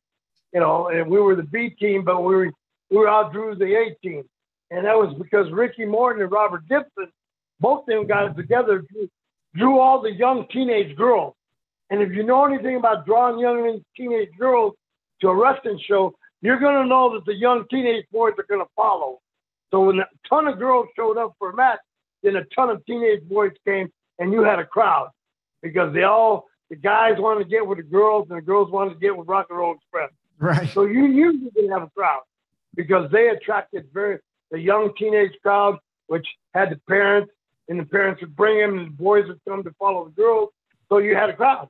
you 0.55 0.61
know, 0.61 0.89
and 0.89 1.11
we 1.11 1.21
were 1.21 1.35
the 1.35 1.43
B 1.43 1.69
team, 1.69 2.03
but 2.03 2.23
we 2.25 2.35
were 2.35 2.51
we 2.91 2.97
were 2.97 3.09
outdrew 3.09 3.55
the 3.59 3.75
A 3.75 3.95
team, 4.03 4.25
and 4.71 4.87
that 4.87 4.97
was 4.97 5.15
because 5.19 5.53
Ricky 5.53 5.85
Morton 5.85 6.23
and 6.23 6.33
Robert 6.33 6.67
Gibson, 6.67 7.13
both 7.61 7.81
of 7.81 7.87
them 7.87 8.07
guys 8.07 8.35
together, 8.37 8.83
drew, 8.91 9.07
drew 9.55 9.79
all 9.79 10.01
the 10.01 10.13
young 10.13 10.47
teenage 10.51 10.97
girls. 10.97 11.35
And 11.91 12.01
if 12.01 12.13
you 12.13 12.23
know 12.23 12.47
anything 12.47 12.77
about 12.77 13.05
drawing 13.05 13.39
young 13.39 13.83
teenage 13.95 14.31
girls 14.39 14.73
to 15.21 15.29
a 15.29 15.35
wrestling 15.35 15.79
show, 15.87 16.15
you're 16.41 16.59
going 16.59 16.83
to 16.83 16.89
know 16.89 17.13
that 17.13 17.27
the 17.27 17.35
young 17.35 17.67
teenage 17.71 18.07
boys 18.11 18.33
are 18.39 18.47
going 18.49 18.65
to 18.65 18.71
follow. 18.75 19.19
So 19.71 19.85
when 19.85 19.99
a 19.99 20.07
ton 20.27 20.49
of 20.49 20.59
girls 20.59 20.87
showed 20.97 21.19
up 21.19 21.35
for 21.39 21.51
a 21.51 21.55
match, 21.55 21.81
then 22.23 22.37
a 22.37 22.45
ton 22.57 22.71
of 22.71 22.83
teenage 22.87 23.25
boys 23.29 23.53
came, 23.67 23.91
and 24.19 24.33
you 24.33 24.43
had 24.43 24.59
a 24.59 24.65
crowd 24.65 25.11
because 25.63 25.93
they 25.95 26.05
all 26.05 26.47
the 26.71 26.77
guys 26.77 27.15
wanted 27.19 27.45
to 27.45 27.51
get 27.51 27.67
with 27.67 27.79
the 27.79 27.85
girls 27.85 28.27
and 28.29 28.39
the 28.39 28.43
girls 28.43 28.71
wanted 28.71 28.95
to 28.95 29.01
get 29.01 29.17
with 29.17 29.27
Rock 29.27 29.47
and 29.51 29.59
Roll 29.59 29.75
Express. 29.75 30.11
Right. 30.39 30.69
So 30.71 30.85
you 30.85 31.51
didn't 31.55 31.71
have 31.71 31.83
a 31.83 31.91
crowd 31.97 32.21
because 32.75 33.11
they 33.11 33.29
attracted 33.29 33.87
very 33.93 34.19
the 34.51 34.59
young 34.59 34.95
teenage 34.97 35.33
crowd, 35.43 35.79
which 36.07 36.27
had 36.55 36.71
the 36.71 36.81
parents, 36.89 37.33
and 37.69 37.79
the 37.79 37.85
parents 37.85 38.21
would 38.23 38.35
bring 38.35 38.59
them, 38.59 38.79
and 38.79 38.87
the 38.89 38.93
boys 38.93 39.27
would 39.29 39.41
come 39.47 39.63
to 39.63 39.71
follow 39.79 40.07
the 40.07 40.11
girls. 40.13 40.51
So 40.89 40.99
you 40.99 41.15
had 41.15 41.29
a 41.29 41.37
crowd. 41.37 41.69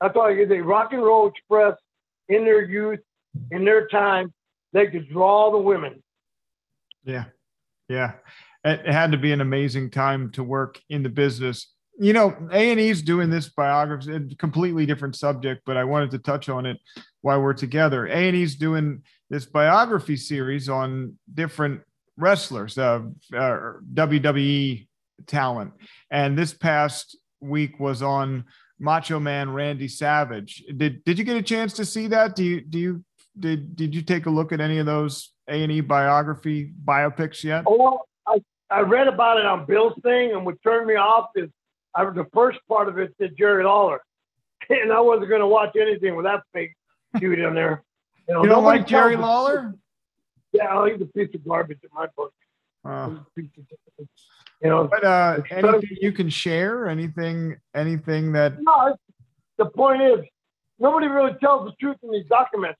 That's 0.00 0.16
all 0.16 0.30
you 0.30 0.46
did. 0.46 0.62
Rock 0.62 0.92
and 0.92 1.02
Roll 1.02 1.28
Express 1.28 1.74
in 2.28 2.44
their 2.44 2.64
youth, 2.64 3.00
in 3.50 3.64
their 3.64 3.86
time, 3.88 4.32
they 4.72 4.86
could 4.86 5.08
draw 5.08 5.50
the 5.50 5.58
women. 5.58 6.02
Yeah. 7.04 7.24
Yeah. 7.88 8.14
It 8.64 8.86
had 8.86 9.12
to 9.12 9.18
be 9.18 9.32
an 9.32 9.40
amazing 9.40 9.90
time 9.90 10.30
to 10.32 10.42
work 10.42 10.80
in 10.88 11.02
the 11.02 11.08
business 11.08 11.68
you 12.00 12.14
know, 12.14 12.34
A 12.50 12.70
and 12.70 12.80
E's 12.80 13.02
doing 13.02 13.28
this 13.28 13.50
biography, 13.50 14.14
a 14.14 14.34
completely 14.36 14.86
different 14.86 15.16
subject, 15.16 15.62
but 15.66 15.76
I 15.76 15.84
wanted 15.84 16.10
to 16.12 16.18
touch 16.18 16.48
on 16.48 16.64
it 16.64 16.78
while 17.20 17.42
we're 17.42 17.52
together. 17.52 18.06
A 18.06 18.14
and 18.14 18.34
E's 18.34 18.54
doing 18.54 19.02
this 19.28 19.44
biography 19.44 20.16
series 20.16 20.70
on 20.70 21.18
different 21.32 21.82
wrestlers, 22.16 22.78
uh, 22.78 23.02
uh, 23.36 23.58
WWE 23.92 24.88
talent, 25.26 25.74
and 26.10 26.38
this 26.38 26.54
past 26.54 27.18
week 27.40 27.78
was 27.78 28.00
on 28.00 28.46
Macho 28.78 29.20
Man 29.20 29.52
Randy 29.52 29.86
Savage. 29.86 30.64
Did 30.74 31.04
Did 31.04 31.18
you 31.18 31.24
get 31.24 31.36
a 31.36 31.42
chance 31.42 31.74
to 31.74 31.84
see 31.84 32.06
that? 32.06 32.34
Do 32.34 32.44
you 32.44 32.62
Do 32.62 32.78
you 32.78 33.04
did 33.38 33.76
Did 33.76 33.94
you 33.94 34.00
take 34.00 34.24
a 34.24 34.30
look 34.30 34.52
at 34.52 34.60
any 34.60 34.78
of 34.78 34.86
those 34.86 35.32
A 35.48 35.62
and 35.62 35.70
E 35.70 35.82
biography 35.82 36.72
biopics 36.82 37.44
yet? 37.44 37.64
Oh, 37.66 38.00
I 38.26 38.42
I 38.70 38.80
read 38.80 39.06
about 39.06 39.38
it 39.38 39.44
on 39.44 39.66
Bill's 39.66 40.00
thing, 40.02 40.32
and 40.32 40.46
what 40.46 40.62
turned 40.62 40.86
me 40.86 40.94
off 40.94 41.28
is 41.36 41.50
I 41.94 42.04
was 42.04 42.14
the 42.14 42.26
first 42.32 42.58
part 42.68 42.88
of 42.88 42.98
it 42.98 43.16
did 43.18 43.36
Jerry 43.36 43.64
Lawler, 43.64 44.00
and 44.70 44.92
I 44.92 45.00
wasn't 45.00 45.28
going 45.28 45.40
to 45.40 45.46
watch 45.46 45.74
anything 45.80 46.16
with 46.16 46.26
that 46.26 46.42
fake 46.52 46.74
dude 47.18 47.38
in 47.38 47.54
there. 47.54 47.82
You, 48.28 48.34
know, 48.34 48.42
you 48.42 48.48
don't 48.48 48.64
like 48.64 48.86
Jerry 48.86 49.16
Lawler? 49.16 49.74
Yeah, 50.52 50.86
he's 50.88 51.00
a 51.00 51.06
piece 51.06 51.34
of 51.34 51.44
garbage 51.46 51.78
in 51.82 51.90
my 51.92 52.06
book. 52.16 52.32
Uh, 52.84 53.16
you 53.36 54.68
know, 54.68 54.88
but 54.88 55.04
uh, 55.04 55.38
anything 55.50 55.96
you 56.00 56.12
can 56.12 56.30
share? 56.30 56.88
Anything? 56.88 57.56
Anything 57.74 58.32
that? 58.32 58.60
No. 58.60 58.96
The 59.58 59.66
point 59.66 60.00
is, 60.02 60.20
nobody 60.78 61.06
really 61.06 61.34
tells 61.40 61.66
the 61.66 61.72
truth 61.80 61.96
in 62.02 62.10
these 62.10 62.26
documents. 62.26 62.78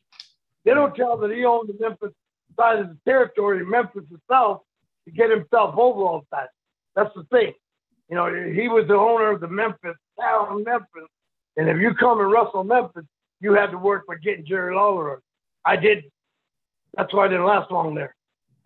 They 0.64 0.72
don't 0.72 0.94
tell 0.94 1.16
that 1.18 1.30
he 1.30 1.44
owned 1.44 1.68
the 1.68 1.76
Memphis 1.78 2.12
side 2.56 2.78
of 2.78 2.88
the 2.88 2.96
territory, 3.04 3.64
Memphis 3.64 4.04
itself, 4.10 4.62
to 5.04 5.10
get 5.10 5.30
himself 5.30 5.74
over 5.76 6.02
all 6.02 6.24
that. 6.32 6.50
That's 6.96 7.14
the 7.14 7.24
thing. 7.24 7.52
You 8.10 8.16
know, 8.16 8.26
he 8.26 8.68
was 8.68 8.88
the 8.88 8.96
owner 8.96 9.30
of 9.30 9.40
the 9.40 9.48
Memphis 9.48 9.96
town, 10.20 10.64
Memphis. 10.64 11.08
And 11.56 11.68
if 11.68 11.78
you 11.78 11.94
come 11.94 12.20
and 12.20 12.30
wrestle 12.30 12.64
Memphis, 12.64 13.04
you 13.40 13.54
had 13.54 13.70
to 13.70 13.78
work 13.78 14.04
for 14.04 14.16
getting 14.16 14.44
Jerry 14.44 14.74
Lawler. 14.74 15.20
I 15.64 15.76
did. 15.76 16.04
That's 16.96 17.14
why 17.14 17.26
I 17.26 17.28
didn't 17.28 17.46
last 17.46 17.70
long 17.70 17.94
there. 17.94 18.14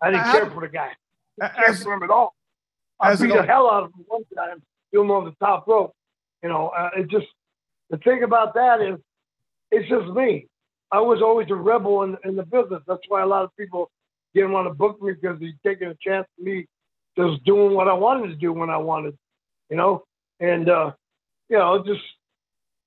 I 0.01 0.09
didn't 0.09 0.25
care 0.25 0.49
for 0.49 0.61
the 0.61 0.67
guy. 0.67 0.91
I 1.39 1.47
didn't 1.47 1.57
care 1.57 1.73
for 1.75 1.93
him 1.93 2.03
at 2.03 2.09
all. 2.09 2.33
I 2.99 3.15
beat 3.15 3.33
the 3.33 3.43
hell 3.43 3.69
out 3.69 3.83
of 3.83 3.93
him 3.93 4.05
one 4.07 4.23
time, 4.35 4.63
threw 4.91 5.01
him 5.01 5.11
on 5.11 5.25
the 5.25 5.33
top 5.39 5.67
rope. 5.67 5.93
You 6.41 6.49
know, 6.49 6.69
uh, 6.69 6.89
it 6.97 7.09
just 7.09 7.27
the 7.89 7.97
thing 7.97 8.23
about 8.23 8.55
that 8.55 8.81
is, 8.81 8.99
it's 9.71 9.87
just 9.89 10.07
me. 10.07 10.47
I 10.91 11.01
was 11.01 11.21
always 11.21 11.49
a 11.49 11.55
rebel 11.55 12.03
in, 12.03 12.17
in 12.23 12.35
the 12.35 12.43
business. 12.43 12.81
That's 12.87 13.01
why 13.09 13.21
a 13.21 13.27
lot 13.27 13.43
of 13.43 13.51
people 13.57 13.91
didn't 14.33 14.53
want 14.53 14.67
to 14.67 14.73
book 14.73 15.01
me 15.01 15.13
because 15.13 15.39
he's 15.39 15.53
taking 15.65 15.87
a 15.89 15.95
chance 16.01 16.27
on 16.39 16.45
me 16.45 16.65
just 17.17 17.43
doing 17.43 17.75
what 17.75 17.87
I 17.87 17.93
wanted 17.93 18.27
to 18.29 18.35
do 18.35 18.53
when 18.53 18.69
I 18.69 18.77
wanted 18.77 19.15
you 19.69 19.77
know, 19.77 20.03
and 20.39 20.69
uh, 20.69 20.91
you 21.49 21.57
know, 21.57 21.83
just 21.85 22.01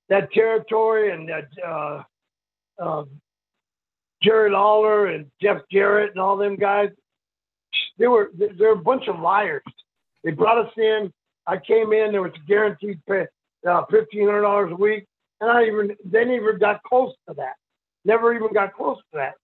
that 0.09 0.31
territory 0.33 1.12
and 1.12 1.29
that 1.29 1.49
uh, 1.67 2.03
uh, 2.83 3.05
Jerry 4.23 4.51
Lawler 4.51 5.07
and 5.07 5.27
Jeff 5.41 5.59
Jarrett 5.71 6.11
and 6.11 6.21
all 6.21 6.37
them 6.37 6.57
guys, 6.57 6.91
they 7.99 8.07
were 8.07 8.31
they're 8.37 8.73
a 8.73 8.77
bunch 8.77 9.09
of 9.09 9.21
liars. 9.21 9.62
They 10.25 10.31
brought 10.31 10.59
us 10.59 10.73
in. 10.77 11.12
I 11.47 11.57
came 11.57 11.93
in. 11.93 12.12
There 12.12 12.23
was 12.23 12.33
a 12.35 12.49
guaranteed 12.49 13.01
pay, 13.09 13.26
uh, 13.68 13.85
fifteen 13.91 14.26
hundred 14.26 14.43
dollars 14.43 14.72
a 14.72 14.76
week, 14.76 15.07
and 15.41 15.51
I 15.51 15.64
even 15.64 15.97
they 16.05 16.24
never 16.24 16.53
got 16.55 16.83
close 16.83 17.14
to 17.29 17.35
that. 17.35 17.55
Never 18.05 18.35
even 18.35 18.53
got 18.53 18.74
close 18.74 18.99
to 19.12 19.18
that. 19.18 19.35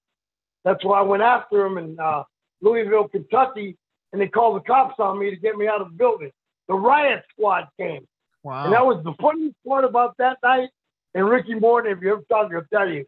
That's 0.64 0.84
why 0.84 1.00
I 1.00 1.02
went 1.02 1.22
after 1.22 1.62
them 1.62 1.78
in 1.78 1.98
uh, 2.00 2.22
Louisville, 2.62 3.08
Kentucky, 3.08 3.76
and 4.12 4.20
they 4.20 4.28
called 4.28 4.56
the 4.56 4.64
cops 4.66 4.94
on 4.98 5.18
me 5.18 5.28
to 5.30 5.36
get 5.36 5.56
me 5.56 5.68
out 5.68 5.82
of 5.82 5.88
the 5.88 5.94
building 5.94 6.30
the 6.68 6.74
riot 6.74 7.22
squad 7.30 7.68
came. 7.78 8.06
Wow. 8.42 8.64
And 8.64 8.74
that 8.74 8.84
was 8.84 9.02
the 9.04 9.14
funniest 9.20 9.56
part 9.66 9.84
about 9.84 10.16
that 10.18 10.38
night. 10.42 10.68
And 11.14 11.28
Ricky 11.28 11.54
Morton, 11.54 11.96
if 11.96 12.02
you 12.02 12.12
ever 12.12 12.22
talk, 12.28 12.50
he'll 12.50 12.62
tell 12.72 12.88
you, 12.88 13.04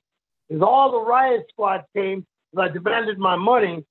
is 0.49 0.63
all 0.63 0.93
the 0.93 1.01
riot 1.01 1.45
squad 1.51 1.85
came. 1.95 2.25
I 2.57 2.69
demanded 2.69 3.19
my 3.19 3.37
money. 3.37 3.85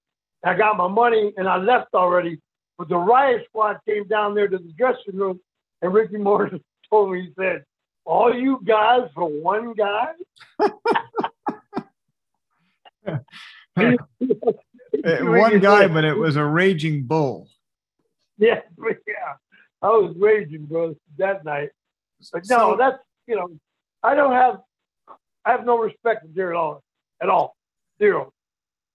I 0.43 0.55
got 0.55 0.77
my 0.77 0.87
money 0.87 1.33
and 1.37 1.47
I 1.47 1.57
left 1.57 1.93
already. 1.93 2.39
But 2.77 2.89
the 2.89 2.97
riot 2.97 3.43
squad 3.49 3.79
came 3.87 4.07
down 4.07 4.35
there 4.35 4.47
to 4.47 4.57
the 4.57 4.73
dressing 4.77 5.15
room, 5.15 5.39
and 5.81 5.93
Ricky 5.93 6.17
Morton 6.17 6.61
told 6.89 7.11
me, 7.11 7.21
he 7.21 7.33
said, 7.39 7.63
all 8.05 8.33
you 8.33 8.59
guys 8.65 9.09
for 9.13 9.25
one 9.25 9.73
guy? 9.73 10.07
Eh, 15.03 15.21
one 15.21 15.59
guy, 15.59 15.87
but 15.87 16.03
it 16.03 16.17
was 16.17 16.35
a 16.35 16.43
raging 16.43 17.03
bull. 17.03 17.47
Yeah, 18.37 18.61
yeah. 18.79 19.35
I 19.85 19.89
was 19.89 20.15
raging, 20.17 20.65
bro, 20.65 20.95
that 21.19 21.45
night. 21.45 21.69
But 22.33 22.43
no, 22.49 22.71
so, 22.71 22.77
that's 22.77 22.97
you 23.27 23.35
know, 23.35 23.49
I 24.01 24.15
don't 24.15 24.31
have 24.31 24.57
I 25.45 25.51
have 25.51 25.63
no 25.63 25.77
respect 25.77 26.23
for 26.23 26.27
Jerry 26.29 26.55
Lawler 26.55 26.79
at 27.21 27.29
all. 27.29 27.55
Zero. 27.99 28.33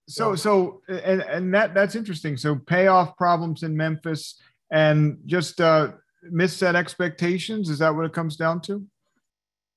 So 0.09 0.35
so 0.35 0.83
and 0.89 1.23
and 1.23 1.55
that 1.55 1.75
that's 1.75 1.95
interesting. 1.95 2.37
So 2.37 2.57
payoff 2.57 3.17
problems 3.17 3.63
in 3.63 3.77
Memphis 3.77 4.41
and 4.73 5.19
just 5.27 5.61
uh 5.61 5.93
misset 6.29 6.75
expectations. 6.75 7.71
Is 7.71 7.79
that 7.79 7.95
what 7.95 8.05
it 8.05 8.13
comes 8.13 8.37
down 8.37 8.61
to? 8.63 8.85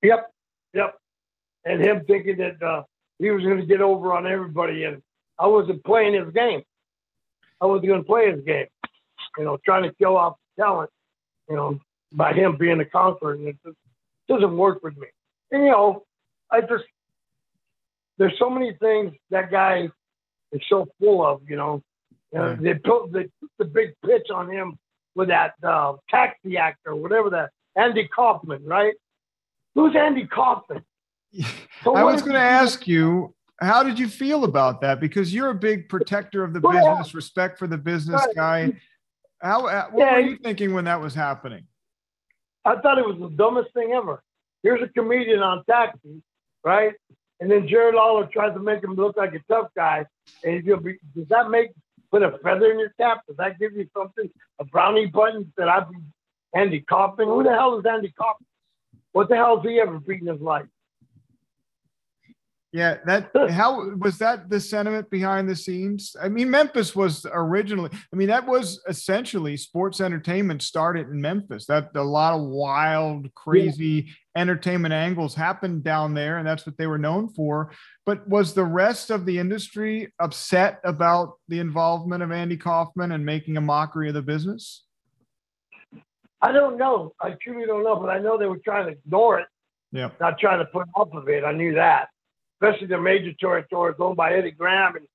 Yep. 0.02 0.32
Yep. 0.74 0.96
And 1.66 1.80
him 1.80 2.04
thinking 2.06 2.38
that 2.38 2.62
uh, 2.62 2.84
he 3.20 3.30
was 3.30 3.44
going 3.44 3.60
to 3.60 3.66
get 3.66 3.82
over 3.82 4.14
on 4.14 4.28
everybody, 4.28 4.84
and 4.84 5.02
I 5.40 5.48
wasn't 5.48 5.84
playing 5.86 6.14
his 6.14 6.34
game. 6.34 6.64
I 7.62 7.66
wasn't 7.68 7.88
going 7.88 8.02
to 8.02 8.06
play 8.06 8.32
his 8.32 8.44
game. 8.44 8.66
You 9.38 9.46
know, 9.46 9.58
trying 9.64 9.84
to 9.84 9.94
kill 9.94 10.18
off 10.18 10.36
talent. 10.60 10.90
You 11.50 11.56
know, 11.56 11.80
by 12.12 12.34
him 12.34 12.58
being 12.58 12.80
a 12.80 12.86
conqueror, 12.86 13.34
and 13.34 13.48
it 13.48 13.58
just 13.66 13.78
doesn't 14.28 14.56
work 14.56 14.84
with 14.84 14.98
me. 14.98 15.08
And 15.52 15.64
you 15.64 15.72
know, 15.72 16.04
I 16.52 16.62
just 16.62 16.86
there's 18.18 18.38
so 18.38 18.50
many 18.50 18.74
things 18.74 19.14
that 19.30 19.52
guy 19.52 19.90
is 20.52 20.62
so 20.70 20.88
full 21.00 21.26
of. 21.26 21.42
You 21.48 21.58
know, 21.58 21.84
uh, 22.38 22.56
they 22.60 22.76
put 22.76 23.12
they 23.12 23.24
put 23.40 23.52
the 23.60 23.66
big 23.66 23.94
pitch 24.06 24.28
on 24.34 24.50
him 24.50 24.78
with 25.16 25.30
that 25.30 25.54
uh, 25.64 25.94
taxi 26.10 26.58
actor, 26.58 26.96
whatever 26.96 27.30
that 27.32 27.52
Andy 27.76 28.08
Kaufman, 28.08 28.64
right? 28.66 28.94
Who's 29.76 29.96
Andy 29.96 30.26
Kaufman? 30.28 30.84
So 31.84 31.96
I 31.96 32.04
was 32.04 32.22
going 32.22 32.34
to 32.34 32.40
ask 32.40 32.88
you, 32.88 33.34
how 33.60 33.84
did 33.84 33.98
you 33.98 34.08
feel 34.08 34.44
about 34.44 34.82
that? 34.82 35.00
Because 35.00 35.34
you're 35.34 35.50
a 35.50 35.56
big 35.56 35.90
protector 35.90 36.44
of 36.44 36.54
the 36.54 36.60
business, 36.60 37.14
respect 37.14 37.58
for 37.58 37.68
the 37.68 37.78
business 37.78 38.22
guy. 38.36 38.74
How, 39.44 39.68
uh, 39.68 39.88
what 39.92 40.06
yeah, 40.06 40.14
were 40.14 40.20
you 40.22 40.38
thinking 40.38 40.74
when 40.74 40.86
that 40.86 41.02
was 41.02 41.14
happening? 41.14 41.66
I 42.64 42.78
thought 42.78 42.98
it 42.98 43.06
was 43.06 43.18
the 43.20 43.30
dumbest 43.36 43.74
thing 43.74 43.92
ever. 43.92 44.24
Here's 44.64 44.82
a 44.82 44.88
comedian 44.88 45.40
on 45.40 45.66
taxi, 45.66 46.24
right? 46.64 46.94
And 47.42 47.52
then 47.52 47.68
Jerry 47.68 47.94
Lawler 47.94 48.26
tries 48.32 48.54
to 48.54 48.62
make 48.62 48.82
him 48.82 48.96
look 48.96 49.18
like 49.18 49.34
a 49.34 49.42
tough 49.50 49.68
guy. 49.76 50.06
And 50.46 50.56
he's 50.56 50.64
gonna 50.64 50.80
be, 50.80 50.98
does 51.14 51.28
that 51.28 51.50
make 51.50 51.72
put 52.10 52.24
a 52.24 52.38
feather 52.42 52.72
in 52.72 52.80
your 52.80 52.94
cap? 52.98 53.24
Does 53.28 53.36
that 53.36 53.60
give 53.60 53.74
you 53.74 53.86
something? 53.96 54.30
A 54.60 54.64
brownie 54.64 55.08
button 55.08 55.52
that 55.58 55.68
I'd 55.68 55.90
be 55.90 55.98
Andy 56.56 56.80
Kaufman? 56.80 57.28
Who 57.28 57.44
the 57.44 57.50
hell 57.50 57.78
is 57.78 57.86
Andy 57.86 58.14
Kaufman? 58.18 58.48
What 59.12 59.28
the 59.28 59.36
hell 59.36 59.58
has 59.58 59.70
he 59.70 59.78
ever 59.82 60.00
beaten 60.00 60.28
his 60.28 60.40
life? 60.40 60.68
Yeah, 62.74 62.98
that 63.06 63.30
how 63.52 63.92
was 63.98 64.18
that 64.18 64.50
the 64.50 64.60
sentiment 64.60 65.10
behind 65.12 65.48
the 65.48 65.56
scenes? 65.56 66.16
I 66.22 66.28
mean, 66.28 66.50
Memphis 66.50 66.96
was 66.96 67.26
originally. 67.32 67.92
I 68.12 68.16
mean, 68.16 68.28
that 68.30 68.48
was 68.48 68.82
essentially 68.90 69.56
sports 69.58 70.02
entertainment 70.02 70.64
started 70.64 71.08
in 71.08 71.22
Memphis. 71.22 71.68
That 71.68 71.92
a 71.96 72.02
lot 72.02 72.34
of 72.34 72.42
wild, 72.42 73.34
crazy 73.36 74.08
yeah. 74.08 74.42
entertainment 74.42 74.94
angles 74.94 75.36
happened 75.36 75.84
down 75.84 76.16
there, 76.16 76.40
and 76.40 76.48
that's 76.48 76.66
what 76.66 76.76
they 76.78 76.88
were 76.88 76.98
known 76.98 77.30
for. 77.30 77.72
But 78.08 78.28
was 78.28 78.56
the 78.56 78.66
rest 78.66 79.12
of 79.12 79.28
the 79.28 79.38
industry 79.38 80.12
upset 80.20 80.82
about 80.84 81.36
the 81.48 81.60
involvement 81.60 82.24
of 82.24 82.32
Andy 82.32 82.58
Kaufman 82.58 83.12
and 83.12 83.24
making 83.24 83.56
a 83.56 83.62
mockery 83.62 84.08
of 84.08 84.16
the 84.16 84.24
business? 84.24 84.84
I 86.42 86.52
don't 86.52 86.78
know. 86.78 87.14
I 87.22 87.36
truly 87.40 87.68
don't 87.68 87.84
know, 87.84 87.96
but 87.98 88.10
I 88.10 88.18
know 88.18 88.38
they 88.38 88.48
were 88.48 88.58
trying 88.58 88.88
to 88.88 88.94
ignore 88.94 89.40
it. 89.40 89.48
Yeah. 89.92 90.10
Not 90.20 90.40
trying 90.40 90.58
to 90.58 90.66
put 90.66 90.88
up 91.00 91.14
of 91.14 91.30
it. 91.30 91.44
I 91.44 91.52
knew 91.52 91.76
that. 91.76 92.10
Especially 92.64 92.88
the 92.88 92.98
major 92.98 93.34
territories 93.40 93.96
owned 94.00 94.16
by 94.16 94.34
Eddie 94.34 94.52
Graham 94.52 94.96
and, 94.96 95.06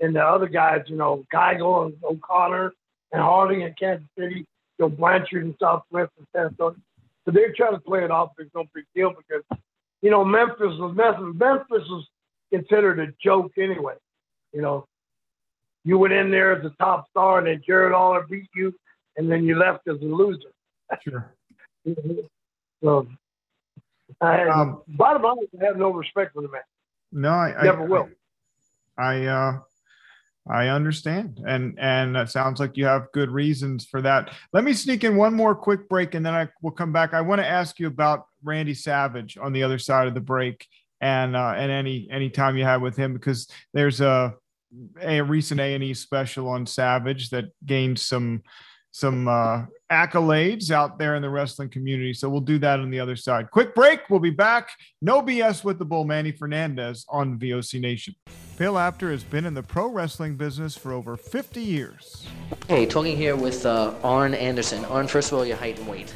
and 0.00 0.14
the 0.14 0.22
other 0.22 0.46
guys, 0.46 0.82
you 0.88 0.96
know, 0.96 1.24
Geigel 1.32 1.86
and 1.86 1.94
O'Connor 2.04 2.74
and 3.12 3.22
Harding 3.22 3.62
in 3.62 3.74
Kansas 3.80 4.06
City, 4.18 4.44
you 4.44 4.44
know, 4.78 4.88
Blanchard 4.90 5.44
and 5.44 5.54
Southwest 5.58 6.10
and 6.18 6.26
San 6.34 6.46
Antonio. 6.46 6.76
So 7.24 7.30
they're 7.30 7.54
trying 7.56 7.72
to 7.72 7.80
play 7.80 8.04
it 8.04 8.10
off. 8.10 8.32
There's 8.36 8.50
no 8.54 8.64
big 8.74 8.84
deal 8.94 9.14
because, 9.16 9.42
you 10.02 10.10
know, 10.10 10.22
Memphis 10.24 10.58
was 10.78 10.94
Memphis 10.94 11.88
was 11.88 12.06
considered 12.52 12.98
a 13.00 13.06
joke 13.22 13.52
anyway. 13.56 13.94
You 14.52 14.60
know, 14.60 14.84
you 15.84 15.96
went 15.96 16.12
in 16.12 16.30
there 16.30 16.58
as 16.58 16.64
a 16.64 16.74
top 16.78 17.08
star 17.08 17.38
and 17.38 17.46
then 17.46 17.62
Jerry 17.66 17.90
Lawler 17.90 18.26
beat 18.28 18.50
you 18.54 18.74
and 19.16 19.30
then 19.30 19.44
you 19.44 19.58
left 19.58 19.88
as 19.88 19.96
a 20.00 20.04
loser. 20.04 20.50
Sure. 21.02 21.32
so, 22.84 23.08
I, 24.20 24.48
um, 24.48 24.82
bottom 24.88 25.22
line, 25.22 25.36
I 25.60 25.64
have 25.64 25.76
no 25.76 25.90
respect 25.90 26.34
for 26.34 26.42
the 26.42 26.48
man. 26.48 26.62
No, 27.12 27.30
I 27.30 27.62
never 27.62 27.84
I, 27.84 27.86
will. 27.86 28.08
I, 28.98 29.26
uh, 29.26 29.58
I 30.48 30.68
understand, 30.68 31.42
and 31.46 31.78
and 31.78 32.16
it 32.16 32.30
sounds 32.30 32.58
like 32.58 32.76
you 32.76 32.86
have 32.86 33.12
good 33.12 33.30
reasons 33.30 33.84
for 33.84 34.00
that. 34.02 34.32
Let 34.52 34.64
me 34.64 34.72
sneak 34.72 35.04
in 35.04 35.16
one 35.16 35.34
more 35.34 35.54
quick 35.54 35.88
break, 35.88 36.14
and 36.14 36.24
then 36.24 36.34
I 36.34 36.48
will 36.62 36.70
come 36.70 36.92
back. 36.92 37.12
I 37.12 37.20
want 37.20 37.40
to 37.40 37.46
ask 37.46 37.78
you 37.78 37.86
about 37.86 38.26
Randy 38.42 38.74
Savage 38.74 39.36
on 39.36 39.52
the 39.52 39.62
other 39.62 39.78
side 39.78 40.08
of 40.08 40.14
the 40.14 40.20
break, 40.20 40.66
and 41.02 41.36
uh, 41.36 41.54
and 41.54 41.70
any 41.70 42.08
any 42.10 42.30
time 42.30 42.56
you 42.56 42.64
had 42.64 42.80
with 42.80 42.96
him 42.96 43.12
because 43.12 43.48
there's 43.74 44.00
a 44.00 44.34
a 45.02 45.20
recent 45.20 45.60
A 45.60 45.74
and 45.74 45.84
E 45.84 45.92
special 45.92 46.48
on 46.48 46.64
Savage 46.64 47.30
that 47.30 47.46
gained 47.64 47.98
some 47.98 48.42
some 48.98 49.28
uh, 49.28 49.64
accolades 49.92 50.72
out 50.72 50.98
there 50.98 51.14
in 51.14 51.22
the 51.22 51.30
wrestling 51.30 51.68
community. 51.68 52.12
So 52.12 52.28
we'll 52.28 52.40
do 52.40 52.58
that 52.58 52.80
on 52.80 52.90
the 52.90 52.98
other 52.98 53.14
side. 53.14 53.48
Quick 53.52 53.72
break. 53.72 54.10
We'll 54.10 54.18
be 54.18 54.30
back. 54.30 54.70
No 55.00 55.22
BS 55.22 55.62
with 55.62 55.78
the 55.78 55.84
Bull 55.84 56.04
Manny 56.04 56.32
Fernandez 56.32 57.06
on 57.08 57.38
VOC 57.38 57.80
Nation. 57.80 58.16
Bill 58.58 58.76
Apter 58.76 59.12
has 59.12 59.22
been 59.22 59.46
in 59.46 59.54
the 59.54 59.62
pro 59.62 59.86
wrestling 59.86 60.34
business 60.34 60.76
for 60.76 60.92
over 60.92 61.16
50 61.16 61.60
years. 61.60 62.26
Hey, 62.66 62.86
talking 62.86 63.16
here 63.16 63.36
with 63.36 63.64
uh, 63.64 63.94
Arn 64.02 64.34
Anderson. 64.34 64.84
Arn, 64.86 65.06
first 65.06 65.30
of 65.30 65.38
all, 65.38 65.46
your 65.46 65.56
height 65.56 65.78
and 65.78 65.86
weight. 65.86 66.12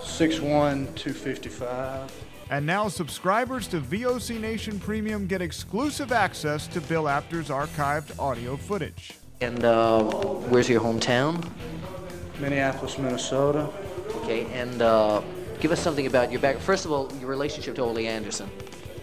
6'1", 0.00 0.94
255. 0.94 2.12
And 2.50 2.64
now 2.64 2.86
subscribers 2.86 3.66
to 3.68 3.80
VOC 3.80 4.40
Nation 4.40 4.78
Premium 4.78 5.26
get 5.26 5.42
exclusive 5.42 6.12
access 6.12 6.68
to 6.68 6.80
Bill 6.80 7.08
Apter's 7.08 7.48
archived 7.48 8.16
audio 8.20 8.56
footage. 8.56 9.14
And 9.40 9.64
uh, 9.64 10.02
where's 10.02 10.68
your 10.68 10.80
hometown? 10.80 11.42
Minneapolis, 12.40 12.98
Minnesota. 12.98 13.68
Okay, 14.16 14.46
and 14.52 14.82
uh, 14.82 15.22
give 15.60 15.70
us 15.72 15.80
something 15.80 16.06
about 16.06 16.30
your 16.32 16.40
back. 16.40 16.58
First 16.58 16.84
of 16.84 16.92
all, 16.92 17.12
your 17.20 17.28
relationship 17.28 17.74
to 17.76 17.82
Ole 17.82 17.98
Anderson. 17.98 18.50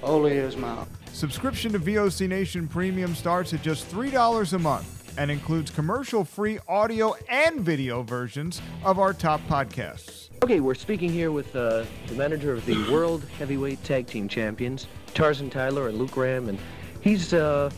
Ole 0.04 0.26
is 0.28 0.56
my. 0.58 0.86
Subscription 1.14 1.72
to 1.72 1.80
VOC 1.80 2.28
Nation 2.28 2.68
Premium 2.68 3.16
starts 3.16 3.54
at 3.54 3.62
just 3.62 3.90
$3 3.92 4.54
a 4.54 4.60
month 4.60 4.98
and 5.18 5.32
includes 5.32 5.72
commercial 5.72 6.24
free 6.24 6.60
audio 6.68 7.16
and 7.28 7.62
video 7.62 8.04
versions 8.04 8.62
of 8.84 9.00
our 9.00 9.14
top 9.14 9.42
podcasts. 9.48 10.30
Okay, 10.44 10.60
we're 10.60 10.76
speaking 10.76 11.12
here 11.12 11.32
with 11.32 11.56
uh, 11.56 11.84
the 12.08 12.16
manager 12.16 12.54
of 12.54 12.64
the 12.68 12.90
World 12.92 13.26
Heavyweight 13.40 13.84
Tag 13.84 14.06
Team 14.06 14.28
Champions, 14.28 14.88
Tarzan 15.16 15.50
Tyler 15.50 15.88
and 15.88 15.98
Luke 15.98 16.12
Graham, 16.12 16.50
and 16.50 16.60
he's 17.02 17.34
uh, 17.34 17.72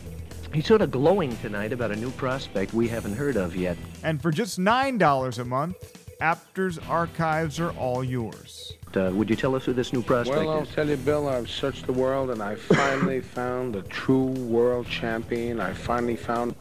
He's 0.52 0.66
sort 0.66 0.82
of 0.82 0.90
glowing 0.90 1.36
tonight 1.36 1.72
about 1.72 1.92
a 1.92 1.96
new 1.96 2.10
prospect 2.12 2.74
we 2.74 2.88
haven't 2.88 3.14
heard 3.14 3.36
of 3.36 3.54
yet. 3.54 3.76
And 4.02 4.20
for 4.20 4.32
just 4.32 4.58
$9 4.58 5.38
a 5.38 5.44
month, 5.44 6.08
Apter's 6.20 6.76
archives 6.78 7.60
are 7.60 7.70
all 7.72 8.02
yours. 8.02 8.74
Uh, 8.94 9.12
would 9.14 9.30
you 9.30 9.36
tell 9.36 9.54
us 9.54 9.64
who 9.64 9.72
this 9.72 9.92
new 9.92 10.02
prospect 10.02 10.38
well, 10.38 10.50
I'll 10.50 10.66
tell 10.66 10.88
you, 10.88 10.96
Bill, 10.96 11.28
I've 11.28 11.48
searched 11.48 11.86
the 11.86 11.92
world 11.92 12.30
and 12.30 12.42
I 12.42 12.56
finally 12.56 13.20
found 13.38 13.74
the 13.74 13.82
true 13.82 14.26
world 14.26 14.88
champion. 14.88 15.60
I 15.60 15.72
finally 15.72 16.16
found. 16.16 16.56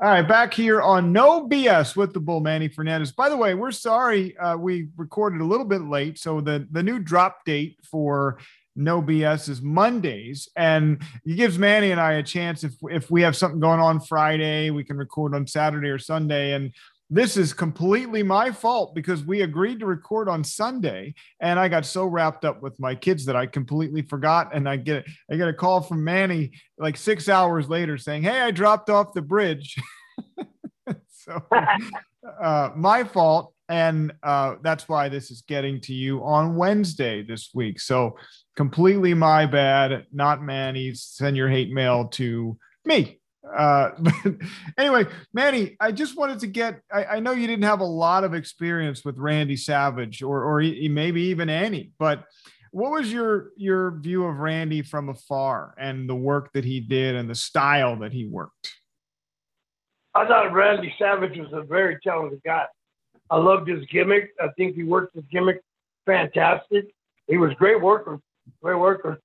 All 0.00 0.08
right, 0.08 0.22
back 0.22 0.54
here 0.54 0.80
on 0.80 1.12
No 1.12 1.48
BS 1.48 1.96
with 1.96 2.12
the 2.12 2.20
Bull 2.20 2.38
Manny 2.38 2.68
Fernandez. 2.68 3.10
By 3.10 3.28
the 3.28 3.36
way, 3.36 3.54
we're 3.54 3.72
sorry 3.72 4.36
uh, 4.38 4.56
we 4.56 4.90
recorded 4.96 5.40
a 5.40 5.44
little 5.44 5.66
bit 5.66 5.82
late. 5.82 6.20
So 6.20 6.40
the 6.40 6.68
the 6.70 6.84
new 6.84 7.00
drop 7.00 7.44
date 7.44 7.78
for 7.82 8.38
No 8.76 9.02
BS 9.02 9.48
is 9.48 9.60
Mondays, 9.60 10.48
and 10.54 11.02
it 11.26 11.34
gives 11.34 11.58
Manny 11.58 11.90
and 11.90 12.00
I 12.00 12.12
a 12.12 12.22
chance 12.22 12.62
if 12.62 12.74
if 12.82 13.10
we 13.10 13.22
have 13.22 13.34
something 13.34 13.58
going 13.58 13.80
on 13.80 13.98
Friday, 13.98 14.70
we 14.70 14.84
can 14.84 14.96
record 14.96 15.34
on 15.34 15.48
Saturday 15.48 15.88
or 15.88 15.98
Sunday. 15.98 16.52
And 16.52 16.72
this 17.10 17.36
is 17.36 17.52
completely 17.54 18.22
my 18.22 18.50
fault 18.50 18.94
because 18.94 19.24
we 19.24 19.40
agreed 19.42 19.80
to 19.80 19.86
record 19.86 20.28
on 20.28 20.44
Sunday 20.44 21.14
and 21.40 21.58
I 21.58 21.68
got 21.68 21.86
so 21.86 22.04
wrapped 22.04 22.44
up 22.44 22.62
with 22.62 22.78
my 22.78 22.94
kids 22.94 23.24
that 23.24 23.36
I 23.36 23.46
completely 23.46 24.02
forgot 24.02 24.54
and 24.54 24.68
I 24.68 24.76
get 24.76 25.06
I 25.30 25.36
get 25.36 25.48
a 25.48 25.54
call 25.54 25.80
from 25.80 26.04
Manny 26.04 26.52
like 26.78 26.96
6 26.96 27.28
hours 27.28 27.68
later 27.68 27.96
saying, 27.96 28.24
"Hey, 28.24 28.40
I 28.40 28.50
dropped 28.50 28.90
off 28.90 29.14
the 29.14 29.22
bridge." 29.22 29.76
so 31.08 31.42
uh, 32.42 32.70
my 32.76 33.04
fault 33.04 33.54
and 33.70 34.12
uh, 34.22 34.56
that's 34.62 34.88
why 34.88 35.08
this 35.08 35.30
is 35.30 35.42
getting 35.42 35.80
to 35.82 35.94
you 35.94 36.24
on 36.24 36.56
Wednesday 36.56 37.22
this 37.22 37.50
week. 37.54 37.80
So 37.80 38.16
completely 38.56 39.12
my 39.12 39.44
bad, 39.44 40.06
not 40.12 40.42
Manny's. 40.42 41.02
Send 41.02 41.36
your 41.36 41.50
hate 41.50 41.70
mail 41.70 42.08
to 42.08 42.56
me 42.84 43.17
uh, 43.56 43.90
but 43.98 44.14
anyway, 44.78 45.06
Manny, 45.32 45.76
I 45.80 45.92
just 45.92 46.16
wanted 46.16 46.40
to 46.40 46.46
get. 46.46 46.80
I, 46.92 47.04
I, 47.04 47.20
know 47.20 47.32
you 47.32 47.46
didn't 47.46 47.64
have 47.64 47.80
a 47.80 47.84
lot 47.84 48.24
of 48.24 48.34
experience 48.34 49.04
with 49.04 49.18
Randy 49.18 49.56
Savage, 49.56 50.22
or 50.22 50.42
or 50.44 50.60
maybe 50.60 51.22
even 51.22 51.48
Annie, 51.48 51.92
but 51.98 52.24
what 52.70 52.90
was 52.90 53.12
your 53.12 53.50
your 53.56 53.92
view 53.98 54.24
of 54.24 54.38
Randy 54.38 54.82
from 54.82 55.08
afar 55.08 55.74
and 55.78 56.08
the 56.08 56.14
work 56.14 56.52
that 56.52 56.64
he 56.64 56.80
did 56.80 57.14
and 57.14 57.28
the 57.28 57.34
style 57.34 57.96
that 58.00 58.12
he 58.12 58.26
worked? 58.26 58.74
I 60.14 60.26
thought 60.26 60.52
Randy 60.52 60.94
Savage 60.98 61.38
was 61.38 61.52
a 61.52 61.62
very 61.62 61.98
talented 62.02 62.40
guy. 62.44 62.64
I 63.30 63.36
loved 63.36 63.68
his 63.68 63.84
gimmick. 63.86 64.30
I 64.40 64.48
think 64.56 64.74
he 64.74 64.84
worked 64.84 65.14
his 65.14 65.24
gimmick 65.30 65.60
fantastic. 66.08 66.86
He 67.28 67.36
was 67.36 67.52
great 67.54 67.80
worker, 67.80 68.18
great 68.62 68.78
worker. 68.78 69.20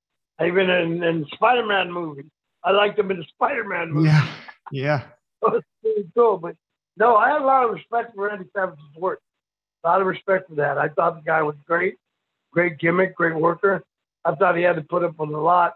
Even 0.45 0.69
in, 0.69 1.03
in 1.03 1.25
Spider-Man 1.33 1.91
movies, 1.91 2.29
I 2.63 2.71
liked 2.71 2.97
him 2.97 3.11
in 3.11 3.17
the 3.17 3.25
Spider-Man 3.35 3.91
movie. 3.91 4.09
Yeah, 4.09 4.27
yeah. 4.71 4.97
that 5.41 5.51
was 5.51 5.63
pretty 5.81 6.09
cool. 6.15 6.37
But 6.37 6.55
no, 6.97 7.15
I 7.15 7.29
had 7.29 7.41
a 7.41 7.45
lot 7.45 7.65
of 7.65 7.71
respect 7.71 8.15
for 8.15 8.27
Randy 8.27 8.45
Savage's 8.55 8.79
work. 8.97 9.19
A 9.83 9.87
lot 9.87 10.01
of 10.01 10.07
respect 10.07 10.49
for 10.49 10.55
that. 10.55 10.77
I 10.77 10.87
thought 10.89 11.15
the 11.15 11.21
guy 11.25 11.41
was 11.41 11.55
great, 11.67 11.95
great 12.51 12.77
gimmick, 12.79 13.15
great 13.15 13.35
worker. 13.35 13.83
I 14.23 14.35
thought 14.35 14.55
he 14.55 14.63
had 14.63 14.77
to 14.77 14.81
put 14.81 15.03
up 15.03 15.19
with 15.19 15.29
a 15.29 15.37
lot, 15.37 15.73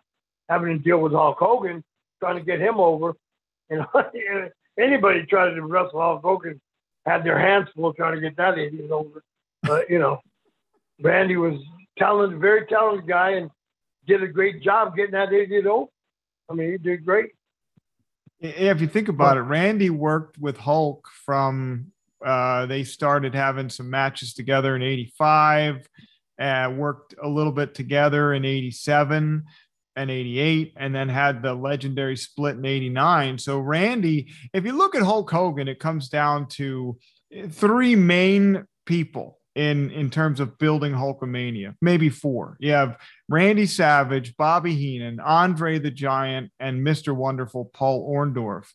having 0.48 0.78
to 0.78 0.84
deal 0.84 1.00
with 1.00 1.12
Hulk 1.12 1.38
Hogan, 1.40 1.84
trying 2.20 2.38
to 2.38 2.46
get 2.46 2.60
him 2.60 2.80
over. 2.80 3.14
You 3.70 3.80
know, 3.80 4.50
anybody 4.80 5.26
trying 5.26 5.54
to 5.54 5.62
wrestle 5.62 6.00
Hulk 6.00 6.22
Hogan 6.24 6.62
had 7.06 7.26
their 7.26 7.38
hands 7.38 7.68
full 7.76 7.94
trying 7.94 8.16
to 8.16 8.22
get 8.22 8.38
that 8.38 8.58
idiot 8.58 8.92
over. 8.92 9.22
But 9.64 9.90
you 9.90 10.00
know, 10.00 10.22
Randy 11.02 11.36
was 11.36 11.60
talented, 11.98 12.40
very 12.40 12.66
talented 12.68 13.08
guy, 13.08 13.32
and 13.32 13.50
did 14.06 14.24
a 14.24 14.28
great 14.28 14.62
job 14.64 14.96
getting 14.96 15.12
that 15.12 15.34
idiot 15.34 15.66
over. 15.66 15.90
I 16.50 16.54
mean, 16.54 16.72
he 16.72 16.78
did 16.78 17.06
great. 17.06 17.32
If 18.40 18.82
you 18.82 18.88
think 18.88 19.08
about 19.08 19.38
it, 19.38 19.42
Randy 19.42 19.90
worked 19.90 20.38
with 20.38 20.58
Hulk 20.58 21.08
from 21.26 21.92
uh, 22.26 22.66
they 22.66 22.84
started 22.84 23.36
having 23.36 23.70
some 23.70 23.90
matches 23.90 24.34
together 24.34 24.76
in 24.76 24.82
85, 24.82 25.88
uh, 26.40 26.74
worked 26.76 27.16
a 27.22 27.28
little 27.28 27.52
bit 27.52 27.74
together 27.76 28.34
in 28.34 28.46
87 28.46 29.44
and 29.96 30.12
88, 30.12 30.74
and 30.78 30.96
then 30.96 31.10
had 31.10 31.42
the 31.42 31.54
legendary 31.54 32.16
split 32.16 32.56
in 32.56 32.66
89. 32.66 33.38
So, 33.40 33.60
Randy, 33.60 34.32
if 34.54 34.66
you 34.66 34.74
look 34.74 34.96
at 34.96 35.04
Hulk 35.04 35.30
Hogan, 35.30 35.68
it 35.68 35.80
comes 35.80 36.10
down 36.10 36.48
to 36.50 36.98
three 37.50 37.96
main 37.96 38.66
people 38.86 39.40
in 39.58 39.90
in 39.90 40.10
terms 40.12 40.40
of 40.40 40.58
building 40.60 40.94
Hulkamania. 40.94 41.76
Maybe 41.82 42.10
four. 42.10 42.58
You 42.60 42.72
have 42.74 42.98
Randy 43.28 43.66
Savage, 43.66 44.38
Bobby 44.38 44.76
Heenan, 44.76 45.20
Andre 45.20 45.80
the 45.80 45.90
Giant, 45.90 46.52
and 46.60 46.86
Mr. 46.86 47.14
Wonderful 47.14 47.66
Paul 47.74 48.08
Orndorff. 48.10 48.68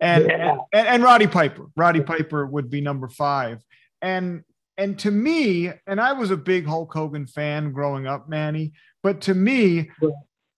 And, 0.00 0.26
yeah. 0.26 0.56
and, 0.72 0.88
and 0.88 1.02
Roddy 1.02 1.26
Piper. 1.26 1.66
Roddy 1.76 2.00
Piper 2.00 2.46
would 2.46 2.70
be 2.70 2.80
number 2.80 3.08
five. 3.08 3.62
And 4.00 4.42
and 4.76 4.98
to 5.00 5.10
me, 5.10 5.70
and 5.86 6.00
I 6.00 6.14
was 6.14 6.30
a 6.30 6.36
big 6.36 6.66
Hulk 6.66 6.92
Hogan 6.92 7.26
fan 7.26 7.72
growing 7.72 8.06
up, 8.06 8.28
Manny, 8.28 8.72
but 9.02 9.20
to 9.22 9.34
me, 9.34 9.90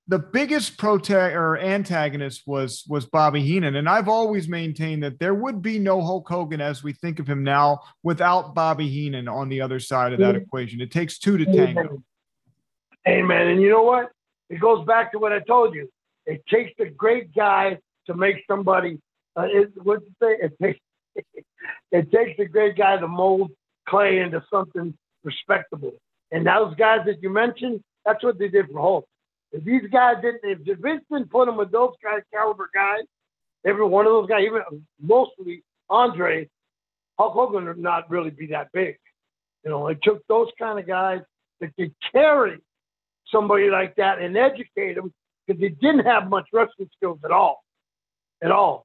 the 0.09 0.19
biggest 0.19 0.79
protag 0.79 1.35
or 1.35 1.59
antagonist 1.59 2.43
was 2.47 2.85
was 2.89 3.07
Bobby 3.07 3.43
Heenan, 3.43 3.75
and 3.77 3.89
I've 3.89 4.09
always 4.09 4.49
maintained 4.49 5.03
that 5.03 5.19
there 5.19 5.35
would 5.35 5.63
be 5.63 5.79
no 5.79 6.01
Hulk 6.01 6.29
Hogan 6.29 6.61
as 6.61 6.83
we 6.83 6.93
think 6.93 7.19
of 7.19 7.29
him 7.29 7.43
now 7.43 7.81
without 8.03 8.55
Bobby 8.55 8.89
Heenan 8.89 9.27
on 9.27 9.49
the 9.49 9.61
other 9.61 9.81
side 9.81 10.13
of 10.13 10.21
that 10.21 10.35
mm-hmm. 10.35 10.45
equation. 10.45 10.81
It 10.81 10.93
takes 10.93 11.19
two 11.19 11.37
to 11.39 11.45
tango. 11.45 12.03
Amen. 13.09 13.49
And 13.49 13.61
you 13.61 13.69
know 13.69 13.83
what? 13.83 14.11
It 14.49 14.61
goes 14.61 14.87
back 14.87 15.13
to 15.13 15.19
what 15.19 15.33
I 15.33 15.41
told 15.41 15.75
you. 15.75 15.89
It 16.25 16.45
takes 16.47 16.73
a 16.81 16.87
great 16.87 17.35
guy 17.35 17.79
to 18.07 18.15
make 18.15 18.37
somebody. 18.49 19.01
Uh, 19.37 19.47
it, 19.49 19.73
what's 19.83 20.05
it 20.07 20.13
say? 20.23 20.37
It 20.41 20.53
takes 20.63 20.81
it 21.91 22.13
takes 22.13 22.39
a 22.39 22.45
great 22.45 22.77
guy 22.77 22.97
to 22.97 23.09
mold 23.09 23.51
clay 23.89 24.19
into 24.19 24.43
something 24.53 24.95
respectable. 25.25 25.93
And 26.31 26.47
those 26.47 26.75
guys 26.77 27.01
that 27.07 27.23
you 27.23 27.31
mentioned, 27.31 27.83
that's 28.05 28.23
what 28.23 28.39
they 28.39 28.49
did 28.49 28.67
for 28.71 28.81
Hulk. 28.81 29.09
If 29.57 29.65
these 29.65 29.89
guys 29.91 30.17
didn't, 30.21 30.41
if 30.45 30.65
didn't 30.65 31.31
put 31.31 31.49
him 31.49 31.57
with 31.57 31.73
those 31.73 31.95
guys, 32.03 32.21
caliber 32.31 32.69
guys, 32.75 33.05
every 33.65 33.87
one 33.87 34.05
of 34.05 34.13
those 34.13 34.29
guys, 34.29 34.43
even 34.45 34.61
uh, 34.61 34.77
mostly 35.01 35.63
Andre, 35.89 36.51
Hulk 37.19 37.33
Hogan 37.33 37.65
would 37.65 37.79
not 37.79 38.11
really 38.11 38.29
be 38.29 38.49
that 38.49 38.69
big. 38.73 38.99
You 39.65 39.71
know, 39.71 39.89
it 39.89 39.99
took 40.03 40.27
those 40.27 40.49
kind 40.59 40.79
of 40.79 40.87
guys 40.87 41.23
that 41.61 41.75
could 41.75 41.95
carry 42.13 42.59
somebody 43.33 43.71
like 43.71 43.97
that 43.97 44.19
and 44.19 44.37
educate 44.37 44.95
them 44.95 45.11
because 45.47 45.59
they 45.59 45.71
didn't 45.71 46.05
have 46.05 46.29
much 46.29 46.49
wrestling 46.53 46.91
skills 46.95 47.21
at 47.25 47.31
all, 47.31 47.65
at 48.43 48.51
all. 48.51 48.85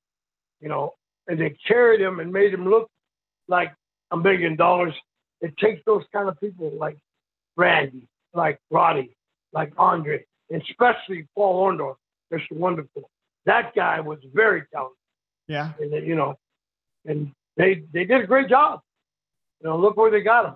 You 0.62 0.70
know, 0.70 0.94
and 1.28 1.38
they 1.38 1.54
carried 1.68 2.00
him 2.00 2.22
and 2.22 2.32
made 2.32 2.54
him 2.54 2.66
look 2.66 2.90
like 3.50 3.74
a 4.12 4.16
million 4.16 4.56
dollars. 4.56 4.94
It 5.42 5.58
takes 5.58 5.82
those 5.86 6.04
kind 6.14 6.30
of 6.30 6.40
people 6.40 6.72
like 6.78 6.98
Randy, 7.58 8.08
like 8.34 8.58
Roddy, 8.70 9.18
like 9.52 9.74
Andre, 9.78 10.24
especially 10.52 11.28
Paul 11.36 11.72
Orndorff, 11.72 11.96
Mr. 12.34 12.52
Wonderful. 12.52 13.10
That 13.46 13.74
guy 13.76 14.00
was 14.00 14.20
very 14.34 14.64
talented. 14.74 14.98
Yeah. 15.48 15.72
And, 15.80 16.06
you 16.06 16.16
know, 16.16 16.36
and 17.06 17.32
they 17.58 17.84
they 17.92 18.06
did 18.06 18.22
a 18.22 18.28
great 18.28 18.50
job. 18.50 18.82
You 19.62 19.70
know, 19.70 19.78
look 19.78 19.98
where 19.98 20.12
they 20.12 20.22
got 20.22 20.46
him. 20.46 20.56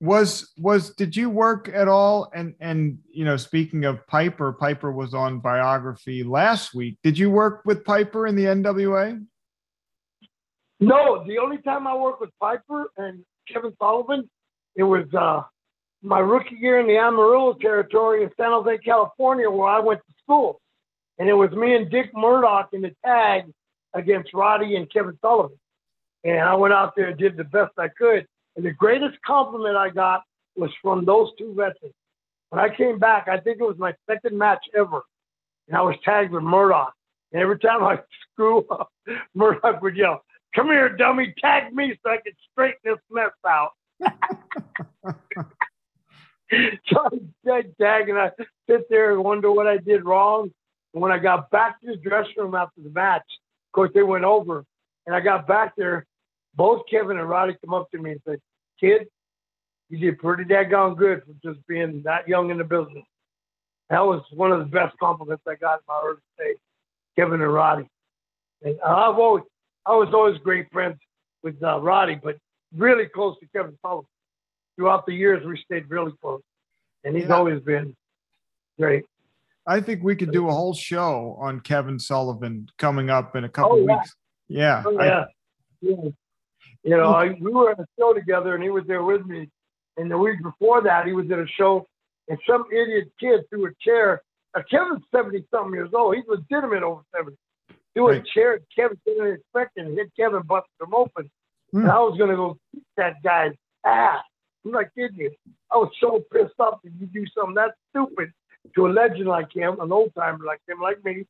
Was 0.00 0.52
was 0.56 0.94
did 0.94 1.16
you 1.16 1.28
work 1.28 1.68
at 1.72 1.88
all? 1.88 2.30
And 2.34 2.54
and 2.60 2.98
you 3.10 3.24
know, 3.24 3.36
speaking 3.36 3.84
of 3.84 4.06
Piper, 4.06 4.52
Piper 4.52 4.92
was 4.92 5.12
on 5.12 5.40
biography 5.40 6.22
last 6.22 6.74
week. 6.74 6.98
Did 7.02 7.18
you 7.18 7.30
work 7.30 7.62
with 7.64 7.84
Piper 7.84 8.26
in 8.26 8.36
the 8.36 8.44
NWA? 8.44 9.24
No, 10.80 11.24
the 11.26 11.38
only 11.38 11.58
time 11.58 11.86
I 11.88 11.96
worked 11.96 12.20
with 12.20 12.30
Piper 12.40 12.90
and 12.96 13.24
Kevin 13.52 13.72
Sullivan, 13.80 14.30
it 14.76 14.84
was 14.84 15.12
uh, 15.12 15.42
my 16.02 16.18
rookie 16.18 16.56
year 16.60 16.80
in 16.80 16.86
the 16.86 16.96
Amarillo 16.96 17.54
territory 17.54 18.22
in 18.22 18.30
San 18.36 18.50
Jose, 18.50 18.78
California, 18.78 19.50
where 19.50 19.68
I 19.68 19.80
went 19.80 20.00
to 20.06 20.14
school. 20.22 20.60
And 21.18 21.28
it 21.28 21.34
was 21.34 21.50
me 21.50 21.74
and 21.74 21.90
Dick 21.90 22.10
Murdoch 22.14 22.68
in 22.72 22.82
the 22.82 22.94
tag 23.04 23.44
against 23.94 24.32
Roddy 24.32 24.76
and 24.76 24.90
Kevin 24.92 25.18
Sullivan. 25.20 25.58
And 26.24 26.40
I 26.40 26.54
went 26.54 26.74
out 26.74 26.94
there 26.96 27.08
and 27.08 27.18
did 27.18 27.36
the 27.36 27.44
best 27.44 27.72
I 27.78 27.88
could. 27.88 28.26
And 28.56 28.64
the 28.64 28.72
greatest 28.72 29.16
compliment 29.26 29.76
I 29.76 29.90
got 29.90 30.22
was 30.56 30.70
from 30.82 31.04
those 31.04 31.30
two 31.38 31.54
veterans. 31.54 31.94
When 32.50 32.60
I 32.60 32.74
came 32.74 32.98
back, 32.98 33.28
I 33.28 33.38
think 33.38 33.60
it 33.60 33.64
was 33.64 33.78
my 33.78 33.94
second 34.08 34.38
match 34.38 34.64
ever. 34.76 35.02
And 35.66 35.76
I 35.76 35.82
was 35.82 35.96
tagged 36.04 36.32
with 36.32 36.42
Murdoch. 36.42 36.94
And 37.32 37.42
every 37.42 37.58
time 37.58 37.82
I 37.82 37.98
screw 38.32 38.66
up, 38.70 38.90
Murdoch 39.34 39.82
would 39.82 39.96
yell, 39.96 40.22
Come 40.54 40.68
here, 40.68 40.88
dummy, 40.88 41.34
tag 41.38 41.74
me 41.74 41.98
so 42.02 42.10
I 42.10 42.16
can 42.16 42.32
straighten 42.50 42.80
this 42.82 42.98
mess 43.10 43.30
out. 43.46 43.72
so 46.88 47.08
I 47.52 47.62
tag 47.80 48.08
and 48.08 48.18
I 48.18 48.30
sit 48.68 48.88
there 48.88 49.12
and 49.12 49.24
wonder 49.24 49.50
what 49.52 49.66
I 49.66 49.78
did 49.78 50.04
wrong. 50.04 50.50
And 50.94 51.02
when 51.02 51.12
I 51.12 51.18
got 51.18 51.50
back 51.50 51.80
to 51.80 51.88
the 51.88 51.96
dressing 51.96 52.34
room 52.38 52.54
after 52.54 52.80
the 52.80 52.90
match, 52.90 53.22
of 53.22 53.72
course 53.72 53.90
they 53.94 54.02
went 54.02 54.24
over, 54.24 54.64
and 55.06 55.14
I 55.14 55.20
got 55.20 55.46
back 55.46 55.74
there, 55.76 56.06
both 56.54 56.82
Kevin 56.90 57.18
and 57.18 57.28
Roddy 57.28 57.56
come 57.64 57.74
up 57.74 57.90
to 57.90 57.98
me 57.98 58.12
and 58.12 58.20
said, 58.26 58.40
"Kid, 58.80 59.08
you 59.90 59.98
did 59.98 60.18
pretty 60.18 60.44
daggone 60.44 60.96
good 60.96 61.22
for 61.24 61.52
just 61.52 61.64
being 61.66 62.02
that 62.04 62.26
young 62.26 62.50
in 62.50 62.58
the 62.58 62.64
business." 62.64 63.04
That 63.90 64.04
was 64.04 64.22
one 64.32 64.52
of 64.52 64.58
the 64.58 64.66
best 64.66 64.98
compliments 64.98 65.44
I 65.46 65.54
got 65.54 65.80
in 65.80 65.84
my 65.88 66.00
early 66.04 66.20
days. 66.38 66.56
Kevin 67.16 67.42
and 67.42 67.52
Roddy. 67.52 67.88
And 68.62 68.78
I've 68.80 69.18
always, 69.18 69.44
I 69.86 69.92
was 69.92 70.08
always 70.12 70.38
great 70.38 70.70
friends 70.72 70.98
with 71.42 71.62
uh, 71.62 71.80
Roddy, 71.80 72.16
but 72.22 72.38
really 72.76 73.06
close 73.06 73.38
to 73.40 73.46
Kevin 73.48 73.78
Sullivan. 73.82 74.08
Throughout 74.78 75.06
the 75.06 75.12
years, 75.12 75.44
we 75.44 75.60
stayed 75.64 75.90
really 75.90 76.12
close, 76.22 76.40
and 77.02 77.16
he's 77.16 77.26
Yeah. 77.26 77.34
always 77.34 77.60
been 77.62 77.96
great. 78.78 79.04
I 79.66 79.80
think 79.80 80.04
we 80.04 80.14
could 80.14 80.30
do 80.30 80.48
a 80.48 80.52
whole 80.52 80.72
show 80.72 81.36
on 81.40 81.58
Kevin 81.60 81.98
Sullivan 81.98 82.68
coming 82.78 83.10
up 83.10 83.34
in 83.34 83.42
a 83.42 83.48
couple 83.48 83.72
Oh, 83.72 83.76
yeah. 83.86 83.96
weeks. 83.98 84.16
Yeah. 84.46 84.82
Oh, 84.86 84.96
I- 84.96 85.06
yeah. 85.06 85.24
yeah. 85.80 86.10
You 86.84 86.96
know, 86.96 87.10
I, 87.12 87.30
we 87.40 87.50
were 87.52 87.72
at 87.72 87.80
a 87.80 87.86
show 87.98 88.12
together, 88.14 88.54
and 88.54 88.62
he 88.62 88.70
was 88.70 88.84
there 88.86 89.02
with 89.02 89.26
me. 89.26 89.50
And 89.96 90.08
the 90.08 90.16
week 90.16 90.40
before 90.44 90.80
that, 90.82 91.06
he 91.06 91.12
was 91.12 91.28
at 91.32 91.40
a 91.40 91.46
show, 91.48 91.84
and 92.28 92.38
some 92.48 92.64
idiot 92.70 93.10
kid 93.18 93.48
threw 93.50 93.66
a 93.66 93.74
chair. 93.80 94.22
Uh, 94.54 94.62
Kevin's 94.70 95.02
seventy 95.10 95.44
something 95.50 95.74
years 95.74 95.90
old. 95.92 96.14
He's 96.14 96.24
legitimate 96.28 96.84
over 96.84 97.02
seventy. 97.12 97.36
Threw 97.94 98.10
a 98.10 98.12
Right. 98.12 98.26
chair. 98.26 98.60
Kevin 98.76 98.96
didn't 99.04 99.26
expect 99.34 99.72
it. 99.76 99.86
and 99.86 99.98
Hit 99.98 100.12
Kevin, 100.14 100.42
busted 100.42 100.70
him 100.80 100.94
open. 100.94 101.28
Hmm. 101.72 101.78
And 101.80 101.90
I 101.90 101.98
was 101.98 102.16
gonna 102.16 102.36
go 102.36 102.56
kick 102.72 102.84
that 102.96 103.20
guy's 103.24 103.54
ass. 103.84 104.24
I'm 104.64 104.72
not 104.72 104.86
kidding 104.94 105.18
you. 105.18 105.30
I 105.70 105.76
was 105.76 105.90
so 106.00 106.24
pissed 106.32 106.58
off 106.58 106.80
that 106.82 106.92
you 106.98 107.06
do 107.06 107.24
something 107.34 107.54
that 107.54 107.74
stupid 107.90 108.32
to 108.74 108.86
a 108.86 108.88
legend 108.88 109.26
like 109.26 109.54
him, 109.54 109.80
an 109.80 109.92
old 109.92 110.12
timer 110.14 110.44
like 110.44 110.60
him, 110.68 110.80
like 110.80 111.04
me. 111.04 111.26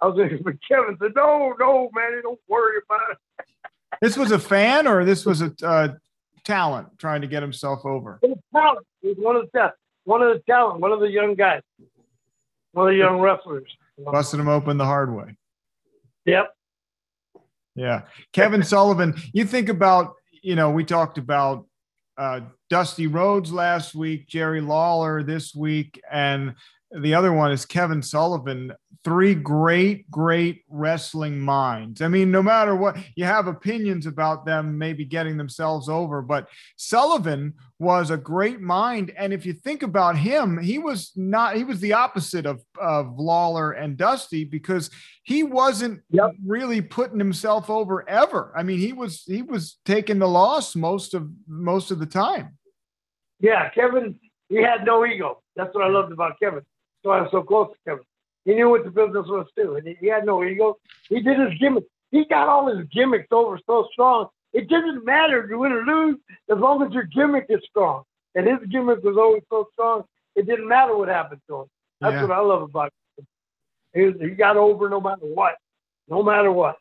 I 0.00 0.06
was 0.06 0.16
going 0.16 0.40
but 0.44 0.54
Kevin 0.66 0.96
said, 1.00 1.12
"No, 1.16 1.54
no, 1.58 1.90
man, 1.94 2.22
don't 2.22 2.40
worry 2.48 2.80
about 2.86 3.12
it." 3.12 3.18
This 4.02 4.18
was 4.18 4.30
a 4.30 4.38
fan 4.38 4.86
or 4.86 5.04
this 5.04 5.24
was 5.24 5.40
a 5.40 5.52
uh, 5.64 5.88
talent 6.44 6.98
trying 6.98 7.20
to 7.20 7.26
get 7.26 7.42
himself 7.42 7.84
over? 7.84 8.18
It 8.22 8.30
was 8.30 8.38
talent. 8.54 8.86
He 9.00 9.08
was 9.08 9.16
one 9.18 9.36
of 9.36 9.48
the 9.50 9.58
ta- 9.58 9.72
one 10.04 10.22
of 10.22 10.34
the 10.34 10.42
talent, 10.50 10.80
one 10.80 10.92
of 10.92 11.00
the 11.00 11.10
young 11.10 11.34
guys, 11.34 11.62
one 12.72 12.88
of 12.88 12.92
the 12.92 12.98
young 12.98 13.20
wrestlers. 13.20 13.68
Busted 13.98 14.40
him 14.40 14.48
open 14.48 14.78
the 14.78 14.84
hard 14.84 15.14
way. 15.14 15.36
Yep. 16.24 16.54
Yeah. 17.74 18.02
Kevin 18.32 18.62
Sullivan, 18.62 19.14
you 19.32 19.44
think 19.44 19.68
about, 19.68 20.14
you 20.42 20.56
know, 20.56 20.70
we 20.70 20.84
talked 20.84 21.18
about 21.18 21.66
uh, 22.18 22.40
Dusty 22.68 23.06
Rhodes 23.06 23.52
last 23.52 23.94
week, 23.94 24.26
Jerry 24.26 24.60
Lawler 24.60 25.22
this 25.22 25.54
week, 25.54 26.00
and 26.10 26.54
the 26.90 27.14
other 27.14 27.32
one 27.32 27.52
is 27.52 27.66
Kevin 27.66 28.02
Sullivan. 28.02 28.72
Three 29.04 29.34
great, 29.34 30.10
great 30.10 30.64
wrestling 30.68 31.38
minds. 31.38 32.02
I 32.02 32.08
mean, 32.08 32.30
no 32.30 32.42
matter 32.42 32.74
what, 32.74 32.96
you 33.14 33.24
have 33.24 33.46
opinions 33.46 34.06
about 34.06 34.44
them 34.44 34.76
maybe 34.76 35.04
getting 35.04 35.36
themselves 35.36 35.88
over, 35.88 36.20
but 36.20 36.48
Sullivan 36.76 37.54
was 37.78 38.10
a 38.10 38.16
great 38.16 38.60
mind. 38.60 39.12
And 39.16 39.32
if 39.32 39.46
you 39.46 39.52
think 39.52 39.82
about 39.82 40.18
him, 40.18 40.58
he 40.58 40.78
was 40.78 41.12
not, 41.14 41.56
he 41.56 41.64
was 41.64 41.80
the 41.80 41.92
opposite 41.92 42.44
of, 42.44 42.60
of 42.78 43.18
Lawler 43.18 43.72
and 43.72 43.96
Dusty 43.96 44.44
because 44.44 44.90
he 45.22 45.42
wasn't 45.42 46.00
Yep. 46.10 46.32
really 46.44 46.80
putting 46.80 47.18
himself 47.18 47.70
over 47.70 48.08
ever. 48.08 48.52
I 48.56 48.62
mean, 48.62 48.78
he 48.78 48.92
was, 48.92 49.22
he 49.24 49.42
was 49.42 49.78
taking 49.84 50.18
the 50.18 50.28
loss 50.28 50.74
most 50.74 51.14
of, 51.14 51.30
most 51.46 51.90
of 51.90 51.98
the 52.00 52.06
time. 52.06 52.58
Yeah, 53.40 53.68
Kevin, 53.70 54.18
he 54.48 54.56
had 54.56 54.84
no 54.84 55.06
ego. 55.06 55.42
That's 55.54 55.74
what 55.74 55.84
I 55.84 55.88
loved 55.88 56.12
about 56.12 56.38
Kevin. 56.40 56.62
That's 57.02 57.10
why 57.10 57.18
I'm 57.20 57.28
so 57.30 57.42
close 57.42 57.68
to 57.72 57.78
Kevin. 57.90 58.04
He 58.44 58.54
knew 58.54 58.70
what 58.70 58.84
the 58.84 58.90
business 58.90 59.26
was 59.28 59.46
too, 59.56 59.76
and 59.76 59.86
he, 59.86 59.96
he 60.00 60.06
had 60.08 60.24
no 60.24 60.42
ego. 60.42 60.78
He 61.08 61.20
did 61.20 61.38
his 61.38 61.58
gimmick. 61.58 61.84
He 62.10 62.24
got 62.24 62.48
all 62.48 62.66
his 62.74 62.86
gimmicks 62.92 63.28
over 63.30 63.58
so 63.66 63.88
strong. 63.92 64.28
It 64.52 64.68
doesn't 64.68 65.04
matter 65.04 65.42
if 65.44 65.50
you 65.50 65.58
win 65.58 65.72
or 65.72 65.84
lose 65.84 66.16
as 66.50 66.58
long 66.58 66.82
as 66.82 66.92
your 66.92 67.04
gimmick 67.04 67.46
is 67.48 67.60
strong. 67.68 68.04
And 68.34 68.46
his 68.46 68.58
gimmick 68.70 69.02
was 69.02 69.16
always 69.16 69.42
so 69.50 69.68
strong, 69.72 70.04
it 70.34 70.46
didn't 70.46 70.68
matter 70.68 70.96
what 70.96 71.08
happened 71.08 71.40
to 71.48 71.62
him. 71.62 71.66
That's 72.00 72.14
Yeah. 72.14 72.22
what 72.22 72.30
I 72.32 72.40
love 72.40 72.62
about 72.62 72.92
him. 73.16 73.26
He, 73.94 74.28
he 74.28 74.30
got 74.34 74.56
over 74.56 74.88
no 74.88 75.00
matter 75.00 75.26
what. 75.26 75.56
No 76.08 76.22
matter 76.22 76.50
what. 76.52 76.76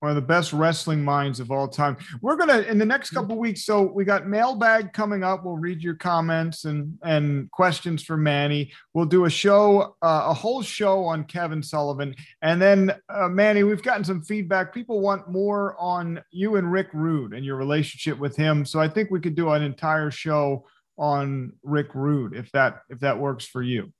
One 0.00 0.10
of 0.10 0.16
the 0.16 0.22
best 0.22 0.52
wrestling 0.52 1.04
minds 1.04 1.40
of 1.40 1.50
all 1.50 1.66
time. 1.66 1.96
We're 2.22 2.36
gonna 2.36 2.60
in 2.60 2.78
the 2.78 2.86
next 2.86 3.10
couple 3.10 3.36
weeks. 3.36 3.64
So 3.64 3.82
we 3.82 4.04
got 4.04 4.26
mailbag 4.26 4.92
coming 4.92 5.24
up. 5.24 5.44
We'll 5.44 5.56
read 5.56 5.82
your 5.82 5.94
comments 5.94 6.64
and 6.64 6.98
and 7.02 7.50
questions 7.50 8.02
for 8.02 8.16
Manny. 8.16 8.72
We'll 8.94 9.06
do 9.06 9.24
a 9.24 9.30
show, 9.30 9.96
uh, 10.02 10.26
a 10.26 10.34
whole 10.34 10.62
show 10.62 11.04
on 11.04 11.24
Kevin 11.24 11.62
Sullivan, 11.62 12.14
and 12.42 12.60
then 12.62 12.94
uh, 13.08 13.28
Manny. 13.28 13.64
We've 13.64 13.82
gotten 13.82 14.04
some 14.04 14.22
feedback. 14.22 14.72
People 14.72 15.00
want 15.00 15.28
more 15.30 15.76
on 15.78 16.22
you 16.30 16.56
and 16.56 16.70
Rick 16.70 16.88
Rude 16.92 17.34
and 17.34 17.44
your 17.44 17.56
relationship 17.56 18.18
with 18.18 18.36
him. 18.36 18.64
So 18.64 18.80
I 18.80 18.88
think 18.88 19.10
we 19.10 19.20
could 19.20 19.34
do 19.34 19.50
an 19.50 19.62
entire 19.62 20.10
show 20.10 20.66
on 20.96 21.52
Rick 21.62 21.94
Rude 21.94 22.34
if 22.34 22.50
that 22.52 22.82
if 22.88 23.00
that 23.00 23.18
works 23.18 23.46
for 23.46 23.62
you. 23.62 23.92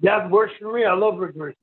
That 0.00 0.30
works 0.30 0.52
for 0.60 0.72
me. 0.72 0.84
I 0.84 0.92
love 0.92 1.18
Rick 1.18 1.32
Rude. 1.34 1.54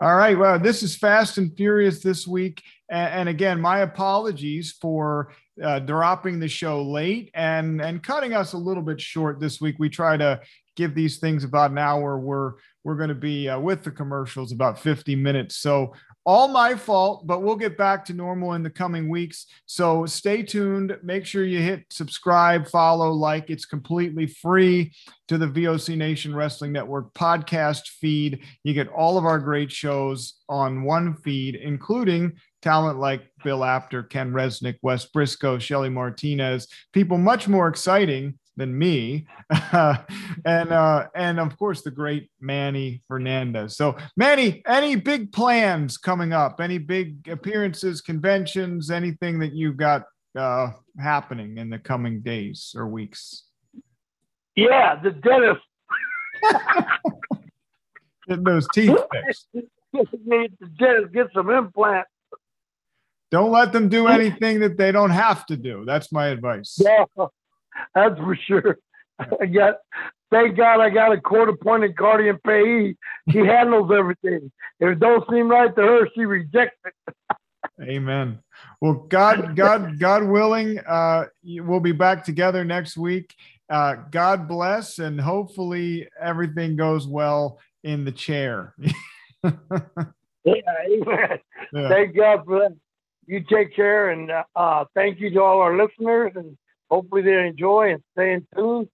All 0.00 0.16
right. 0.16 0.38
Well, 0.38 0.58
this 0.58 0.82
is 0.82 0.96
Fast 0.96 1.38
and 1.38 1.54
Furious 1.56 2.02
this 2.02 2.26
week. 2.26 2.62
And, 2.88 3.28
again, 3.28 3.60
my 3.60 3.80
apologies 3.80 4.72
for 4.80 5.32
uh, 5.62 5.78
dropping 5.80 6.40
the 6.40 6.48
show 6.48 6.82
late 6.82 7.30
and, 7.34 7.80
and 7.80 8.02
cutting 8.02 8.32
us 8.32 8.52
a 8.52 8.58
little 8.58 8.82
bit 8.82 9.00
short 9.00 9.38
this 9.38 9.60
week. 9.60 9.76
We 9.78 9.88
try 9.88 10.16
to 10.16 10.40
give 10.76 10.94
these 10.94 11.18
things 11.18 11.44
about 11.44 11.70
an 11.70 11.78
hour. 11.78 12.18
We're, 12.18 12.54
we're 12.82 12.96
going 12.96 13.10
to 13.10 13.14
be 13.14 13.48
uh, 13.48 13.60
with 13.60 13.84
the 13.84 13.90
commercials 13.90 14.50
about 14.50 14.78
50 14.78 15.14
minutes. 15.14 15.56
So 15.56 15.92
all 16.26 16.48
my 16.48 16.74
fault, 16.74 17.26
but 17.26 17.42
we'll 17.42 17.56
get 17.56 17.78
back 17.78 18.04
to 18.04 18.12
normal 18.12 18.52
in 18.52 18.62
the 18.62 18.70
coming 18.70 19.08
weeks. 19.08 19.46
So 19.66 20.04
stay 20.06 20.42
tuned. 20.42 20.96
Make 21.02 21.24
sure 21.24 21.44
you 21.44 21.60
hit 21.60 21.84
subscribe, 21.90 22.68
follow, 22.68 23.10
like. 23.10 23.48
It's 23.48 23.64
completely 23.64 24.26
free 24.26 24.92
to 25.28 25.38
the 25.38 25.46
VOC 25.46 25.96
Nation 25.96 26.34
Wrestling 26.34 26.72
Network 26.72 27.14
podcast 27.14 27.88
feed. 27.88 28.44
You 28.64 28.74
get 28.74 28.88
all 28.88 29.16
of 29.16 29.24
our 29.24 29.38
great 29.38 29.72
shows 29.72 30.34
on 30.48 30.82
one 30.82 31.14
feed, 31.14 31.54
including 31.54 32.32
talent 32.62 32.98
like 32.98 33.22
Bill 33.42 33.64
Apter, 33.64 34.02
Ken 34.02 34.32
Resnick, 34.32 34.76
Wes 34.82 35.06
Brisco, 35.10 35.60
Shelly 35.60 35.88
Martinez, 35.88 36.68
people 36.92 37.16
much 37.16 37.48
more 37.48 37.68
exciting 37.68 38.38
than 38.56 38.76
me, 38.76 39.26
and 39.72 40.72
uh, 40.72 41.06
and 41.14 41.40
of 41.40 41.56
course 41.58 41.82
the 41.82 41.90
great 41.90 42.30
Manny 42.40 43.02
Fernandez. 43.08 43.76
So 43.76 43.96
Manny, 44.16 44.62
any 44.66 44.96
big 44.96 45.32
plans 45.32 45.96
coming 45.96 46.32
up? 46.32 46.60
Any 46.60 46.78
big 46.78 47.28
appearances, 47.28 48.00
conventions, 48.00 48.90
anything 48.90 49.38
that 49.40 49.54
you've 49.54 49.76
got 49.76 50.04
uh, 50.36 50.70
happening 50.98 51.58
in 51.58 51.70
the 51.70 51.78
coming 51.78 52.20
days 52.20 52.74
or 52.76 52.88
weeks? 52.88 53.44
Yeah, 54.56 55.00
the 55.02 55.10
dentist. 55.10 55.60
Get 58.28 58.44
those 58.44 58.68
teeth 58.72 58.96
fixed. 59.12 59.48
Need 59.52 60.52
the 60.60 60.66
dentist 60.78 61.12
get 61.12 61.26
some 61.34 61.50
implant. 61.50 62.06
Don't 63.30 63.50
let 63.52 63.72
them 63.72 63.88
do 63.88 64.08
anything 64.08 64.60
that 64.60 64.76
they 64.76 64.90
don't 64.90 65.10
have 65.10 65.46
to 65.46 65.56
do. 65.56 65.84
That's 65.84 66.12
my 66.12 66.28
advice. 66.28 66.78
Yeah, 66.80 67.04
that's 67.94 68.18
for 68.18 68.36
sure. 68.46 68.78
I 69.18 69.46
got, 69.46 69.76
thank 70.30 70.56
God 70.56 70.80
I 70.80 70.90
got 70.90 71.12
a 71.12 71.20
court 71.20 71.48
appointed 71.48 71.96
guardian 71.96 72.38
payee. 72.44 72.96
She 73.30 73.38
handles 73.46 73.90
everything. 73.96 74.50
If 74.78 74.88
it 74.90 75.00
don't 75.00 75.28
seem 75.30 75.48
right 75.50 75.74
to 75.74 75.82
her, 75.82 76.08
she 76.14 76.24
rejects 76.24 76.78
it. 76.84 77.14
Amen. 77.82 78.38
Well, 78.80 79.06
God, 79.08 79.56
God, 79.56 79.98
God 79.98 80.24
willing, 80.24 80.78
uh, 80.80 81.26
we'll 81.44 81.80
be 81.80 81.92
back 81.92 82.24
together 82.24 82.64
next 82.64 82.96
week. 82.96 83.34
Uh, 83.68 83.96
God 84.10 84.48
bless, 84.48 84.98
and 84.98 85.20
hopefully 85.20 86.08
everything 86.20 86.76
goes 86.76 87.06
well 87.06 87.58
in 87.84 88.04
the 88.04 88.12
chair. 88.12 88.74
Yeah, 90.44 90.54
amen. 90.86 91.38
Yeah. 91.72 91.88
Thank 91.88 92.16
God 92.16 92.44
for 92.44 92.60
that. 92.60 92.76
You 93.26 93.44
take 93.48 93.74
care, 93.76 94.10
and 94.10 94.30
uh, 94.30 94.42
uh, 94.56 94.84
thank 94.94 95.20
you 95.20 95.30
to 95.30 95.40
all 95.40 95.60
our 95.60 95.76
listeners, 95.76 96.32
and 96.34 96.56
hopefully 96.90 97.22
they 97.22 97.46
enjoy 97.46 97.92
and 97.92 98.02
stay 98.12 98.32
in 98.34 98.46
tune. 98.54 98.88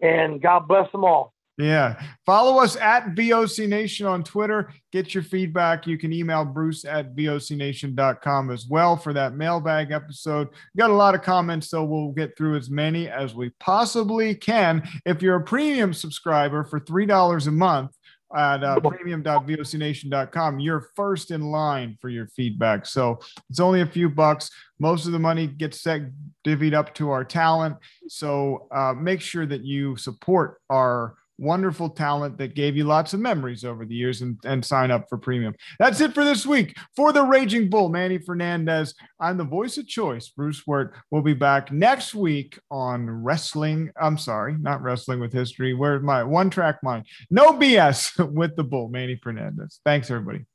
And 0.00 0.42
God 0.42 0.68
bless 0.68 0.90
them 0.92 1.04
all. 1.04 1.32
Yeah. 1.58 1.98
Follow 2.26 2.62
us 2.62 2.76
at 2.76 3.14
VOC 3.14 3.66
Nation 3.66 4.06
on 4.06 4.22
Twitter. 4.22 4.70
Get 4.92 5.14
your 5.14 5.22
feedback. 5.22 5.86
You 5.86 5.96
can 5.96 6.12
email 6.12 6.44
Bruce 6.44 6.84
at 6.84 7.16
VOCNation.com 7.16 8.50
as 8.50 8.66
well 8.66 8.94
for 8.96 9.14
that 9.14 9.34
mailbag 9.34 9.90
episode. 9.90 10.48
We 10.48 10.78
got 10.78 10.90
a 10.90 10.94
lot 10.94 11.14
of 11.14 11.22
comments, 11.22 11.70
so 11.70 11.82
we'll 11.82 12.12
get 12.12 12.36
through 12.36 12.56
as 12.56 12.68
many 12.68 13.08
as 13.08 13.34
we 13.34 13.50
possibly 13.58 14.34
can. 14.34 14.86
If 15.06 15.22
you're 15.22 15.36
a 15.36 15.44
premium 15.44 15.94
subscriber 15.94 16.62
for 16.62 16.78
$3 16.78 17.46
a 17.46 17.50
month, 17.50 17.96
at 18.34 18.64
uh, 18.64 18.80
premium.vocnation.com, 18.80 20.60
you're 20.60 20.88
first 20.96 21.30
in 21.30 21.42
line 21.42 21.96
for 22.00 22.08
your 22.08 22.26
feedback. 22.28 22.86
So 22.86 23.20
it's 23.50 23.60
only 23.60 23.82
a 23.82 23.86
few 23.86 24.08
bucks. 24.08 24.50
Most 24.78 25.06
of 25.06 25.12
the 25.12 25.18
money 25.18 25.46
gets 25.46 25.80
set, 25.80 26.02
divvied 26.44 26.74
up 26.74 26.94
to 26.94 27.10
our 27.10 27.24
talent. 27.24 27.76
So 28.08 28.68
uh, 28.74 28.94
make 28.94 29.20
sure 29.20 29.46
that 29.46 29.62
you 29.64 29.96
support 29.96 30.60
our 30.70 31.14
wonderful 31.38 31.90
talent 31.90 32.38
that 32.38 32.54
gave 32.54 32.76
you 32.76 32.84
lots 32.84 33.14
of 33.14 33.20
memories 33.20 33.64
over 33.64 33.84
the 33.84 33.94
years 33.94 34.22
and, 34.22 34.38
and 34.44 34.64
sign 34.64 34.90
up 34.90 35.08
for 35.08 35.18
premium. 35.18 35.54
That's 35.78 36.00
it 36.00 36.14
for 36.14 36.24
this 36.24 36.46
week. 36.46 36.76
For 36.94 37.12
the 37.12 37.22
Raging 37.22 37.68
Bull, 37.68 37.88
Manny 37.88 38.18
Fernandez, 38.18 38.94
I'm 39.20 39.36
the 39.36 39.44
voice 39.44 39.76
of 39.78 39.86
choice, 39.86 40.28
Bruce 40.28 40.66
Wirt. 40.66 40.94
We'll 41.10 41.22
be 41.22 41.34
back 41.34 41.72
next 41.72 42.14
week 42.14 42.58
on 42.70 43.08
Wrestling. 43.08 43.90
I'm 44.00 44.18
sorry, 44.18 44.56
not 44.58 44.82
Wrestling 44.82 45.20
with 45.20 45.32
History. 45.32 45.74
Where's 45.74 46.02
my 46.02 46.22
one 46.22 46.50
track 46.50 46.82
mind? 46.82 47.06
No 47.30 47.52
BS 47.52 48.32
with 48.32 48.56
the 48.56 48.64
Bull, 48.64 48.88
Manny 48.88 49.18
Fernandez. 49.22 49.80
Thanks, 49.84 50.10
everybody. 50.10 50.46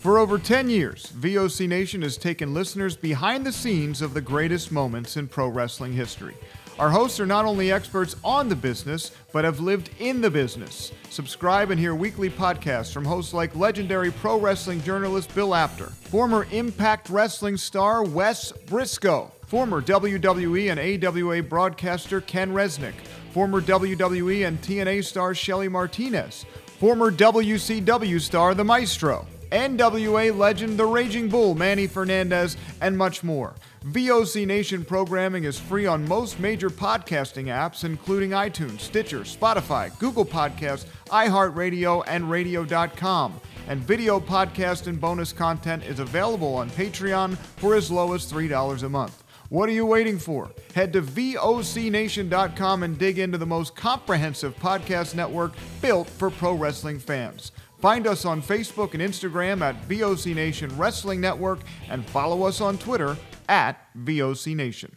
For 0.00 0.16
over 0.16 0.38
10 0.38 0.70
years, 0.70 1.12
VOC 1.14 1.68
Nation 1.68 2.00
has 2.00 2.16
taken 2.16 2.54
listeners 2.54 2.96
behind 2.96 3.44
the 3.44 3.52
scenes 3.52 4.00
of 4.00 4.14
the 4.14 4.22
greatest 4.22 4.72
moments 4.72 5.18
in 5.18 5.28
pro 5.28 5.48
wrestling 5.48 5.92
history. 5.92 6.34
Our 6.80 6.88
hosts 6.88 7.20
are 7.20 7.26
not 7.26 7.44
only 7.44 7.70
experts 7.70 8.16
on 8.24 8.48
the 8.48 8.56
business, 8.56 9.10
but 9.32 9.44
have 9.44 9.60
lived 9.60 9.90
in 9.98 10.22
the 10.22 10.30
business. 10.30 10.92
Subscribe 11.10 11.70
and 11.70 11.78
hear 11.78 11.94
weekly 11.94 12.30
podcasts 12.30 12.90
from 12.90 13.04
hosts 13.04 13.34
like 13.34 13.54
legendary 13.54 14.10
pro 14.10 14.40
wrestling 14.40 14.82
journalist 14.82 15.34
Bill 15.34 15.54
Apter, 15.54 15.88
former 15.88 16.46
Impact 16.50 17.10
Wrestling 17.10 17.58
star 17.58 18.02
Wes 18.02 18.50
Brisco, 18.64 19.30
former 19.46 19.82
WWE 19.82 20.70
and 20.70 21.04
AWA 21.04 21.42
broadcaster 21.42 22.22
Ken 22.22 22.50
Resnick, 22.54 22.94
former 23.32 23.60
WWE 23.60 24.48
and 24.48 24.58
TNA 24.62 25.04
star 25.04 25.34
Shelly 25.34 25.68
Martinez, 25.68 26.46
former 26.78 27.12
WCW 27.12 28.18
star 28.18 28.54
The 28.54 28.64
Maestro, 28.64 29.26
NWA 29.52 30.34
legend 30.34 30.78
The 30.78 30.86
Raging 30.86 31.28
Bull 31.28 31.54
Manny 31.54 31.86
Fernandez, 31.86 32.56
and 32.80 32.96
much 32.96 33.22
more. 33.22 33.52
VOC 33.86 34.46
Nation 34.46 34.84
programming 34.84 35.44
is 35.44 35.58
free 35.58 35.86
on 35.86 36.06
most 36.06 36.38
major 36.38 36.68
podcasting 36.68 37.46
apps, 37.46 37.82
including 37.82 38.30
iTunes, 38.30 38.80
Stitcher, 38.80 39.20
Spotify, 39.20 39.98
Google 39.98 40.26
Podcasts, 40.26 40.84
iHeartRadio, 41.06 42.04
and 42.06 42.30
Radio.com. 42.30 43.40
And 43.68 43.80
video 43.80 44.20
podcast 44.20 44.86
and 44.86 45.00
bonus 45.00 45.32
content 45.32 45.82
is 45.84 45.98
available 45.98 46.56
on 46.56 46.68
Patreon 46.70 47.38
for 47.56 47.74
as 47.74 47.90
low 47.90 48.12
as 48.12 48.30
$3 48.30 48.82
a 48.82 48.88
month. 48.90 49.24
What 49.48 49.70
are 49.70 49.72
you 49.72 49.86
waiting 49.86 50.18
for? 50.18 50.50
Head 50.74 50.92
to 50.92 51.00
VOCNation.com 51.00 52.82
and 52.82 52.98
dig 52.98 53.18
into 53.18 53.38
the 53.38 53.46
most 53.46 53.74
comprehensive 53.74 54.54
podcast 54.56 55.14
network 55.14 55.54
built 55.80 56.06
for 56.06 56.28
pro 56.30 56.52
wrestling 56.52 56.98
fans. 56.98 57.52
Find 57.78 58.06
us 58.06 58.26
on 58.26 58.42
Facebook 58.42 58.92
and 58.92 59.02
Instagram 59.02 59.62
at 59.62 59.88
VOC 59.88 60.34
Nation 60.34 60.76
Wrestling 60.76 61.18
Network 61.18 61.60
and 61.88 62.04
follow 62.04 62.42
us 62.42 62.60
on 62.60 62.76
Twitter 62.76 63.16
at 63.50 63.76
VOC 63.96 64.54
Nation. 64.54 64.88